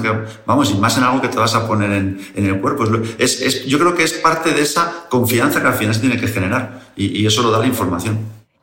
vamos, 0.47 0.70
y 0.70 0.74
más 0.78 0.97
en 0.99 1.05
algo 1.05 1.20
que 1.20 1.28
te 1.28 1.37
vas 1.37 1.55
a 1.55 1.66
poner 1.66 1.91
en, 1.93 2.20
en 2.35 2.47
el 2.47 2.61
cuerpo. 2.61 2.85
Es, 3.18 3.41
es, 3.43 3.66
yo 3.66 3.78
creo 3.78 3.95
que 3.95 4.05
es 4.05 4.22
parte 4.23 4.53
de 4.53 4.62
esa 4.62 5.07
confianza 5.09 5.61
que 5.61 5.68
al 5.68 5.75
final 5.75 5.95
se 5.95 6.01
tiene 6.01 6.20
que 6.20 6.29
generar 6.29 6.93
y, 6.97 7.20
y 7.20 7.27
eso 7.27 7.43
lo 7.43 7.51
da 7.51 7.59
la 7.59 7.66
información. 7.66 8.18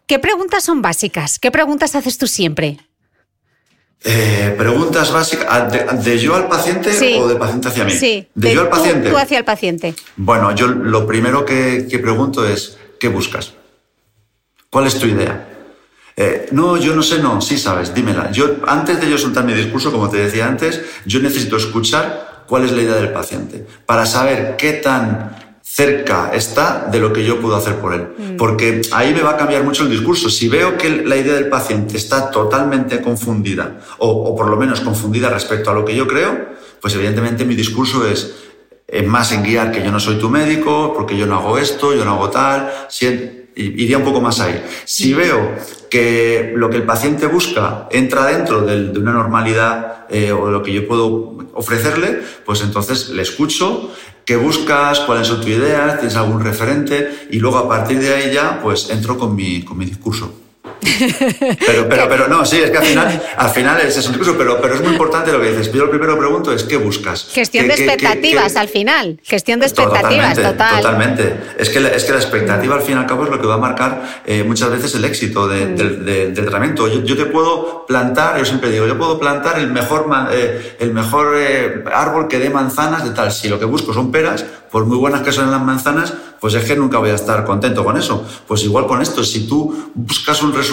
¿Qué 0.07 0.17
preguntas 0.17 0.63
son 0.63 0.81
básicas? 0.81 1.37
¿Qué 1.37 1.51
preguntas 1.51 1.93
haces 1.95 2.17
tú 2.17 2.25
siempre? 2.25 2.79
Eh, 4.03 4.55
preguntas 4.57 5.11
básicas, 5.11 5.45
ah, 5.49 5.61
de, 5.65 6.17
yo 6.17 6.33
al 6.33 6.47
paciente 6.47 6.89
o 7.19 7.27
de 7.27 7.35
paciente 7.35 7.67
hacia 7.67 7.83
mí? 7.83 7.91
Sí, 7.91 8.27
de, 8.33 8.55
yo 8.55 8.61
al 8.61 8.69
paciente. 8.69 9.09
Tú, 9.09 9.17
hacia 9.17 9.37
el 9.37 9.43
paciente. 9.43 9.93
Bueno, 10.15 10.55
yo 10.55 10.67
lo 10.67 11.05
primero 11.05 11.45
que, 11.45 11.85
pregunto 12.01 12.47
es, 12.47 12.77
¿qué 12.99 13.09
buscas? 13.09 13.53
¿Cuál 14.69 14.87
es 14.87 14.97
tu 14.97 15.05
idea? 15.05 15.47
Eh, 16.15 16.47
no, 16.51 16.77
yo 16.77 16.95
no 16.95 17.03
sé, 17.03 17.19
no, 17.19 17.41
sí 17.41 17.57
sabes, 17.57 17.93
dímela. 17.93 18.31
Yo, 18.31 18.57
antes 18.67 19.01
de 19.01 19.09
yo 19.09 19.17
soltar 19.17 19.43
mi 19.43 19.53
discurso, 19.53 19.91
como 19.91 20.09
te 20.09 20.17
decía 20.17 20.47
antes, 20.47 20.81
yo 21.05 21.19
necesito 21.19 21.57
escuchar 21.57 22.45
cuál 22.47 22.63
es 22.63 22.71
la 22.71 22.81
idea 22.81 22.95
del 22.95 23.11
paciente 23.11 23.65
para 23.85 24.05
saber 24.05 24.55
qué 24.57 24.73
tan 24.73 25.35
cerca 25.79 26.31
está 26.33 26.89
de 26.91 26.99
lo 26.99 27.13
que 27.13 27.23
yo 27.23 27.39
puedo 27.39 27.55
hacer 27.55 27.75
por 27.75 27.93
él. 27.93 28.09
Mm. 28.17 28.35
Porque 28.35 28.81
ahí 28.91 29.13
me 29.13 29.21
va 29.21 29.31
a 29.31 29.37
cambiar 29.37 29.63
mucho 29.63 29.83
el 29.83 29.89
discurso. 29.89 30.29
Si 30.29 30.49
veo 30.49 30.77
que 30.77 30.89
la 30.89 31.15
idea 31.15 31.35
del 31.35 31.47
paciente 31.47 31.95
está 31.95 32.29
totalmente 32.29 33.01
confundida, 33.01 33.79
o, 33.99 34.35
por 34.35 34.49
lo 34.49 34.57
menos 34.57 34.81
confundida 34.81 35.29
respecto 35.29 35.71
a 35.71 35.73
lo 35.73 35.85
que 35.85 35.95
yo 35.95 36.05
creo, 36.05 36.31
pues 36.81 36.93
evidentemente 36.95 37.45
mi 37.45 37.55
discurso 37.55 38.05
es, 38.05 38.35
más 39.05 39.31
en 39.31 39.43
guiar 39.43 39.71
que 39.71 39.81
yo 39.81 39.91
no 39.91 40.01
soy 40.01 40.15
tu 40.17 40.29
médico, 40.29 40.93
porque 40.93 41.15
yo 41.15 41.25
no 41.25 41.35
hago 41.37 41.57
esto, 41.57 41.95
yo 41.95 42.03
no 42.03 42.11
hago 42.15 42.29
tal, 42.29 42.69
iría 43.55 43.99
un 43.99 44.03
poco 44.03 44.19
más 44.19 44.41
ahí. 44.41 44.61
Si 44.83 45.13
veo 45.13 45.55
que 45.89 46.51
lo 46.55 46.69
que 46.69 46.77
el 46.77 46.83
paciente 46.83 47.27
busca 47.27 47.87
entra 47.89 48.25
dentro 48.25 48.61
de, 48.61 48.99
una 48.99 49.13
normalidad 49.13 50.07
eh, 50.09 50.33
o 50.33 50.49
lo 50.51 50.61
que 50.61 50.73
yo 50.73 50.85
puedo 50.87 51.37
ofrecerle, 51.53 52.19
pues 52.45 52.61
entonces 52.61 53.09
le 53.09 53.21
escucho 53.21 53.93
qué 54.29 54.35
buscas, 54.35 54.99
cuáles 54.99 55.25
son 55.25 55.37
tus 55.37 55.49
ideas, 55.49 55.97
tienes 55.97 56.15
algún 56.15 56.39
referente 56.39 57.25
y 57.31 57.39
luego 57.39 57.57
a 57.57 57.67
partir 57.67 57.99
de 57.99 58.13
ahí 58.13 58.31
ya 58.31 58.59
pues 58.61 58.91
entro 58.91 59.17
con 59.17 59.35
mi, 59.35 59.63
con 59.63 59.75
mi 59.75 59.85
discurso. 59.85 60.31
Pero, 61.65 61.87
pero, 61.89 62.09
pero 62.09 62.27
no, 62.27 62.45
sí, 62.45 62.57
es 62.57 62.71
que 62.71 62.77
al 62.77 62.85
final, 62.85 63.21
al 63.37 63.49
final 63.49 63.81
es 63.81 63.95
un 63.97 64.13
discurso, 64.13 64.35
pero, 64.37 64.61
pero 64.61 64.75
es 64.75 64.81
muy 64.81 64.91
importante 64.91 65.31
lo 65.31 65.41
que 65.41 65.49
dices. 65.49 65.71
Yo 65.71 65.85
lo 65.85 65.89
primero 65.89 66.17
pregunto 66.17 66.51
es, 66.51 66.63
¿qué 66.63 66.77
buscas? 66.77 67.27
Gestión 67.31 67.67
de 67.67 67.73
expectativas 67.73 68.55
al 68.55 68.67
final. 68.67 69.19
Gestión 69.23 69.59
de 69.59 69.67
expectativas, 69.67 70.35
total. 70.35 70.77
Totalmente. 70.77 71.35
Es 71.57 71.69
que, 71.69 71.79
es 71.79 72.03
que 72.03 72.11
la 72.11 72.17
expectativa 72.17 72.75
al 72.75 72.81
fin 72.81 72.95
y 72.95 72.99
al 72.99 73.05
cabo 73.05 73.23
es 73.23 73.29
lo 73.29 73.39
que 73.39 73.47
va 73.47 73.55
a 73.55 73.59
marcar 73.59 74.21
eh, 74.25 74.43
muchas 74.43 74.69
veces 74.69 74.95
el 74.95 75.05
éxito 75.05 75.47
mm. 75.47 75.75
del, 75.75 76.33
tratamiento. 76.33 76.87
Yo, 76.87 77.17
te 77.17 77.25
puedo 77.25 77.85
plantar, 77.85 78.37
yo 78.37 78.45
siempre 78.45 78.71
digo, 78.71 78.87
yo 78.87 78.97
puedo 78.97 79.19
plantar 79.19 79.59
el 79.59 79.71
mejor, 79.71 80.07
eh, 80.31 80.77
el 80.79 80.93
mejor 80.93 81.35
eh, 81.37 81.83
árbol 81.93 82.27
que 82.27 82.39
dé 82.39 82.49
manzanas 82.49 83.03
de 83.03 83.11
tal. 83.11 83.31
Si 83.31 83.49
lo 83.49 83.59
que 83.59 83.65
busco 83.65 83.93
son 83.93 84.11
peras, 84.11 84.45
por 84.71 84.85
muy 84.85 84.97
buenas 84.97 85.21
que 85.21 85.31
son 85.31 85.49
las 85.51 85.61
manzanas, 85.61 86.13
pues 86.39 86.53
es 86.53 86.63
que 86.63 86.75
nunca 86.75 86.99
voy 86.99 87.09
a 87.09 87.15
estar 87.15 87.43
contento 87.43 87.83
con 87.83 87.97
eso. 87.97 88.25
Pues 88.47 88.63
igual 88.63 88.87
con 88.87 89.01
esto, 89.01 89.23
si 89.23 89.47
tú 89.47 89.91
buscas 89.93 90.41
un 90.41 90.53
resultado 90.53 90.68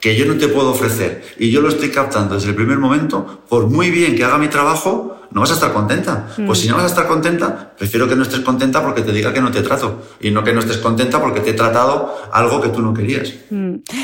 que 0.00 0.16
yo 0.16 0.24
no 0.26 0.36
te 0.36 0.48
puedo 0.48 0.70
ofrecer 0.70 1.24
y 1.38 1.50
yo 1.50 1.60
lo 1.60 1.68
estoy 1.68 1.90
captando 1.90 2.34
desde 2.34 2.50
el 2.50 2.54
primer 2.54 2.78
momento, 2.78 3.42
por 3.48 3.68
muy 3.68 3.90
bien 3.90 4.16
que 4.16 4.24
haga 4.24 4.38
mi 4.38 4.48
trabajo, 4.48 5.18
no 5.30 5.42
vas 5.42 5.50
a 5.50 5.54
estar 5.54 5.72
contenta. 5.72 6.28
Pues 6.46 6.60
si 6.60 6.68
no 6.68 6.76
vas 6.76 6.84
a 6.84 6.88
estar 6.88 7.06
contenta, 7.06 7.72
prefiero 7.76 8.08
que 8.08 8.16
no 8.16 8.22
estés 8.22 8.40
contenta 8.40 8.82
porque 8.82 9.02
te 9.02 9.12
diga 9.12 9.32
que 9.32 9.40
no 9.40 9.50
te 9.50 9.62
trato 9.62 10.02
y 10.20 10.30
no 10.30 10.42
que 10.42 10.52
no 10.52 10.60
estés 10.60 10.78
contenta 10.78 11.20
porque 11.20 11.40
te 11.40 11.50
he 11.50 11.54
tratado 11.54 12.14
algo 12.32 12.60
que 12.60 12.68
tú 12.68 12.80
no 12.80 12.94
querías. 12.94 13.32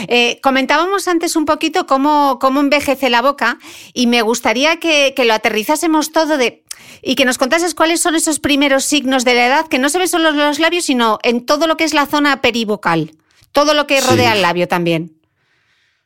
Eh, 0.09 0.39
comentábamos 0.43 1.09
antes 1.09 1.37
un 1.37 1.47
poquito 1.47 1.87
cómo, 1.87 2.39
cómo 2.41 2.61
envejece 2.61 3.09
la 3.11 3.23
boca 3.23 3.59
y 3.95 4.07
me 4.07 4.23
gustaría 4.23 4.79
que, 4.79 5.15
que 5.17 5.25
lo 5.25 5.35
aterrizásemos 5.35 6.13
todo 6.13 6.37
de 6.37 6.63
y 7.03 7.15
que 7.17 7.25
nos 7.25 7.39
contases 7.39 7.75
cuáles 7.75 8.01
son 8.01 8.15
esos 8.15 8.41
primeros 8.41 8.85
signos 8.85 9.25
de 9.25 9.35
la 9.35 9.47
edad 9.47 9.69
que 9.69 9.79
no 9.79 9.89
se 9.89 9.99
ven 9.99 10.09
solo 10.09 10.31
en 10.31 10.39
los 10.39 10.59
labios, 10.59 10.85
sino 10.85 11.19
en 11.23 11.45
todo 11.45 11.67
lo 11.67 11.77
que 11.77 11.85
es 11.85 11.95
la 11.95 12.07
zona 12.07 12.41
perivocal, 12.41 13.13
todo 13.55 13.73
lo 13.73 13.87
que 13.87 14.01
rodea 14.01 14.35
el 14.35 14.43
labio 14.43 14.69
también. 14.69 15.17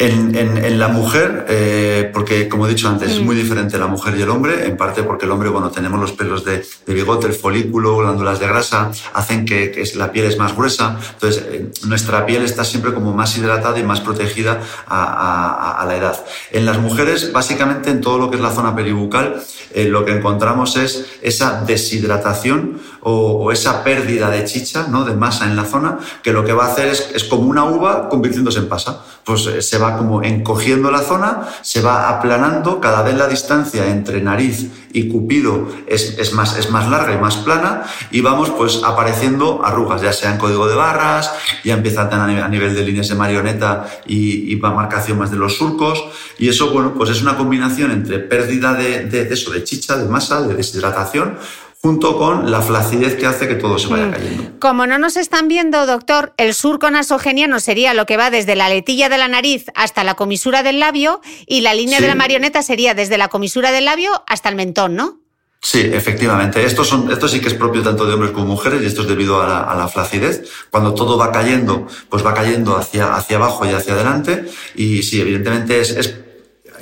En, 0.00 0.78
la 0.78 0.86
mujer, 0.86 1.46
eh, 1.48 2.08
porque 2.14 2.48
como 2.48 2.68
he 2.68 2.70
dicho 2.70 2.88
antes, 2.88 3.10
es 3.10 3.20
muy 3.20 3.34
diferente 3.34 3.76
la 3.78 3.88
mujer 3.88 4.14
y 4.16 4.22
el 4.22 4.30
hombre, 4.30 4.64
en 4.64 4.76
parte 4.76 5.02
porque 5.02 5.24
el 5.24 5.32
hombre, 5.32 5.48
bueno, 5.48 5.72
tenemos 5.72 5.98
los 5.98 6.12
pelos 6.12 6.44
de, 6.44 6.64
bigote, 6.86 7.26
el 7.26 7.32
folículo, 7.32 7.96
glándulas 7.96 8.38
de 8.38 8.46
grasa, 8.46 8.92
hacen 9.12 9.44
que, 9.44 9.82
la 9.96 10.12
piel 10.12 10.26
es 10.26 10.38
más 10.38 10.54
gruesa, 10.54 11.00
entonces 11.14 11.44
eh, 11.48 11.72
nuestra 11.88 12.24
piel 12.26 12.44
está 12.44 12.62
siempre 12.62 12.94
como 12.94 13.12
más 13.12 13.36
hidratada 13.36 13.76
y 13.76 13.82
más 13.82 14.00
protegida 14.00 14.60
a, 14.86 15.84
la 15.84 15.96
edad. 15.96 16.24
En 16.52 16.64
las 16.64 16.78
mujeres, 16.78 17.32
básicamente 17.32 17.90
en 17.90 18.00
todo 18.00 18.18
lo 18.18 18.30
que 18.30 18.36
es 18.36 18.42
la 18.42 18.52
zona 18.52 18.76
peribucal, 18.76 19.42
eh, 19.74 19.86
lo 19.86 20.04
que 20.04 20.12
encontramos 20.12 20.76
es 20.76 21.06
esa 21.22 21.64
deshidratación 21.66 22.80
o, 23.00 23.50
esa 23.50 23.82
pérdida 23.82 24.30
de 24.30 24.44
chicha, 24.44 24.86
¿no? 24.88 25.04
de 25.04 25.14
masa 25.14 25.46
en 25.46 25.56
la 25.56 25.64
zona, 25.64 25.98
que 26.22 26.32
lo 26.32 26.44
que 26.44 26.52
va 26.52 26.66
a 26.66 26.72
hacer 26.72 26.86
es, 26.86 27.10
es 27.14 27.24
como 27.24 27.48
una 27.48 27.64
uva 27.64 28.08
convirtiéndose 28.08 28.60
en 28.60 28.68
pasa. 28.68 29.02
Pues 29.28 29.68
se 29.68 29.76
va 29.76 29.98
como 29.98 30.22
encogiendo 30.22 30.90
la 30.90 31.02
zona, 31.02 31.50
se 31.60 31.82
va 31.82 32.08
aplanando, 32.08 32.80
cada 32.80 33.02
vez 33.02 33.14
la 33.14 33.28
distancia 33.28 33.86
entre 33.86 34.22
nariz 34.22 34.70
y 34.90 35.06
cupido 35.08 35.68
es, 35.86 36.32
más, 36.32 36.56
es 36.56 36.70
más 36.70 36.88
larga 36.88 37.12
y 37.12 37.18
más 37.18 37.36
plana 37.36 37.82
y 38.10 38.22
vamos 38.22 38.48
pues 38.48 38.80
apareciendo 38.82 39.60
arrugas, 39.62 40.00
ya 40.00 40.14
sea 40.14 40.32
en 40.32 40.38
código 40.38 40.66
de 40.66 40.76
barras, 40.76 41.30
ya 41.62 41.74
empieza 41.74 42.08
a 42.10 42.48
nivel 42.48 42.74
de 42.74 42.82
líneas 42.82 43.08
de 43.08 43.16
marioneta 43.16 43.86
y, 44.06 44.50
y 44.50 44.56
marcación 44.56 45.18
más 45.18 45.30
de 45.30 45.36
los 45.36 45.58
surcos 45.58 46.02
y 46.38 46.48
eso 46.48 46.70
bueno 46.70 46.94
pues 46.94 47.10
es 47.10 47.20
una 47.20 47.36
combinación 47.36 47.90
entre 47.90 48.20
pérdida 48.20 48.72
de, 48.72 49.04
de 49.04 49.22
eso, 49.30 49.50
de 49.50 49.62
chicha, 49.62 49.98
de 49.98 50.08
masa, 50.08 50.40
de 50.40 50.54
deshidratación 50.54 51.36
junto 51.80 52.18
con 52.18 52.50
la 52.50 52.60
flacidez 52.60 53.14
que 53.16 53.26
hace 53.26 53.46
que 53.46 53.54
todo 53.54 53.78
se 53.78 53.88
vaya 53.88 54.06
mm. 54.06 54.10
cayendo. 54.10 54.60
Como 54.60 54.86
no 54.86 54.98
nos 54.98 55.16
están 55.16 55.48
viendo, 55.48 55.86
doctor, 55.86 56.34
el 56.36 56.54
surco 56.54 56.90
nasogeniano 56.90 57.60
sería 57.60 57.94
lo 57.94 58.06
que 58.06 58.16
va 58.16 58.30
desde 58.30 58.56
la 58.56 58.68
letilla 58.68 59.08
de 59.08 59.18
la 59.18 59.28
nariz 59.28 59.66
hasta 59.74 60.02
la 60.04 60.14
comisura 60.14 60.62
del 60.62 60.80
labio 60.80 61.20
y 61.46 61.60
la 61.60 61.74
línea 61.74 62.00
de 62.00 62.08
la 62.08 62.14
marioneta 62.14 62.62
sería 62.62 62.94
desde 62.94 63.18
la 63.18 63.28
comisura 63.28 63.70
del 63.70 63.84
labio 63.84 64.10
hasta 64.26 64.48
el 64.48 64.56
mentón, 64.56 64.96
¿no? 64.96 65.20
Sí, 65.60 65.80
efectivamente. 65.92 66.64
Esto, 66.64 66.84
son, 66.84 67.10
esto 67.10 67.26
sí 67.26 67.40
que 67.40 67.48
es 67.48 67.54
propio 67.54 67.82
tanto 67.82 68.06
de 68.06 68.14
hombres 68.14 68.30
como 68.30 68.46
mujeres 68.46 68.80
y 68.82 68.86
esto 68.86 69.02
es 69.02 69.08
debido 69.08 69.42
a 69.42 69.74
la, 69.74 69.88
flacidez. 69.88 70.48
Cuando 70.70 70.94
todo 70.94 71.18
va 71.18 71.32
cayendo, 71.32 71.86
pues 72.08 72.24
va 72.24 72.32
cayendo 72.32 72.76
hacia, 72.76 73.14
hacia 73.14 73.36
abajo 73.38 73.66
y 73.66 73.70
hacia 73.70 73.94
adelante. 73.94 74.44
Y 74.76 75.02
sí, 75.02 75.20
evidentemente 75.20 75.80
es 75.80 76.14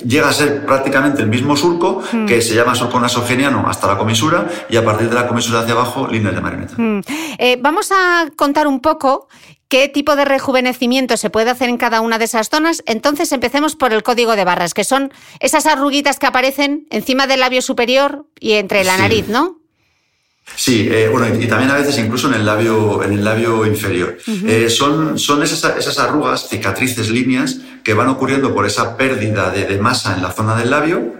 llega 0.05 0.29
a 0.29 0.33
ser 0.33 0.65
prácticamente 0.65 1.21
el 1.21 1.27
mismo 1.27 1.55
surco 1.55 2.01
hmm. 2.11 2.25
que 2.25 2.41
se 2.41 2.55
llama 2.55 2.75
surco 2.75 2.99
nasogeniano 2.99 3.65
hasta 3.67 3.87
la 3.87 3.97
comisura 3.97 4.47
y 4.69 4.77
a 4.77 4.85
partir 4.85 5.09
de 5.09 5.15
la 5.15 5.27
comisura 5.27 5.61
hacia 5.61 5.73
abajo, 5.73 6.07
línea 6.07 6.31
de 6.31 6.41
marioneta. 6.41 6.75
Hmm. 6.77 7.01
Eh, 7.37 7.57
vamos 7.61 7.91
a 7.91 8.29
contar 8.35 8.67
un 8.67 8.79
poco 8.79 9.27
qué 9.69 9.89
tipo 9.89 10.15
de 10.15 10.25
rejuvenecimiento 10.25 11.17
se 11.17 11.29
puede 11.29 11.49
hacer 11.49 11.69
en 11.69 11.77
cada 11.77 12.01
una 12.01 12.17
de 12.17 12.25
esas 12.25 12.49
zonas. 12.49 12.83
Entonces 12.85 13.31
empecemos 13.31 13.75
por 13.75 13.93
el 13.93 14.03
código 14.03 14.35
de 14.35 14.45
barras, 14.45 14.73
que 14.73 14.83
son 14.83 15.11
esas 15.39 15.65
arruguitas 15.65 16.19
que 16.19 16.27
aparecen 16.27 16.87
encima 16.89 17.27
del 17.27 17.41
labio 17.41 17.61
superior 17.61 18.25
y 18.39 18.53
entre 18.53 18.83
la 18.83 18.97
nariz, 18.97 19.27
¿no? 19.27 19.57
Sí, 20.55 20.87
eh, 20.91 21.07
bueno, 21.11 21.27
y, 21.27 21.45
también 21.47 21.69
a 21.69 21.75
veces 21.75 21.97
incluso 21.99 22.27
en 22.27 22.33
el 22.33 22.45
labio, 22.45 23.03
en 23.03 23.13
el 23.13 23.23
labio 23.23 23.65
inferior. 23.65 24.17
Eh, 24.27 24.69
son 24.69 25.19
son 25.19 25.43
esas, 25.43 25.77
esas, 25.77 25.99
arrugas, 25.99 26.49
cicatrices, 26.49 27.09
líneas 27.09 27.59
que 27.83 27.93
van 27.93 28.07
ocurriendo 28.07 28.53
por 28.55 28.65
esa 28.65 28.97
pérdida 28.97 29.51
de, 29.51 29.65
de 29.65 29.77
masa 29.77 30.15
en 30.15 30.23
la 30.23 30.31
zona 30.31 30.55
del 30.55 30.71
labio 30.71 31.16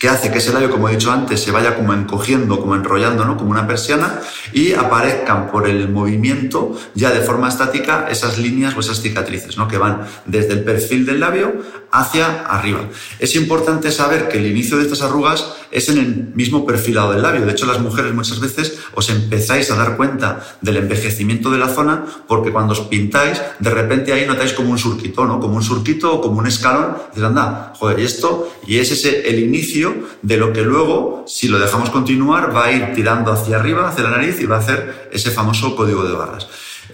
que 0.00 0.08
hace 0.08 0.32
que 0.32 0.38
ese 0.38 0.54
labio, 0.54 0.70
como 0.70 0.88
he 0.88 0.92
dicho 0.92 1.12
antes, 1.12 1.40
se 1.40 1.50
vaya 1.50 1.76
como 1.76 1.92
encogiendo, 1.92 2.58
como 2.58 2.74
enrollando, 2.74 3.26
¿no? 3.26 3.36
como 3.36 3.50
una 3.50 3.66
persiana, 3.66 4.22
y 4.50 4.72
aparezcan 4.72 5.50
por 5.50 5.68
el 5.68 5.90
movimiento 5.90 6.74
ya 6.94 7.10
de 7.10 7.20
forma 7.20 7.50
estática 7.50 8.06
esas 8.10 8.38
líneas 8.38 8.74
o 8.74 8.80
esas 8.80 9.02
cicatrices, 9.02 9.58
¿no? 9.58 9.68
que 9.68 9.76
van 9.76 10.06
desde 10.24 10.54
el 10.54 10.64
perfil 10.64 11.04
del 11.04 11.20
labio 11.20 11.52
hacia 11.92 12.46
arriba. 12.46 12.88
Es 13.18 13.36
importante 13.36 13.92
saber 13.92 14.28
que 14.28 14.38
el 14.38 14.46
inicio 14.46 14.78
de 14.78 14.84
estas 14.84 15.02
arrugas 15.02 15.52
es 15.70 15.88
en 15.88 15.98
el 15.98 16.32
mismo 16.34 16.66
perfilado 16.66 17.12
del 17.12 17.22
labio. 17.22 17.44
De 17.44 17.52
hecho, 17.52 17.66
las 17.66 17.80
mujeres 17.80 18.14
muchas 18.14 18.40
veces 18.40 18.78
os 18.94 19.10
empezáis 19.10 19.70
a 19.70 19.76
dar 19.76 19.96
cuenta 19.98 20.56
del 20.62 20.78
envejecimiento 20.78 21.50
de 21.50 21.58
la 21.58 21.68
zona 21.68 22.06
porque 22.26 22.52
cuando 22.52 22.72
os 22.72 22.80
pintáis, 22.80 23.40
de 23.58 23.70
repente 23.70 24.12
ahí 24.12 24.26
notáis 24.26 24.52
como 24.52 24.70
un 24.70 24.78
surquito, 24.78 25.26
¿no? 25.26 25.40
Como 25.40 25.56
un 25.56 25.62
surquito 25.62 26.14
o 26.14 26.20
como 26.20 26.38
un 26.38 26.46
escalón. 26.46 26.96
Dices, 27.10 27.24
anda, 27.24 27.72
joder, 27.76 27.98
y 27.98 28.04
esto, 28.04 28.50
y 28.66 28.78
es 28.78 28.90
ese 28.90 29.28
el 29.28 29.38
inicio 29.40 29.89
de 30.22 30.36
lo 30.36 30.52
que 30.52 30.62
luego, 30.62 31.24
si 31.26 31.48
lo 31.48 31.58
dejamos 31.58 31.90
continuar, 31.90 32.54
va 32.54 32.66
a 32.66 32.72
ir 32.72 32.92
tirando 32.94 33.32
hacia 33.32 33.56
arriba, 33.56 33.88
hacia 33.88 34.04
la 34.04 34.10
nariz 34.10 34.40
y 34.40 34.46
va 34.46 34.56
a 34.56 34.60
hacer 34.60 35.10
ese 35.12 35.30
famoso 35.30 35.76
código 35.76 36.04
de 36.04 36.12
barras. 36.12 36.48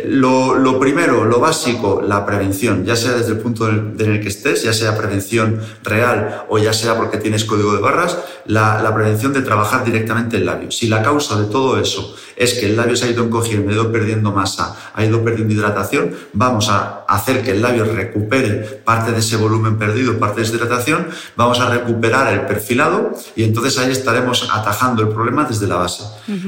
Lo, 0.05 0.79
primero, 0.79 1.25
lo 1.25 1.41
básico, 1.41 2.03
la 2.03 2.27
prevención, 2.27 2.85
ya 2.85 2.97
sea 2.97 3.13
desde 3.13 3.33
el 3.33 3.39
punto 3.39 3.69
en 3.69 3.97
el 3.99 4.21
que 4.21 4.29
estés, 4.29 4.63
ya 4.63 4.73
sea 4.73 4.97
prevención 4.97 5.61
real 5.83 6.45
o 6.49 6.59
ya 6.59 6.73
sea 6.73 6.97
porque 6.97 7.19
tienes 7.19 7.45
código 7.45 7.75
de 7.75 7.81
barras, 7.81 8.19
la, 8.47 8.83
la 8.83 8.95
prevención 8.95 9.33
de 9.33 9.43
trabajar 9.43 9.85
directamente 9.85 10.37
el 10.37 10.47
labio. 10.47 10.71
Si 10.71 10.89
la 10.89 11.03
causa 11.03 11.41
de 11.41 11.47
todo 11.47 11.81
eso 11.81 12.15
es 12.37 12.55
que 12.55 12.67
el 12.67 12.77
labio 12.77 12.97
se 12.97 13.07
ha 13.07 13.11
ido 13.11 13.25
encogiendo, 13.25 13.71
ha 13.71 13.75
ido 13.75 13.91
perdiendo 13.91 14.31
masa, 14.31 14.77
ha 14.93 15.05
ido 15.05 15.25
perdiendo 15.25 15.55
hidratación, 15.55 16.15
vamos 16.35 16.69
a 16.69 17.05
hacer 17.09 17.43
que 17.43 17.53
el 17.53 17.63
labio 17.63 17.85
recupere 17.85 18.83
parte 18.85 19.13
de 19.13 19.19
ese 19.19 19.37
volumen 19.37 19.79
perdido, 19.79 20.19
parte 20.19 20.41
de 20.41 20.47
esa 20.47 20.57
hidratación, 20.57 21.09
vamos 21.35 21.59
a 21.61 21.71
recuperar 21.71 22.33
el 22.35 22.43
perfilado 22.43 23.15
y 23.35 23.45
entonces 23.45 23.79
ahí 23.79 23.91
estaremos 23.91 24.49
atajando 24.53 25.03
el 25.03 25.09
problema 25.09 25.45
desde 25.45 25.67
la 25.67 25.77
base. 25.77 26.05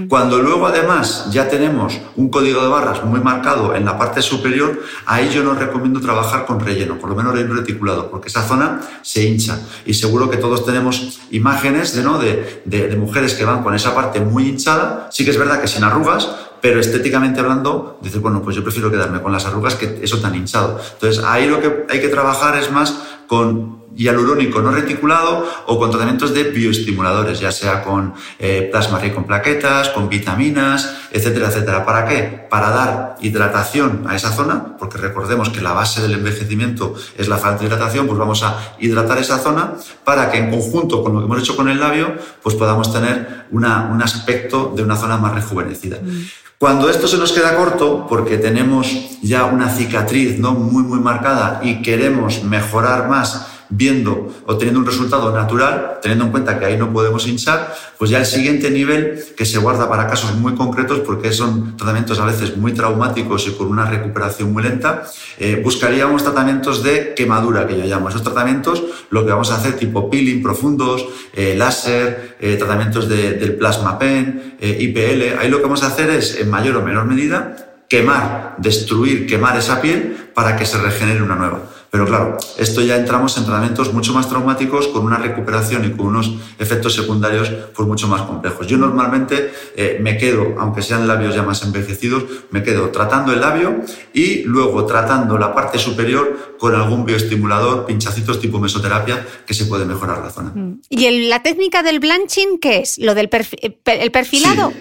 Cuando 0.08 0.38
luego 0.38 0.66
además 0.66 1.28
ya 1.30 1.48
tenemos 1.48 1.98
un 2.16 2.28
código 2.28 2.62
de 2.62 2.68
barras 2.68 3.02
muy 3.04 3.20
marcado 3.20 3.37
en 3.74 3.84
la 3.84 3.98
parte 3.98 4.22
superior, 4.22 4.82
ahí 5.06 5.30
yo 5.30 5.42
no 5.42 5.54
recomiendo 5.54 6.00
trabajar 6.00 6.46
con 6.46 6.60
relleno, 6.60 6.98
por 6.98 7.10
lo 7.10 7.16
menos 7.16 7.32
relleno 7.32 7.54
reticulado, 7.54 8.10
porque 8.10 8.28
esa 8.28 8.42
zona 8.42 8.80
se 9.02 9.24
hincha 9.24 9.60
y 9.86 9.94
seguro 9.94 10.30
que 10.30 10.36
todos 10.36 10.64
tenemos 10.64 11.20
imágenes 11.30 11.94
de, 11.94 12.02
¿no? 12.02 12.18
de, 12.18 12.62
de, 12.64 12.88
de 12.88 12.96
mujeres 12.96 13.34
que 13.34 13.44
van 13.44 13.62
con 13.62 13.74
esa 13.74 13.94
parte 13.94 14.20
muy 14.20 14.48
hinchada. 14.48 15.08
Sí 15.10 15.24
que 15.24 15.30
es 15.30 15.38
verdad 15.38 15.60
que 15.60 15.68
sin 15.68 15.84
arrugas, 15.84 16.28
pero 16.60 16.80
estéticamente 16.80 17.40
hablando, 17.40 17.98
dices, 18.02 18.20
bueno, 18.20 18.42
pues 18.42 18.56
yo 18.56 18.62
prefiero 18.62 18.90
quedarme 18.90 19.22
con 19.22 19.32
las 19.32 19.46
arrugas 19.46 19.74
que 19.74 20.00
eso 20.02 20.18
tan 20.18 20.34
hinchado. 20.34 20.80
Entonces, 20.94 21.22
ahí 21.24 21.48
lo 21.48 21.60
que 21.60 21.86
hay 21.88 22.00
que 22.00 22.08
trabajar 22.08 22.58
es 22.58 22.70
más 22.70 22.94
con 23.26 23.77
hialurónico 23.96 24.60
no 24.60 24.70
reticulado 24.70 25.48
o 25.66 25.78
con 25.78 25.90
tratamientos 25.90 26.32
de 26.34 26.44
bioestimuladores, 26.44 27.40
ya 27.40 27.52
sea 27.52 27.82
con 27.82 28.14
eh, 28.38 28.68
plasma 28.70 28.98
rico 28.98 29.18
en 29.18 29.24
plaquetas, 29.24 29.90
con 29.90 30.08
vitaminas, 30.08 30.96
etcétera, 31.10 31.48
etcétera. 31.48 31.84
¿Para 31.84 32.06
qué? 32.06 32.46
Para 32.48 32.70
dar 32.70 33.16
hidratación 33.20 34.04
a 34.08 34.16
esa 34.16 34.32
zona, 34.32 34.76
porque 34.78 34.98
recordemos 34.98 35.50
que 35.50 35.60
la 35.60 35.72
base 35.72 36.00
del 36.02 36.14
envejecimiento 36.14 36.94
es 37.16 37.28
la 37.28 37.38
falta 37.38 37.60
de 37.60 37.66
hidratación, 37.66 38.06
pues 38.06 38.18
vamos 38.18 38.42
a 38.42 38.74
hidratar 38.78 39.18
esa 39.18 39.38
zona 39.38 39.74
para 40.04 40.30
que 40.30 40.38
en 40.38 40.50
conjunto 40.50 41.02
con 41.02 41.14
lo 41.14 41.20
que 41.20 41.26
hemos 41.26 41.40
hecho 41.40 41.56
con 41.56 41.68
el 41.68 41.80
labio, 41.80 42.14
pues 42.42 42.54
podamos 42.54 42.92
tener 42.92 43.46
una, 43.50 43.90
un 43.92 44.02
aspecto 44.02 44.72
de 44.76 44.82
una 44.82 44.96
zona 44.96 45.16
más 45.16 45.34
rejuvenecida. 45.34 45.98
Mm. 46.02 46.24
Cuando 46.58 46.90
esto 46.90 47.06
se 47.06 47.18
nos 47.18 47.30
queda 47.30 47.54
corto, 47.54 48.04
porque 48.08 48.36
tenemos 48.36 49.20
ya 49.22 49.44
una 49.44 49.70
cicatriz 49.70 50.40
¿no? 50.40 50.54
muy, 50.54 50.82
muy 50.82 50.98
marcada 50.98 51.60
y 51.62 51.82
queremos 51.82 52.42
mejorar 52.42 53.08
más 53.08 53.46
viendo, 53.70 54.34
obteniendo 54.46 54.80
un 54.80 54.86
resultado 54.86 55.32
natural, 55.32 55.98
teniendo 56.00 56.24
en 56.26 56.30
cuenta 56.30 56.58
que 56.58 56.64
ahí 56.64 56.76
no 56.76 56.92
podemos 56.92 57.26
hinchar, 57.26 57.74
pues 57.98 58.10
ya 58.10 58.18
el 58.18 58.26
siguiente 58.26 58.70
nivel 58.70 59.22
que 59.36 59.44
se 59.44 59.58
guarda 59.58 59.88
para 59.88 60.06
casos 60.06 60.34
muy 60.36 60.54
concretos, 60.54 61.00
porque 61.00 61.32
son 61.32 61.76
tratamientos 61.76 62.18
a 62.18 62.24
veces 62.24 62.56
muy 62.56 62.72
traumáticos 62.72 63.46
y 63.46 63.52
con 63.52 63.68
una 63.68 63.84
recuperación 63.84 64.52
muy 64.52 64.62
lenta, 64.62 65.04
eh, 65.38 65.60
buscaríamos 65.62 66.22
tratamientos 66.22 66.82
de 66.82 67.14
quemadura, 67.14 67.66
que 67.66 67.78
yo 67.78 67.84
llamo. 67.84 68.08
Esos 68.08 68.22
tratamientos 68.22 68.82
lo 69.10 69.24
que 69.24 69.32
vamos 69.32 69.50
a 69.50 69.56
hacer 69.56 69.76
tipo 69.76 70.08
peeling 70.10 70.42
profundos, 70.42 71.06
eh, 71.34 71.54
láser, 71.56 72.36
eh, 72.40 72.56
tratamientos 72.56 73.08
del 73.08 73.56
plasma 73.56 73.98
pen, 73.98 74.56
IPL. 74.60 75.38
Ahí 75.38 75.48
lo 75.48 75.58
que 75.58 75.64
vamos 75.64 75.82
a 75.82 75.88
hacer 75.88 76.10
es, 76.10 76.36
en 76.40 76.50
mayor 76.50 76.76
o 76.76 76.82
menor 76.82 77.04
medida, 77.04 77.56
quemar, 77.88 78.54
destruir, 78.58 79.26
quemar 79.26 79.56
esa 79.56 79.80
piel 79.80 80.30
para 80.34 80.56
que 80.56 80.66
se 80.66 80.78
regenere 80.78 81.22
una 81.22 81.36
nueva. 81.36 81.62
Pero 81.90 82.06
claro, 82.06 82.36
esto 82.58 82.82
ya 82.82 82.96
entramos 82.96 83.36
en 83.38 83.44
tratamientos 83.44 83.92
mucho 83.94 84.12
más 84.12 84.28
traumáticos 84.28 84.88
con 84.88 85.04
una 85.04 85.16
recuperación 85.16 85.84
y 85.86 85.96
con 85.96 86.06
unos 86.06 86.34
efectos 86.58 86.94
secundarios 86.94 87.50
pues 87.74 87.88
mucho 87.88 88.08
más 88.08 88.22
complejos. 88.22 88.66
Yo 88.66 88.76
normalmente 88.76 89.52
eh, 89.74 89.98
me 90.00 90.18
quedo, 90.18 90.54
aunque 90.58 90.82
sean 90.82 91.08
labios 91.08 91.34
ya 91.34 91.42
más 91.42 91.62
envejecidos, 91.62 92.24
me 92.50 92.62
quedo 92.62 92.90
tratando 92.90 93.32
el 93.32 93.40
labio 93.40 93.82
y 94.12 94.42
luego 94.42 94.84
tratando 94.84 95.38
la 95.38 95.54
parte 95.54 95.78
superior 95.78 96.56
con 96.58 96.74
algún 96.74 97.06
bioestimulador, 97.06 97.86
pinchacitos 97.86 98.40
tipo 98.40 98.58
mesoterapia, 98.58 99.26
que 99.46 99.54
se 99.54 99.64
puede 99.64 99.86
mejorar 99.86 100.18
la 100.18 100.30
zona. 100.30 100.52
Mm. 100.54 100.80
¿Y 100.90 101.28
la 101.28 101.42
técnica 101.42 101.82
del 101.82 102.00
blanching 102.00 102.58
qué 102.58 102.80
es? 102.80 102.98
¿Lo 102.98 103.14
del 103.14 103.30
eh, 103.32 103.78
el 103.86 104.10
perfilado? 104.10 104.72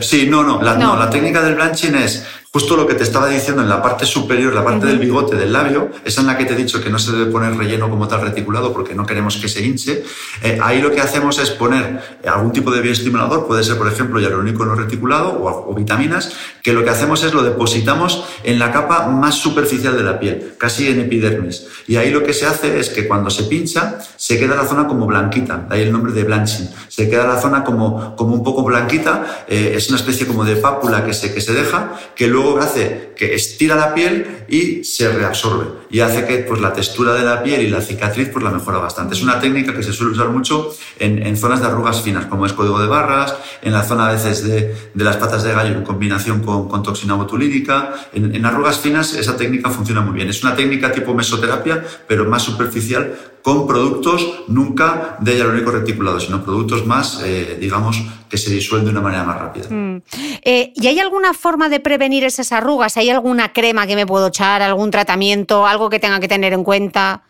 Sí. 0.00 0.26
no, 0.28 0.42
no 0.42 0.62
la, 0.62 0.76
no. 0.76 0.96
La 0.96 1.08
técnica 1.08 1.42
del 1.42 1.54
blanching 1.54 1.94
es 1.94 2.24
Justo 2.52 2.76
lo 2.76 2.84
que 2.84 2.94
te 2.94 3.04
estaba 3.04 3.28
diciendo 3.28 3.62
en 3.62 3.68
la 3.68 3.80
parte 3.80 4.04
superior, 4.04 4.52
la 4.52 4.64
parte 4.64 4.84
del 4.84 4.98
bigote 4.98 5.36
del 5.36 5.52
labio, 5.52 5.88
esa 6.04 6.22
en 6.22 6.26
la 6.26 6.36
que 6.36 6.46
te 6.46 6.54
he 6.54 6.56
dicho 6.56 6.82
que 6.82 6.90
no 6.90 6.98
se 6.98 7.12
debe 7.12 7.30
poner 7.30 7.56
relleno 7.56 7.88
como 7.88 8.08
tal 8.08 8.22
reticulado 8.22 8.72
porque 8.72 8.92
no 8.92 9.06
queremos 9.06 9.36
que 9.36 9.48
se 9.48 9.64
hinche. 9.64 10.02
Eh, 10.42 10.58
ahí 10.60 10.82
lo 10.82 10.90
que 10.90 11.00
hacemos 11.00 11.38
es 11.38 11.50
poner 11.50 12.18
algún 12.26 12.50
tipo 12.50 12.72
de 12.72 12.80
bioestimulador, 12.80 13.46
puede 13.46 13.62
ser 13.62 13.78
por 13.78 13.86
ejemplo 13.86 14.18
hialurónico 14.18 14.64
no 14.64 14.74
reticulado 14.74 15.40
o, 15.40 15.72
vitaminas, 15.76 16.32
que 16.60 16.72
lo 16.72 16.82
que 16.82 16.90
hacemos 16.90 17.22
es 17.22 17.32
lo 17.32 17.44
depositamos 17.44 18.24
en 18.42 18.58
la 18.58 18.72
capa 18.72 19.06
más 19.06 19.36
superficial 19.36 19.96
de 19.96 20.02
la 20.02 20.18
piel, 20.18 20.54
casi 20.58 20.88
en 20.88 20.98
epidermis. 21.02 21.68
Y 21.86 21.98
ahí 21.98 22.10
lo 22.10 22.24
que 22.24 22.32
se 22.32 22.46
hace 22.46 22.80
es 22.80 22.88
que 22.88 23.06
cuando 23.06 23.30
se 23.30 23.44
pincha 23.44 24.00
se 24.16 24.40
queda 24.40 24.56
la 24.56 24.66
zona 24.66 24.88
como 24.88 25.06
blanquita, 25.06 25.68
ahí 25.70 25.82
el 25.82 25.92
nombre 25.92 26.12
de 26.12 26.24
blanching. 26.24 26.68
Se 26.88 27.08
queda 27.08 27.28
la 27.28 27.40
zona 27.40 27.62
como, 27.62 28.16
como 28.16 28.34
un 28.34 28.42
poco 28.42 28.64
blanquita, 28.64 29.44
eh, 29.46 29.74
es 29.76 29.88
una 29.88 29.98
especie 29.98 30.26
como 30.26 30.44
de 30.44 30.56
pápula 30.56 31.06
que 31.06 31.14
se, 31.14 31.32
que 31.32 31.40
se 31.40 31.52
deja, 31.52 31.92
que 32.16 32.26
luego 32.26 32.39
luego 32.42 32.58
hace 32.58 33.12
que 33.16 33.34
estira 33.34 33.76
la 33.76 33.94
piel 33.94 34.44
y 34.48 34.84
se 34.84 35.08
reabsorbe 35.10 35.80
y 35.90 36.00
hace 36.00 36.24
que 36.24 36.38
pues, 36.38 36.60
la 36.60 36.72
textura 36.72 37.14
de 37.14 37.24
la 37.24 37.42
piel 37.42 37.62
y 37.62 37.68
la 37.68 37.80
cicatriz 37.80 38.28
pues, 38.28 38.44
la 38.44 38.50
mejora 38.50 38.78
bastante. 38.78 39.14
Es 39.14 39.22
una 39.22 39.40
técnica 39.40 39.74
que 39.74 39.82
se 39.82 39.92
suele 39.92 40.12
usar 40.12 40.28
mucho 40.28 40.74
en, 40.98 41.36
zonas 41.36 41.60
de 41.60 41.66
arrugas 41.66 42.02
finas, 42.02 42.26
como 42.26 42.46
es 42.46 42.52
código 42.52 42.80
de 42.80 42.86
barras, 42.86 43.34
en 43.62 43.72
la 43.72 43.82
zona 43.82 44.08
a 44.08 44.12
veces 44.12 44.44
de, 44.44 44.74
las 44.94 45.16
patas 45.16 45.42
de 45.42 45.52
gallo 45.52 45.74
en 45.76 45.82
combinación 45.82 46.40
con, 46.40 46.82
toxina 46.82 47.14
botulínica. 47.14 47.94
En, 48.12 48.34
en 48.34 48.46
arrugas 48.46 48.78
finas 48.78 49.14
esa 49.14 49.36
técnica 49.36 49.70
funciona 49.70 50.00
muy 50.00 50.14
bien. 50.14 50.28
Es 50.28 50.42
una 50.42 50.54
técnica 50.54 50.92
tipo 50.92 51.12
mesoterapia, 51.14 51.84
pero 52.06 52.24
más 52.24 52.42
superficial 52.42 53.14
con 53.42 53.66
productos 53.66 54.44
nunca 54.48 55.16
de 55.20 55.36
hialurónico 55.36 55.70
reticulado, 55.70 56.20
sino 56.20 56.44
productos 56.44 56.86
más, 56.86 57.20
eh, 57.24 57.56
digamos, 57.60 58.02
que 58.28 58.36
se 58.36 58.50
disuelven 58.50 58.86
de 58.86 58.90
una 58.92 59.00
manera 59.00 59.24
más 59.24 59.38
rápida. 59.38 59.68
Mm. 59.70 60.02
Eh, 60.42 60.72
¿Y 60.74 60.86
hay 60.86 60.98
alguna 61.00 61.32
forma 61.34 61.68
de 61.68 61.80
prevenir 61.80 62.24
esas 62.24 62.52
arrugas? 62.52 62.96
¿Hay 62.96 63.10
alguna 63.10 63.52
crema 63.52 63.86
que 63.86 63.96
me 63.96 64.06
puedo 64.06 64.28
echar, 64.28 64.62
algún 64.62 64.90
tratamiento, 64.90 65.66
algo 65.66 65.90
que 65.90 65.98
tenga 65.98 66.20
que 66.20 66.28
tener 66.28 66.52
en 66.52 66.64
cuenta? 66.64 67.22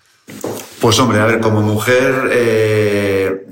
Pues 0.80 0.98
hombre, 0.98 1.20
a 1.20 1.26
ver, 1.26 1.40
como 1.40 1.62
mujer, 1.62 2.30
eh, 2.32 3.46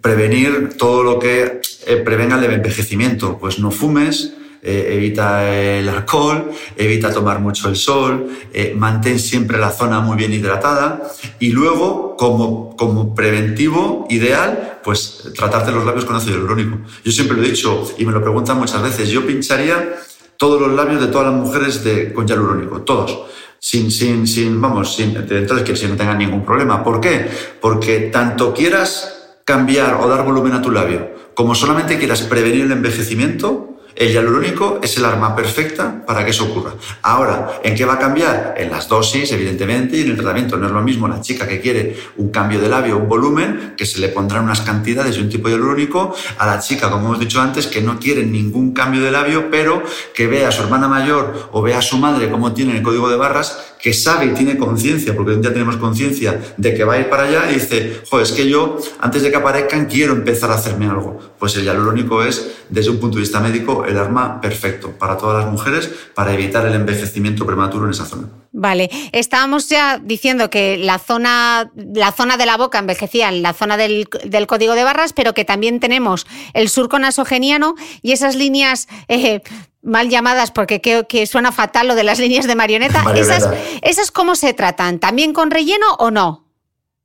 prevenir 0.00 0.76
todo 0.76 1.02
lo 1.02 1.18
que 1.18 1.60
prevenga 2.04 2.38
el 2.38 2.52
envejecimiento, 2.52 3.38
pues 3.38 3.58
no 3.58 3.70
fumes, 3.70 4.34
eh, 4.62 4.90
evita 4.92 5.50
el 5.50 5.88
alcohol, 5.88 6.50
evita 6.76 7.12
tomar 7.12 7.40
mucho 7.40 7.68
el 7.68 7.76
sol, 7.76 8.28
eh, 8.52 8.74
mantén 8.76 9.18
siempre 9.18 9.58
la 9.58 9.70
zona 9.70 10.00
muy 10.00 10.16
bien 10.16 10.32
hidratada 10.32 11.02
y 11.38 11.50
luego, 11.50 12.16
como, 12.16 12.76
como 12.76 13.14
preventivo 13.14 14.06
ideal, 14.10 14.80
pues 14.84 15.30
tratarte 15.34 15.72
los 15.72 15.84
labios 15.84 16.04
con 16.04 16.16
ácido 16.16 16.36
hialurónico. 16.36 16.78
Yo 17.04 17.12
siempre 17.12 17.36
lo 17.36 17.44
he 17.44 17.50
dicho 17.50 17.90
y 17.98 18.04
me 18.04 18.12
lo 18.12 18.22
preguntan 18.22 18.58
muchas 18.58 18.82
veces, 18.82 19.08
yo 19.08 19.26
pincharía 19.26 19.96
todos 20.36 20.60
los 20.60 20.72
labios 20.72 21.00
de 21.00 21.08
todas 21.08 21.32
las 21.32 21.36
mujeres 21.36 21.84
de, 21.84 22.12
con 22.12 22.26
hialurónico, 22.26 22.82
todos 22.82 23.18
sin, 23.60 23.90
sin, 23.90 24.26
sin, 24.26 24.60
vamos, 24.60 24.96
sin, 24.96 25.14
entonces 25.16 25.62
que 25.62 25.76
si 25.76 25.86
no 25.86 25.96
tengan 25.96 26.18
ningún 26.18 26.44
problema. 26.44 26.82
¿Por 26.82 27.00
qué? 27.00 27.28
Porque 27.60 28.10
tanto 28.12 28.54
quieras 28.54 29.36
cambiar 29.44 29.98
o 30.00 30.08
dar 30.08 30.24
volumen 30.24 30.54
a 30.54 30.62
tu 30.62 30.70
labio, 30.70 31.10
como 31.34 31.54
solamente 31.54 31.98
quieras 31.98 32.22
prevenir 32.22 32.64
el 32.64 32.72
envejecimiento, 32.72 33.69
el 34.00 34.14
hialurónico 34.14 34.80
es 34.82 34.96
el 34.96 35.04
arma 35.04 35.36
perfecta 35.36 36.06
para 36.06 36.24
que 36.24 36.30
eso 36.30 36.44
ocurra. 36.46 36.72
Ahora, 37.02 37.60
¿en 37.62 37.74
qué 37.74 37.84
va 37.84 37.94
a 37.94 37.98
cambiar? 37.98 38.54
En 38.56 38.70
las 38.70 38.88
dosis, 38.88 39.30
evidentemente, 39.30 39.98
y 39.98 40.00
en 40.00 40.12
el 40.12 40.16
tratamiento. 40.16 40.56
No 40.56 40.68
es 40.68 40.72
lo 40.72 40.80
mismo 40.80 41.06
la 41.06 41.20
chica 41.20 41.46
que 41.46 41.60
quiere 41.60 41.98
un 42.16 42.30
cambio 42.30 42.62
de 42.62 42.70
labio, 42.70 42.96
un 42.96 43.10
volumen, 43.10 43.74
que 43.76 43.84
se 43.84 43.98
le 43.98 44.08
pondrán 44.08 44.44
unas 44.44 44.62
cantidades 44.62 45.16
de 45.16 45.20
un 45.20 45.28
tipo 45.28 45.48
de 45.48 45.54
hialurónico, 45.54 46.14
a 46.38 46.46
la 46.46 46.60
chica, 46.60 46.90
como 46.90 47.08
hemos 47.08 47.20
dicho 47.20 47.42
antes, 47.42 47.66
que 47.66 47.82
no 47.82 48.00
quiere 48.00 48.24
ningún 48.24 48.72
cambio 48.72 49.02
de 49.02 49.10
labio, 49.10 49.50
pero 49.50 49.82
que 50.14 50.26
vea 50.26 50.48
a 50.48 50.52
su 50.52 50.62
hermana 50.62 50.88
mayor 50.88 51.50
o 51.52 51.60
vea 51.60 51.76
a 51.76 51.82
su 51.82 51.98
madre 51.98 52.30
cómo 52.30 52.54
tiene 52.54 52.78
el 52.78 52.82
código 52.82 53.10
de 53.10 53.18
barras 53.18 53.69
que 53.82 53.92
sabe 53.92 54.26
y 54.26 54.30
tiene 54.30 54.56
conciencia, 54.56 55.14
porque 55.14 55.32
un 55.32 55.42
día 55.42 55.52
tenemos 55.52 55.76
conciencia 55.76 56.40
de 56.56 56.74
que 56.74 56.84
va 56.84 56.94
a 56.94 56.98
ir 57.00 57.08
para 57.08 57.24
allá 57.24 57.50
y 57.50 57.54
dice, 57.54 58.02
joder, 58.08 58.26
es 58.26 58.32
que 58.32 58.48
yo 58.48 58.78
antes 59.00 59.22
de 59.22 59.30
que 59.30 59.36
aparezcan 59.36 59.86
quiero 59.86 60.12
empezar 60.12 60.50
a 60.50 60.54
hacerme 60.54 60.86
algo. 60.86 61.18
Pues 61.38 61.56
el 61.56 61.64
hialurónico 61.64 62.22
es, 62.22 62.50
desde 62.68 62.90
un 62.90 62.98
punto 62.98 63.16
de 63.16 63.22
vista 63.22 63.40
médico, 63.40 63.84
el 63.84 63.96
arma 63.96 64.40
perfecto 64.40 64.92
para 64.92 65.16
todas 65.16 65.42
las 65.42 65.52
mujeres 65.52 65.90
para 66.14 66.34
evitar 66.34 66.66
el 66.66 66.74
envejecimiento 66.74 67.46
prematuro 67.46 67.86
en 67.86 67.92
esa 67.92 68.04
zona. 68.04 68.28
Vale, 68.52 68.90
estábamos 69.12 69.68
ya 69.68 69.98
diciendo 69.98 70.50
que 70.50 70.76
la 70.76 70.98
zona, 70.98 71.70
la 71.74 72.10
zona 72.12 72.36
de 72.36 72.46
la 72.46 72.56
boca 72.56 72.80
envejecía 72.80 73.28
en 73.28 73.42
la 73.42 73.52
zona 73.52 73.76
del, 73.76 74.08
código 74.48 74.74
de 74.74 74.84
barras, 74.84 75.12
pero 75.12 75.34
que 75.34 75.44
también 75.44 75.78
tenemos 75.78 76.26
el 76.52 76.68
surco 76.68 76.98
nasogeniano 76.98 77.76
y 78.02 78.12
esas 78.12 78.34
líneas 78.34 78.88
eh, 79.08 79.42
mal 79.82 80.08
llamadas 80.08 80.50
porque 80.50 80.80
creo 80.80 81.08
que 81.08 81.26
suena 81.26 81.52
fatal 81.52 81.88
lo 81.88 81.94
de 81.94 82.04
las 82.04 82.18
líneas 82.18 82.46
de 82.46 82.54
marioneta. 82.54 83.04
¿Esas, 83.14 83.48
¿Esas 83.82 84.10
cómo 84.10 84.34
se 84.34 84.52
tratan? 84.54 84.98
¿También 84.98 85.32
con 85.32 85.50
relleno 85.50 85.94
o 85.98 86.10
no? 86.10 86.49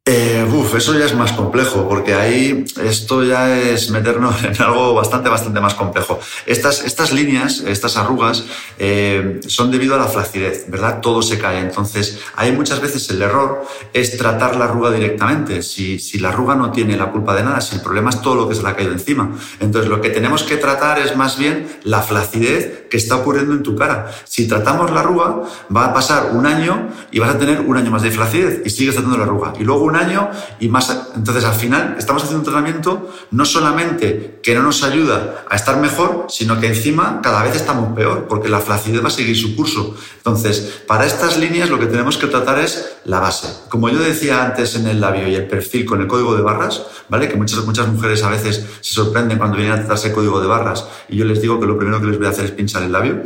Eh, 0.08 0.47
uf, 0.53 0.76
eso 0.76 0.93
ya 0.93 1.06
es 1.06 1.16
más 1.16 1.32
complejo, 1.32 1.89
porque 1.89 2.14
ahí 2.14 2.64
esto 2.84 3.24
ya 3.24 3.58
es 3.58 3.89
meternos 3.89 4.43
en 4.43 4.62
algo 4.62 4.93
bastante, 4.93 5.30
bastante 5.30 5.60
más 5.60 5.74
complejo. 5.74 6.20
Estas, 6.45 6.84
estas 6.86 7.12
líneas, 7.12 7.62
estas 7.62 7.97
arrugas, 7.97 8.45
eh, 8.78 9.39
son 9.47 9.72
debido 9.72 9.95
a 9.95 9.97
la 9.97 10.06
flacidez, 10.06 10.70
¿verdad? 10.70 11.01
Todo 11.01 11.24
se 11.24 11.39
cae. 11.39 11.58
Entonces, 11.60 12.20
hay 12.36 12.51
muchas 12.51 12.82
veces 12.82 13.10
el 13.10 13.20
error 13.20 13.66
es 13.93 14.16
tratar 14.16 14.58
la 14.58 14.66
arruga 14.66 14.91
directamente. 14.91 15.64
Si, 15.64 15.97
si 15.97 16.20
la 16.20 16.30
arruga 16.30 16.53
no 16.53 16.72
tiene 16.72 16.95
la 16.97 17.12
culpa 17.12 17.36
de 17.36 17.41
nada, 17.41 17.60
si 17.60 17.74
el 17.74 17.82
problema 17.82 18.12
es 18.12 18.22
todo 18.22 18.36
lo 18.36 18.47
que 18.47 18.53
se 18.53 18.62
le 18.62 18.70
ha 18.70 18.76
caído 18.76 18.91
encima. 18.91 19.36
Entonces, 19.60 19.89
lo 19.89 20.01
que 20.01 20.12
tenemos 20.12 20.43
que 20.43 20.58
tratar 20.58 20.99
es 20.99 21.16
más 21.16 21.39
bien 21.39 21.80
la 21.84 22.03
flacidez 22.03 22.86
que 22.91 22.97
está 22.97 23.16
ocurriendo 23.16 23.53
en 23.53 23.64
tu 23.64 23.76
cara. 23.76 24.12
Si 24.26 24.47
tratamos 24.47 24.91
la 24.91 24.99
arruga, 24.99 25.41
va 25.76 25.86
a 25.86 25.93
pasar 25.95 26.30
un 26.34 26.45
año 26.45 26.89
y 27.10 27.18
vas 27.18 27.34
a 27.34 27.39
tener 27.39 27.62
un 27.62 27.76
año 27.76 27.89
más 27.89 28.03
de 28.03 28.12
flacidez 28.12 28.62
y 28.64 28.70
sigues 28.70 28.93
tratando 28.93 29.18
la 29.18 29.24
arruga. 29.24 29.53
Y 29.60 29.64
luego 29.64 29.95
año 29.96 30.30
y 30.60 30.68
más. 30.68 31.10
Entonces, 31.16 31.43
al 31.43 31.54
final, 31.54 31.96
estamos 31.98 32.24
haciendo 32.24 32.39
un 32.39 32.46
tratamiento 32.46 33.12
no 33.32 33.46
solamente 33.46 34.39
que 34.41 34.54
no 34.56 34.64
nos 34.64 34.84
ayuda 34.84 35.46
a 35.50 35.56
estar 35.56 35.78
mejor, 35.80 36.28
sino 36.30 36.60
que 36.60 36.68
encima 36.68 37.20
cada 37.22 37.43
vez 37.43 37.56
estamos 37.56 37.96
peor, 37.96 38.28
porque 38.28 38.50
la 38.50 38.60
flacidez 38.60 39.04
va 39.04 39.08
a 39.08 39.12
seguir 39.12 39.38
su 39.38 39.56
curso. 39.56 39.96
Entonces, 40.18 40.82
para 40.88 41.06
estas 41.06 41.38
líneas 41.38 41.70
lo 41.70 41.80
que 41.80 41.86
tenemos 41.86 42.18
que 42.18 42.28
tratar 42.28 42.60
es 42.60 42.98
la 43.06 43.20
base. 43.20 43.48
Como 43.70 43.89
yo 43.89 44.00
decía 44.00 44.43
antes 44.43 44.76
en 44.76 44.88
el 44.88 45.00
labio 45.00 45.28
y 45.28 45.36
el 45.36 45.48
perfil 45.48 45.86
con 45.86 46.02
el 46.02 46.08
código 46.08 46.36
de 46.36 46.41
barras, 46.41 46.84
¿vale? 47.10 47.28
Que 47.28 47.36
muchas, 47.36 47.64
muchas 47.66 47.88
mujeres 47.88 48.24
a 48.24 48.30
veces 48.30 48.66
se 48.82 48.93
sorprenden 48.93 49.38
cuando 49.38 49.58
vienen 49.58 49.74
a 49.74 49.80
tratarse 49.80 50.08
el 50.08 50.14
código 50.14 50.41
de 50.41 50.48
barras 50.48 50.86
y 51.10 51.18
yo 51.18 51.26
les 51.26 51.41
digo 51.41 51.60
que 51.60 51.66
lo 51.66 51.78
primero 51.78 52.00
que 52.02 52.08
les 52.08 52.18
voy 52.18 52.28
a 52.28 52.30
hacer 52.30 52.46
es 52.46 52.52
pinchar 52.52 52.84
el 52.84 52.91
labio, 52.91 53.24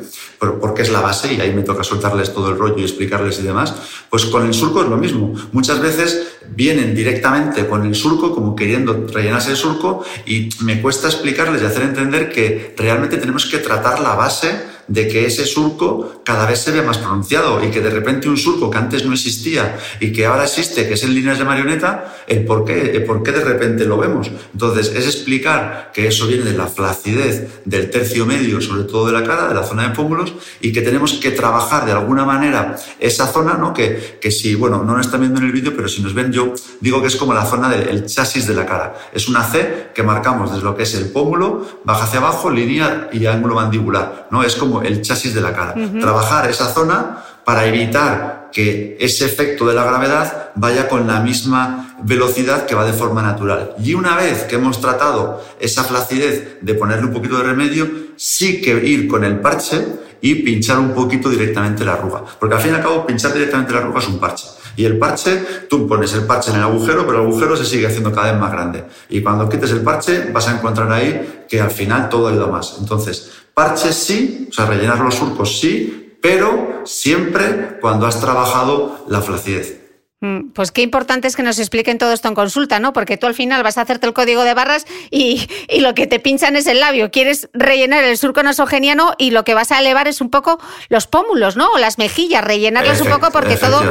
porque 0.59 0.81
es 0.81 0.89
la 0.89 1.01
base 1.01 1.33
y 1.33 1.41
ahí 1.41 1.53
me 1.53 1.63
toca 1.63 1.83
soltarles 1.83 2.33
todo 2.33 2.49
el 2.49 2.57
rollo 2.57 2.77
y 2.77 2.83
explicarles 2.83 3.39
y 3.39 3.43
demás. 3.43 3.73
Pues 4.09 4.25
con 4.25 4.45
el 4.45 4.53
surco 4.53 4.83
es 4.83 4.89
lo 4.89 4.97
mismo. 4.97 5.33
Muchas 5.51 5.79
veces 5.79 6.38
vienen 6.55 6.95
directamente 6.95 7.67
con 7.67 7.85
el 7.85 7.95
surco, 7.95 8.33
como 8.33 8.55
queriendo 8.55 9.07
rellenarse 9.07 9.51
el 9.51 9.57
surco, 9.57 10.03
y 10.25 10.49
me 10.61 10.81
cuesta 10.81 11.07
explicarles 11.07 11.61
y 11.61 11.65
hacer 11.65 11.83
entender 11.83 12.29
que 12.29 12.73
realmente 12.77 13.17
tenemos 13.17 13.45
que 13.45 13.59
tratar 13.59 13.99
la 13.99 14.15
base 14.15 14.78
de 14.89 15.07
que 15.07 15.25
ese 15.25 15.45
surco 15.45 16.21
cada 16.25 16.45
vez 16.45 16.59
se 16.59 16.71
ve 16.71 16.81
más 16.81 16.97
pronunciado 16.97 17.63
y 17.63 17.69
que 17.69 17.79
de 17.79 17.89
repente 17.89 18.27
un 18.27 18.37
surco 18.37 18.69
que 18.69 18.77
antes 18.77 19.05
no 19.05 19.13
existía 19.13 19.77
y 19.99 20.11
que 20.11 20.25
ahora 20.25 20.43
existe, 20.43 20.87
que 20.87 20.95
es 20.95 21.03
en 21.03 21.15
líneas 21.15 21.39
de 21.39 21.45
marioneta, 21.45 22.15
el 22.27 22.43
por 22.43 22.65
qué, 22.65 22.91
el 22.91 23.05
por 23.05 23.23
qué 23.23 23.31
de 23.31 23.43
repente 23.43 23.85
lo 23.85 23.97
vemos. 23.97 24.29
Entonces, 24.53 24.91
es 24.95 25.05
explicar 25.05 25.91
que 25.93 26.07
eso 26.07 26.27
viene 26.27 26.43
de 26.43 26.57
la 26.57 26.67
flacidez 26.67 27.61
del 27.65 27.89
tercio 27.89 28.25
medio, 28.25 28.59
sobre 28.61 28.83
todo 28.83 29.07
de 29.07 29.13
la 29.13 29.23
cara, 29.23 29.47
de 29.47 29.55
la 29.55 29.63
zona 29.63 29.87
de 29.87 29.95
pómulos, 29.95 30.33
y 30.59 30.71
que 30.71 30.81
tenemos 30.81 31.13
que 31.13 31.31
trabajar 31.31 31.85
de 31.85 31.91
alguna 31.91 32.25
manera 32.25 32.75
esa 32.99 33.27
zona, 33.27 33.53
¿no? 33.53 33.73
Que, 33.73 34.17
que 34.19 34.31
si, 34.31 34.55
bueno, 34.55 34.83
no 34.83 34.97
nos 34.97 35.05
están 35.05 35.21
viendo 35.21 35.39
en 35.39 35.45
el 35.45 35.51
vídeo, 35.51 35.73
pero 35.75 35.87
si 35.87 36.01
nos 36.01 36.13
ven, 36.13 36.31
yo 36.31 36.53
digo 36.81 37.01
que 37.01 37.07
es 37.07 37.15
como 37.15 37.33
la 37.33 37.45
zona 37.45 37.69
del 37.69 38.05
chasis 38.05 38.47
de 38.47 38.55
la 38.55 38.65
cara. 38.65 38.95
Es 39.13 39.27
una 39.29 39.43
C 39.43 39.89
que 39.93 40.03
marcamos 40.03 40.51
desde 40.51 40.63
lo 40.63 40.75
que 40.75 40.83
es 40.83 40.93
el 40.95 41.11
pómulo, 41.11 41.65
baja 41.83 42.05
hacia 42.05 42.19
abajo, 42.19 42.49
línea 42.49 43.09
y 43.11 43.25
ángulo 43.25 43.55
mandibular, 43.55 44.27
¿no? 44.31 44.43
Es 44.43 44.55
como 44.55 44.78
el 44.83 45.01
chasis 45.01 45.33
de 45.33 45.41
la 45.41 45.53
cara. 45.53 45.75
Trabajar 45.99 46.49
esa 46.49 46.73
zona 46.73 47.23
para 47.43 47.65
evitar 47.65 48.49
que 48.51 48.97
ese 48.99 49.25
efecto 49.25 49.67
de 49.67 49.73
la 49.73 49.83
gravedad 49.83 50.51
vaya 50.55 50.87
con 50.87 51.07
la 51.07 51.19
misma 51.19 51.95
velocidad 52.03 52.65
que 52.65 52.75
va 52.75 52.85
de 52.85 52.93
forma 52.93 53.21
natural. 53.21 53.75
Y 53.83 53.93
una 53.93 54.15
vez 54.15 54.43
que 54.43 54.55
hemos 54.55 54.79
tratado 54.81 55.43
esa 55.59 55.83
flacidez 55.83 56.57
de 56.61 56.73
ponerle 56.73 57.05
un 57.05 57.13
poquito 57.13 57.37
de 57.37 57.43
remedio, 57.43 57.89
sí 58.15 58.61
que 58.61 58.71
ir 58.85 59.07
con 59.07 59.23
el 59.23 59.39
parche 59.39 59.85
y 60.21 60.35
pinchar 60.35 60.79
un 60.79 60.93
poquito 60.93 61.29
directamente 61.29 61.85
la 61.85 61.93
arruga. 61.93 62.23
Porque 62.39 62.55
al 62.55 62.61
fin 62.61 62.71
y 62.71 62.75
al 62.75 62.81
cabo, 62.81 63.05
pinchar 63.05 63.33
directamente 63.33 63.73
la 63.73 63.79
arruga 63.79 63.99
es 63.99 64.07
un 64.07 64.19
parche. 64.19 64.45
Y 64.79 64.85
el 64.85 64.97
parche, 64.97 65.43
tú 65.69 65.85
pones 65.89 66.13
el 66.13 66.23
parche 66.23 66.51
en 66.51 66.55
el 66.55 66.63
agujero, 66.63 67.05
pero 67.05 67.19
el 67.19 67.27
agujero 67.27 67.57
se 67.57 67.65
sigue 67.65 67.85
haciendo 67.85 68.13
cada 68.13 68.31
vez 68.31 68.39
más 68.39 68.49
grande. 68.49 68.85
Y 69.09 69.21
cuando 69.21 69.49
quites 69.49 69.71
el 69.71 69.81
parche, 69.81 70.31
vas 70.31 70.47
a 70.47 70.55
encontrar 70.55 70.89
ahí 70.89 71.43
que 71.49 71.59
al 71.59 71.69
final 71.69 72.07
todo 72.07 72.33
ido 72.33 72.47
más. 72.47 72.77
Entonces, 72.79 73.29
parches 73.53 73.93
sí, 73.93 74.47
o 74.49 74.53
sea, 74.53 74.67
rellenar 74.67 75.01
los 75.01 75.15
surcos 75.15 75.59
sí, 75.59 76.15
pero 76.21 76.83
siempre 76.85 77.77
cuando 77.81 78.07
has 78.07 78.21
trabajado 78.21 79.03
la 79.09 79.19
flacidez. 79.19 79.78
Mm, 80.21 80.49
pues 80.49 80.73
qué 80.73 80.81
importante 80.81 81.29
es 81.29 81.37
que 81.37 81.43
nos 81.43 81.59
expliquen 81.59 81.97
todo 81.97 82.11
esto 82.11 82.27
en 82.27 82.35
consulta, 82.35 82.79
¿no? 82.79 82.91
Porque 82.91 83.15
tú 83.15 83.25
al 83.25 83.33
final 83.33 83.63
vas 83.63 83.77
a 83.77 83.81
hacerte 83.81 84.05
el 84.05 84.13
código 84.13 84.43
de 84.43 84.53
barras 84.53 84.85
y, 85.09 85.47
lo 85.79 85.93
que 85.93 86.07
te 86.07 86.19
pinchan 86.19 86.57
es 86.57 86.67
el 86.67 86.81
labio. 86.81 87.09
Quieres 87.09 87.49
rellenar 87.53 88.03
el 88.03 88.17
surco 88.17 88.43
nasogeniano 88.43 89.13
y 89.17 89.31
lo 89.31 89.45
que 89.45 89.53
vas 89.53 89.71
a 89.71 89.79
elevar 89.79 90.09
es 90.09 90.19
un 90.19 90.29
poco 90.29 90.59
los 90.89 91.07
pómulos, 91.07 91.55
¿no? 91.55 91.69
O 91.71 91.77
las 91.77 91.97
mejillas, 91.97 92.43
rellenarlas 92.43 92.99
un 92.99 93.07
poco 93.07 93.31
porque 93.31 93.55
todo 93.55 93.81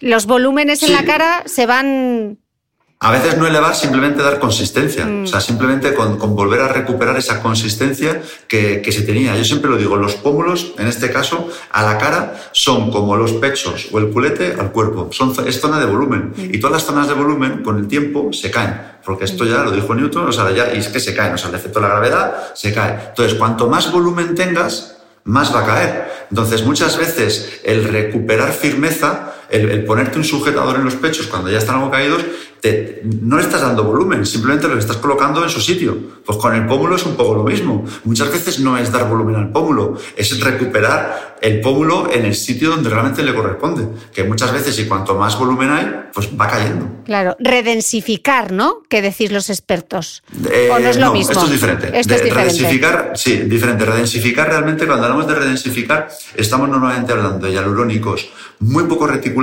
los 0.00 0.26
volúmenes 0.26 0.82
en 0.82 0.92
la 0.92 1.04
cara 1.04 1.44
se 1.46 1.66
van 1.66 2.38
a 3.02 3.10
veces 3.10 3.38
no 3.38 3.46
elevar, 3.46 3.74
simplemente 3.74 4.22
dar 4.22 4.38
consistencia. 4.38 5.08
O 5.24 5.26
sea, 5.26 5.38
mm. 5.38 5.42
simplemente 5.42 5.94
con, 5.94 6.18
volver 6.36 6.60
a 6.60 6.68
recuperar 6.68 7.16
esa 7.16 7.40
consistencia 7.40 8.20
que, 8.46 8.86
se 8.92 9.02
tenía. 9.02 9.34
Yo 9.36 9.44
siempre 9.44 9.70
lo 9.70 9.78
digo, 9.78 9.96
los 9.96 10.16
pómulos, 10.16 10.74
en 10.76 10.86
este 10.86 11.10
caso, 11.10 11.48
a 11.72 11.82
la 11.82 11.96
cara, 11.96 12.34
son 12.52 12.90
como 12.90 13.16
los 13.16 13.32
pechos 13.32 13.88
o 13.90 13.98
el 13.98 14.10
culete 14.10 14.54
al 14.58 14.70
cuerpo. 14.70 15.08
Son, 15.12 15.34
es 15.46 15.60
zona 15.62 15.80
de 15.80 15.86
volumen. 15.86 16.34
Mm. 16.36 16.54
Y 16.54 16.60
todas 16.60 16.74
las 16.74 16.84
zonas 16.84 17.08
de 17.08 17.14
volumen, 17.14 17.62
con 17.62 17.78
el 17.78 17.88
tiempo, 17.88 18.34
se 18.34 18.50
caen. 18.50 18.78
Porque 19.02 19.24
esto 19.24 19.46
ya 19.46 19.64
lo 19.64 19.70
dijo 19.70 19.94
Newton, 19.94 20.28
o 20.28 20.32
sea, 20.32 20.50
ya, 20.50 20.74
y 20.74 20.78
es 20.78 20.88
que 20.88 21.00
se 21.00 21.14
caen. 21.14 21.32
O 21.32 21.38
sea, 21.38 21.48
el 21.48 21.54
efecto 21.54 21.80
de 21.80 21.88
la 21.88 21.94
gravedad 21.94 22.52
se 22.54 22.74
cae. 22.74 22.98
Entonces, 23.08 23.38
cuanto 23.38 23.66
más 23.66 23.90
volumen 23.90 24.34
tengas, 24.34 24.98
más 25.24 25.54
va 25.54 25.60
a 25.60 25.64
caer. 25.64 26.12
Entonces, 26.28 26.66
muchas 26.66 26.98
veces 26.98 27.60
el 27.64 27.84
recuperar 27.84 28.52
firmeza, 28.52 29.32
el, 29.50 29.84
ponerte 29.84 30.18
un 30.18 30.24
sujetador 30.24 30.76
en 30.76 30.84
los 30.84 30.94
pechos 30.94 31.26
cuando 31.26 31.50
ya 31.50 31.58
están 31.58 31.76
algo 31.76 31.90
caídos, 31.90 32.24
no 33.22 33.36
le 33.36 33.42
estás 33.42 33.62
dando 33.62 33.84
volumen, 33.84 34.26
simplemente 34.26 34.68
lo 34.68 34.78
estás 34.78 34.98
colocando 34.98 35.42
en 35.42 35.48
su 35.48 35.60
sitio. 35.60 35.96
Pues 36.24 36.38
con 36.38 36.54
el 36.54 36.66
pómulo 36.66 36.96
es 36.96 37.04
un 37.04 37.16
poco 37.16 37.34
lo 37.34 37.44
mismo. 37.44 37.84
Muchas 38.04 38.30
veces 38.30 38.60
no 38.60 38.76
es 38.76 38.92
dar 38.92 39.08
volumen 39.08 39.36
al 39.36 39.50
pómulo, 39.50 39.96
es 40.16 40.38
recuperar 40.40 41.38
el 41.40 41.60
pómulo 41.60 42.10
en 42.12 42.26
el 42.26 42.34
sitio 42.34 42.70
donde 42.70 42.90
realmente 42.90 43.22
le 43.22 43.34
corresponde. 43.34 43.88
Que 44.12 44.24
muchas 44.24 44.52
veces, 44.52 44.78
y 44.78 44.84
cuanto 44.84 45.14
más 45.14 45.38
volumen 45.38 45.70
hay, 45.70 45.90
pues 46.12 46.28
va 46.38 46.48
cayendo. 46.48 46.86
Claro, 47.06 47.34
redensificar, 47.40 48.52
¿no? 48.52 48.82
Que 48.88 49.00
decís 49.00 49.32
los 49.32 49.48
expertos. 49.48 50.22
¿O 50.70 50.78
no 50.78 50.88
es 50.88 50.98
lo 50.98 51.12
mismo? 51.12 51.32
Esto 51.32 51.46
es 51.46 51.52
diferente. 51.52 51.86
Esto 51.98 52.14
es 52.14 52.24
diferente. 52.24 52.52
Redensificar, 52.52 53.12
sí, 53.14 53.36
diferente. 53.46 53.84
Redensificar 53.86 54.48
realmente, 54.48 54.86
cuando 54.86 55.04
hablamos 55.04 55.26
de 55.26 55.34
redensificar, 55.34 56.08
estamos 56.36 56.68
normalmente 56.68 57.12
hablando 57.12 57.46
de 57.46 57.52
hialurónicos 57.52 58.28
muy 58.60 58.84
poco 58.84 59.06
reticulados 59.06 59.39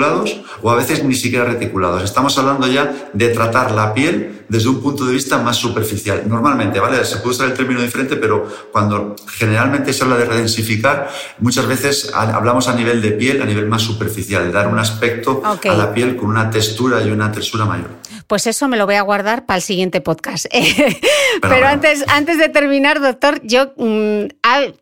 o 0.62 0.70
a 0.70 0.76
veces 0.76 1.04
ni 1.04 1.16
siquiera 1.16 1.46
reticulados. 1.46 2.04
Estamos 2.04 2.38
hablando 2.38 2.68
ya 2.68 3.10
de 3.14 3.30
tratar 3.30 3.72
la 3.72 3.94
piel 3.94 4.46
desde 4.50 4.70
un 4.70 4.82
punto 4.82 5.06
de 5.06 5.14
vista 5.14 5.38
más 5.40 5.58
superficial. 5.58 6.24
Normalmente, 6.28 6.80
¿vale? 6.80 7.04
Se 7.06 7.18
puede 7.18 7.32
usar 7.32 7.48
el 7.48 7.54
término 7.54 7.82
diferente, 7.82 8.16
pero 8.16 8.48
cuando 8.72 9.16
generalmente 9.28 9.94
se 9.94 10.04
habla 10.04 10.18
de 10.18 10.26
redensificar, 10.26 11.10
muchas 11.40 11.68
veces 11.68 12.12
hablamos 12.14 12.68
a 12.68 12.74
nivel 12.74 13.02
de 13.02 13.12
piel, 13.12 13.42
a 13.42 13.46
nivel 13.46 13.68
más 13.68 13.82
superficial, 13.82 14.46
de 14.46 14.52
dar 14.52 14.68
un 14.68 14.80
aspecto 14.80 15.42
a 15.44 15.74
la 15.74 15.94
piel 15.94 16.16
con 16.16 16.30
una 16.30 16.50
textura 16.50 17.04
y 17.04 17.10
una 17.10 17.32
textura 17.32 17.66
mayor. 17.66 17.90
Pues 18.28 18.46
eso 18.46 18.68
me 18.68 18.78
lo 18.78 18.86
voy 18.86 18.96
a 18.96 19.02
guardar 19.02 19.46
para 19.46 19.58
el 19.58 19.64
siguiente 19.64 20.02
podcast. 20.02 20.48
Pero, 21.42 21.68
antes, 21.68 22.04
antes 22.08 22.38
de 22.38 22.50
terminar, 22.50 23.00
doctor, 23.00 23.40
yo 23.44 23.74
mm, 23.78 24.26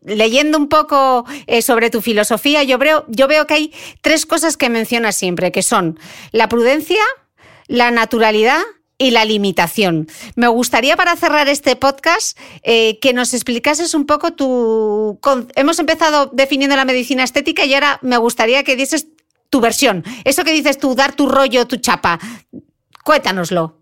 leyendo 0.06 0.58
un 0.58 0.68
poco 0.68 1.26
eh, 1.46 1.62
sobre 1.62 1.90
tu 1.90 2.02
filosofía, 2.02 2.64
yo 2.64 2.78
veo, 2.78 3.06
yo 3.08 3.28
veo 3.28 3.46
que 3.46 3.54
hay 3.54 3.74
tres 4.02 4.26
cosas 4.26 4.58
que 4.58 4.70
mencionas 4.70 5.05
siempre, 5.12 5.52
que 5.52 5.62
son 5.62 6.00
la 6.32 6.50
prudencia, 6.50 7.02
la 7.68 7.92
naturalidad 7.92 8.62
y 8.98 9.12
la 9.12 9.26
limitación. 9.26 10.08
Me 10.36 10.48
gustaría 10.48 10.96
para 10.96 11.16
cerrar 11.16 11.48
este 11.50 11.76
podcast 11.76 12.38
eh, 12.64 13.00
que 13.00 13.14
nos 13.14 13.34
explicases 13.34 13.94
un 13.94 14.06
poco 14.06 14.34
tu... 14.34 15.20
Hemos 15.56 15.80
empezado 15.80 16.28
definiendo 16.34 16.76
la 16.76 16.86
medicina 16.86 17.24
estética 17.24 17.66
y 17.66 17.74
ahora 17.74 18.00
me 18.02 18.18
gustaría 18.18 18.64
que 18.64 18.76
dieses 18.76 19.08
tu 19.50 19.60
versión. 19.60 20.04
Eso 20.24 20.44
que 20.44 20.54
dices 20.54 20.80
tú, 20.80 20.96
dar 20.96 21.14
tu 21.14 21.28
rollo, 21.28 21.68
tu 21.68 21.78
chapa. 21.78 22.20
Cuéntanoslo. 23.04 23.80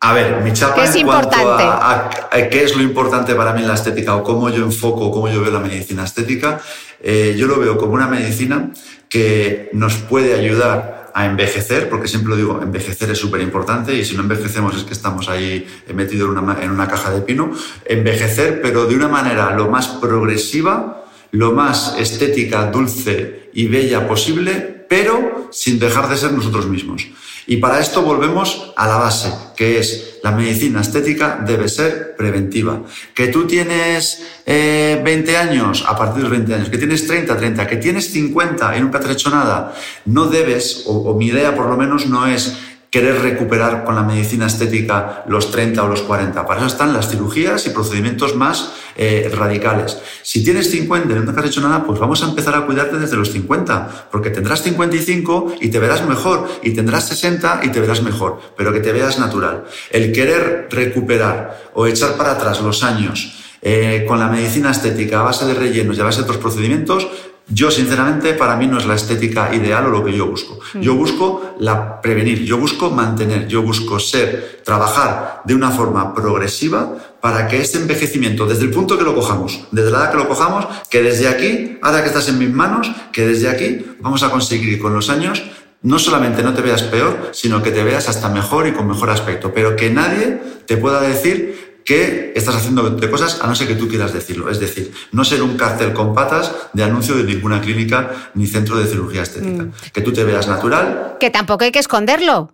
A 0.00 0.12
ver, 0.12 0.42
mi 0.42 0.52
chapa 0.52 0.84
es 0.84 0.94
importante? 0.96 1.64
A, 1.64 2.10
qué 2.50 2.62
es 2.62 2.76
lo 2.76 2.82
importante 2.82 3.34
para 3.34 3.52
mí 3.54 3.62
en 3.62 3.68
la 3.68 3.74
estética 3.74 4.14
o 4.14 4.22
cómo 4.22 4.50
yo 4.50 4.62
enfoco, 4.62 5.10
cómo 5.10 5.28
yo 5.28 5.40
veo 5.40 5.50
la 5.50 5.60
medicina 5.60 6.04
estética, 6.04 6.60
eh, 7.00 7.34
yo 7.36 7.46
lo 7.46 7.58
veo 7.58 7.78
como 7.78 7.94
una 7.94 8.06
medicina 8.06 8.70
que 9.16 9.70
nos 9.72 9.94
puede 9.94 10.34
ayudar 10.34 11.10
a 11.14 11.24
envejecer, 11.24 11.88
porque 11.88 12.06
siempre 12.06 12.28
lo 12.28 12.36
digo, 12.36 12.60
envejecer 12.62 13.10
es 13.10 13.18
súper 13.18 13.40
importante 13.40 13.94
y 13.94 14.04
si 14.04 14.14
no 14.14 14.20
envejecemos 14.20 14.76
es 14.76 14.82
que 14.82 14.92
estamos 14.92 15.30
ahí 15.30 15.66
metidos 15.94 16.30
en 16.30 16.36
una, 16.36 16.62
en 16.62 16.70
una 16.70 16.86
caja 16.86 17.10
de 17.10 17.22
pino. 17.22 17.50
Envejecer, 17.86 18.60
pero 18.60 18.84
de 18.84 18.94
una 18.94 19.08
manera 19.08 19.56
lo 19.56 19.70
más 19.70 19.86
progresiva, 19.88 21.06
lo 21.30 21.52
más 21.52 21.94
estética, 21.98 22.70
dulce 22.70 23.48
y 23.54 23.66
bella 23.68 24.06
posible, 24.06 24.84
pero 24.90 25.48
sin 25.50 25.78
dejar 25.78 26.10
de 26.10 26.18
ser 26.18 26.32
nosotros 26.32 26.66
mismos. 26.68 27.08
Y 27.46 27.58
para 27.58 27.80
esto 27.80 28.02
volvemos 28.02 28.72
a 28.76 28.88
la 28.88 28.96
base, 28.96 29.32
que 29.56 29.78
es 29.78 30.18
la 30.22 30.32
medicina 30.32 30.80
estética 30.80 31.40
debe 31.46 31.68
ser 31.68 32.16
preventiva. 32.16 32.82
Que 33.14 33.28
tú 33.28 33.46
tienes 33.46 34.20
20 34.44 35.30
eh, 35.30 35.36
años, 35.36 35.84
a 35.86 35.96
partir 35.96 36.24
de 36.24 36.30
20 36.30 36.54
años, 36.54 36.68
que 36.68 36.78
tienes 36.78 37.06
30, 37.06 37.36
30, 37.36 37.66
que 37.66 37.76
tienes 37.76 38.10
50 38.10 38.76
y 38.76 38.80
nunca 38.80 38.98
te 38.98 39.06
has 39.06 39.12
hecho 39.12 39.30
nada, 39.30 39.74
no 40.06 40.26
debes, 40.26 40.82
o 40.86 41.14
mi 41.14 41.26
idea 41.26 41.54
por 41.54 41.66
lo 41.66 41.76
menos 41.76 42.06
no 42.06 42.26
es 42.26 42.56
querer 42.90 43.20
recuperar 43.20 43.84
con 43.84 43.94
la 43.94 44.02
medicina 44.02 44.46
estética 44.46 45.24
los 45.28 45.50
30 45.50 45.82
o 45.82 45.88
los 45.88 46.02
40. 46.02 46.46
Para 46.46 46.60
eso 46.60 46.68
están 46.68 46.92
las 46.92 47.10
cirugías 47.10 47.66
y 47.66 47.70
procedimientos 47.70 48.36
más 48.36 48.72
eh, 48.96 49.30
radicales. 49.34 49.98
Si 50.22 50.42
tienes 50.42 50.70
50 50.70 51.12
y 51.12 51.16
no 51.16 51.32
te 51.32 51.40
has 51.40 51.46
hecho 51.46 51.60
nada, 51.60 51.84
pues 51.84 51.98
vamos 51.98 52.22
a 52.22 52.28
empezar 52.28 52.54
a 52.54 52.64
cuidarte 52.64 52.98
desde 52.98 53.16
los 53.16 53.32
50, 53.32 54.08
porque 54.10 54.30
tendrás 54.30 54.62
55 54.62 55.56
y 55.60 55.68
te 55.68 55.78
verás 55.78 56.06
mejor, 56.06 56.48
y 56.62 56.70
tendrás 56.70 57.08
60 57.08 57.60
y 57.64 57.68
te 57.70 57.80
verás 57.80 58.02
mejor, 58.02 58.40
pero 58.56 58.72
que 58.72 58.80
te 58.80 58.92
veas 58.92 59.18
natural. 59.18 59.64
El 59.90 60.12
querer 60.12 60.68
recuperar 60.70 61.70
o 61.74 61.86
echar 61.86 62.16
para 62.16 62.32
atrás 62.32 62.60
los 62.60 62.82
años 62.82 63.42
eh, 63.62 64.04
con 64.06 64.18
la 64.18 64.28
medicina 64.28 64.70
estética 64.70 65.20
a 65.20 65.24
base 65.24 65.44
de 65.44 65.54
rellenos 65.54 65.96
y 65.96 66.00
a 66.00 66.04
base 66.04 66.18
de 66.18 66.24
otros 66.24 66.38
procedimientos, 66.38 67.08
yo, 67.48 67.70
sinceramente, 67.70 68.34
para 68.34 68.56
mí 68.56 68.66
no 68.66 68.78
es 68.78 68.86
la 68.86 68.96
estética 68.96 69.54
ideal 69.54 69.86
o 69.86 69.90
lo 69.90 70.04
que 70.04 70.12
yo 70.12 70.26
busco. 70.26 70.58
Mm. 70.74 70.80
Yo 70.80 70.94
busco 70.94 71.54
la 71.60 72.00
prevenir, 72.00 72.44
yo 72.44 72.58
busco 72.58 72.90
mantener, 72.90 73.46
yo 73.46 73.62
busco 73.62 74.00
ser, 74.00 74.62
trabajar 74.64 75.42
de 75.44 75.54
una 75.54 75.70
forma 75.70 76.12
progresiva 76.12 76.96
para 77.20 77.46
que 77.46 77.60
este 77.60 77.78
envejecimiento, 77.78 78.46
desde 78.46 78.64
el 78.64 78.70
punto 78.70 78.98
que 78.98 79.04
lo 79.04 79.14
cojamos, 79.14 79.66
desde 79.70 79.90
la 79.92 79.98
edad 79.98 80.10
que 80.10 80.16
lo 80.16 80.28
cojamos, 80.28 80.66
que 80.90 81.02
desde 81.02 81.28
aquí, 81.28 81.78
ahora 81.82 82.02
que 82.02 82.08
estás 82.08 82.28
en 82.28 82.38
mis 82.38 82.50
manos, 82.50 82.90
que 83.12 83.26
desde 83.26 83.48
aquí 83.48 83.84
vamos 84.00 84.24
a 84.24 84.30
conseguir 84.30 84.80
con 84.80 84.92
los 84.92 85.08
años 85.08 85.42
no 85.82 86.00
solamente 86.00 86.42
no 86.42 86.52
te 86.52 86.62
veas 86.62 86.82
peor, 86.82 87.30
sino 87.32 87.62
que 87.62 87.70
te 87.70 87.84
veas 87.84 88.08
hasta 88.08 88.28
mejor 88.28 88.66
y 88.66 88.72
con 88.72 88.88
mejor 88.88 89.10
aspecto, 89.10 89.52
pero 89.54 89.76
que 89.76 89.88
nadie 89.88 90.40
te 90.66 90.76
pueda 90.76 91.00
decir 91.00 91.65
que 91.86 92.32
estás 92.34 92.56
haciendo 92.56 92.90
de 92.90 93.10
cosas 93.10 93.40
a 93.40 93.46
no 93.46 93.54
ser 93.54 93.68
que 93.68 93.76
tú 93.76 93.88
quieras 93.88 94.12
decirlo. 94.12 94.50
Es 94.50 94.58
decir, 94.58 94.92
no 95.12 95.24
ser 95.24 95.40
un 95.42 95.56
cartel 95.56 95.92
con 95.92 96.14
patas 96.14 96.52
de 96.72 96.82
anuncio 96.82 97.14
de 97.14 97.22
ninguna 97.22 97.60
clínica 97.60 98.30
ni 98.34 98.46
centro 98.46 98.76
de 98.76 98.86
cirugía 98.86 99.22
estética. 99.22 99.62
Mm. 99.62 99.72
Que 99.92 100.00
tú 100.02 100.12
te 100.12 100.24
veas 100.24 100.48
natural. 100.48 101.16
Que 101.20 101.30
tampoco 101.30 101.64
hay 101.64 101.70
que 101.70 101.78
esconderlo 101.78 102.52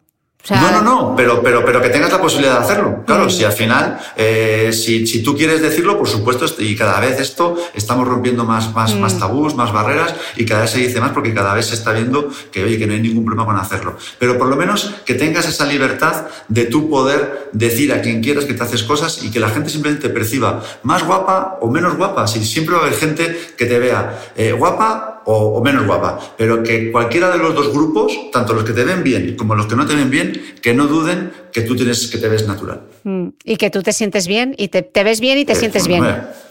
no, 0.51 0.71
no, 0.73 0.83
no, 0.83 1.17
pero, 1.17 1.41
pero, 1.41 1.65
pero 1.65 1.81
que 1.81 1.89
tengas 1.89 2.11
la 2.11 2.21
posibilidad 2.21 2.59
de 2.59 2.65
hacerlo. 2.65 3.05
Claro, 3.07 3.27
mm. 3.27 3.31
si 3.31 3.45
al 3.45 3.53
final, 3.53 4.01
eh, 4.17 4.71
si, 4.73 5.07
si, 5.07 5.23
tú 5.23 5.37
quieres 5.37 5.63
decirlo, 5.63 5.97
por 5.97 6.09
supuesto, 6.09 6.47
y 6.59 6.75
cada 6.75 6.99
vez 6.99 7.21
esto 7.21 7.57
estamos 7.75 8.09
rompiendo 8.09 8.45
más, 8.45 8.75
más, 8.75 8.93
mm. 8.93 9.01
más 9.01 9.19
tabús, 9.21 9.55
más 9.55 9.73
barreras, 9.73 10.15
y 10.37 10.45
cada 10.45 10.63
vez 10.63 10.71
se 10.71 10.79
dice 10.79 11.01
más 11.01 11.13
porque 11.13 11.33
cada 11.33 11.55
vez 11.55 11.67
se 11.67 11.75
está 11.75 11.93
viendo 11.93 12.29
que, 12.51 12.65
oye, 12.65 12.77
que 12.77 12.89
no 12.89 12.95
hay 12.95 13.01
ningún 13.01 13.25
problema 13.25 13.47
con 13.47 13.57
hacerlo. 13.57 13.97
Pero 14.19 14.37
por 14.37 14.49
lo 14.49 14.57
menos 14.57 14.93
que 15.05 15.15
tengas 15.15 15.47
esa 15.47 15.65
libertad 15.65 16.27
de 16.49 16.65
tú 16.65 16.91
poder 16.91 17.51
decir 17.53 17.93
a 17.93 18.03
quien 18.03 18.21
quieras 18.21 18.45
que 18.45 18.55
te 18.55 18.65
haces 18.65 18.83
cosas 18.83 19.23
y 19.23 19.31
que 19.31 19.39
la 19.39 19.49
gente 19.49 19.71
simplemente 19.71 20.09
te 20.09 20.15
perciba 20.15 20.61
más 20.83 21.05
guapa 21.05 21.59
o 21.61 21.71
menos 21.71 21.97
guapa. 21.97 22.27
Si 22.27 22.45
siempre 22.45 22.75
va 22.75 22.83
a 22.83 22.87
haber 22.87 22.99
gente 22.99 23.55
que 23.57 23.67
te 23.67 23.79
vea 23.79 24.19
eh, 24.35 24.53
guapa 24.53 25.12
o, 25.25 25.63
menos 25.63 25.87
guapa, 25.87 26.19
pero 26.37 26.63
que 26.63 26.91
cualquiera 26.91 27.31
de 27.31 27.39
los 27.39 27.55
dos 27.55 27.73
grupos, 27.73 28.13
tanto 28.33 28.53
los 28.53 28.65
que 28.65 28.73
te 28.73 28.85
ven 28.85 29.03
bien 29.03 29.37
como 29.37 29.55
los 29.55 29.67
que 29.67 29.77
no 29.77 29.87
te 29.87 29.95
ven 29.95 30.11
bien, 30.11 30.57
que 30.61 30.75
no 30.75 30.87
duden 30.87 31.33
que 31.53 31.63
tú 31.63 31.77
tienes, 31.77 32.07
que 32.09 32.19
te 32.19 32.29
ves 32.29 32.47
natural. 32.47 32.83
Mm, 33.05 33.29
y 33.45 33.57
que 33.57 33.71
tú 33.71 33.83
te 33.83 33.93
sientes 33.93 34.27
bien 34.27 34.55
y 34.59 34.69
te, 34.69 35.05
ves 35.05 35.21
bien 35.21 35.39
y 35.39 35.45
te 35.45 35.55
sientes 35.55 35.87
bien. 35.87 36.05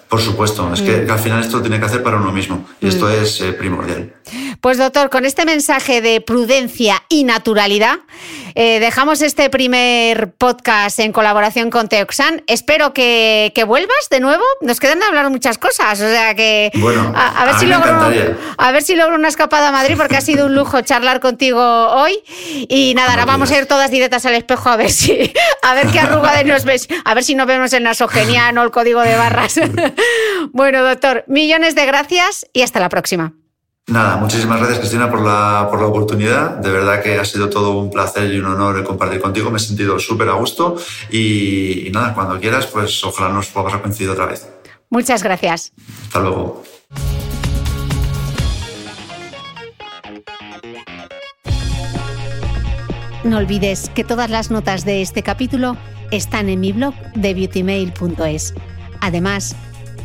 Por 0.09 0.19
supuesto, 0.19 0.73
es 0.73 0.81
que, 0.81 1.03
mm. 1.03 1.09
al 1.09 1.19
final 1.19 1.41
esto 1.41 1.57
lo 1.57 1.63
tiene 1.63 1.79
que 1.79 1.85
hacer 1.85 2.03
para 2.03 2.17
uno 2.17 2.31
mismo 2.31 2.65
y 2.81 2.87
esto 2.87 3.05
mm. 3.05 3.23
es 3.23 3.41
eh, 3.41 3.53
primordial. 3.53 4.13
Pues 4.59 4.77
doctor, 4.77 5.09
con 5.09 5.25
este 5.25 5.45
mensaje 5.45 6.01
de 6.01 6.21
prudencia 6.21 7.01
y 7.09 7.23
naturalidad, 7.23 7.99
eh, 8.55 8.79
dejamos 8.79 9.21
este 9.21 9.49
primer 9.49 10.31
podcast 10.33 10.99
en 10.99 11.11
colaboración 11.11 11.69
con 11.69 11.87
Teoxan. 11.87 12.43
Espero 12.47 12.93
que, 12.93 13.51
vuelvas 13.67 14.09
de 14.09 14.19
nuevo. 14.19 14.43
Nos 14.61 14.79
quedan 14.79 14.99
de 14.99 15.05
hablar 15.05 15.29
muchas 15.29 15.57
cosas. 15.57 15.99
O 16.01 16.09
sea 16.09 16.35
que. 16.35 16.71
Bueno, 16.75 17.13
a, 17.15 17.45
ver, 17.45 17.55
si 17.55 17.65
logro, 17.65 17.91
a 18.57 18.71
ver 18.71 18.81
si 18.81 18.95
logro 18.95 19.15
una 19.15 19.27
escapada 19.27 19.69
a 19.69 19.71
Madrid, 19.71 19.95
porque 19.97 20.17
ha 20.17 20.21
sido 20.21 20.47
un 20.47 20.55
lujo 20.55 20.81
charlar 20.81 21.19
contigo 21.19 21.61
hoy. 21.61 22.19
Y 22.69 22.93
nada, 22.95 23.11
ahora 23.11 23.25
vamos 23.25 23.51
a 23.51 23.57
ir 23.57 23.65
todas 23.65 23.91
directas 23.91 24.25
al 24.25 24.35
espejo 24.35 24.69
a 24.69 24.77
ver 24.77 24.91
si. 24.91 25.33
A 25.61 25.73
ver 25.73 25.87
qué 25.87 25.99
arruga 25.99 26.41
nos 26.43 26.65
ves. 26.65 26.87
A 27.05 27.13
ver 27.13 27.23
si 27.23 27.35
nos 27.35 27.47
vemos 27.47 27.73
en 27.73 27.83
nasogeniano 27.83 28.61
o 28.61 28.63
el 28.63 28.71
código 28.71 29.01
de 29.01 29.15
barras. 29.15 29.59
bueno, 30.51 30.83
doctor, 30.83 31.23
millones 31.27 31.75
de 31.75 31.85
gracias 31.85 32.45
y 32.53 32.61
hasta 32.61 32.79
la 32.79 32.89
próxima. 32.89 33.33
Nada, 33.91 34.15
muchísimas 34.15 34.57
gracias 34.57 34.79
Cristina 34.79 35.11
por 35.11 35.19
la, 35.19 35.67
por 35.69 35.81
la 35.81 35.87
oportunidad. 35.87 36.51
De 36.51 36.71
verdad 36.71 37.03
que 37.03 37.19
ha 37.19 37.25
sido 37.25 37.49
todo 37.49 37.71
un 37.71 37.91
placer 37.91 38.33
y 38.33 38.39
un 38.39 38.45
honor 38.45 38.85
compartir 38.85 39.19
contigo. 39.19 39.51
Me 39.51 39.57
he 39.57 39.59
sentido 39.59 39.99
súper 39.99 40.29
a 40.29 40.33
gusto 40.33 40.77
y, 41.11 41.89
nada, 41.91 42.13
cuando 42.13 42.39
quieras, 42.39 42.67
pues 42.67 43.03
ojalá 43.03 43.33
nos 43.33 43.47
podamos 43.47 43.81
coincidir 43.81 44.09
otra 44.09 44.27
vez. 44.27 44.47
Muchas 44.89 45.23
gracias. 45.23 45.73
Hasta 46.03 46.21
luego. 46.21 46.63
No 53.25 53.37
olvides 53.37 53.91
que 53.93 54.05
todas 54.05 54.29
las 54.29 54.51
notas 54.51 54.85
de 54.85 55.01
este 55.01 55.21
capítulo 55.21 55.75
están 56.11 56.47
en 56.47 56.61
mi 56.61 56.71
blog 56.71 56.93
de 57.15 57.33
beautymail.es. 57.33 58.53
Además, 59.01 59.57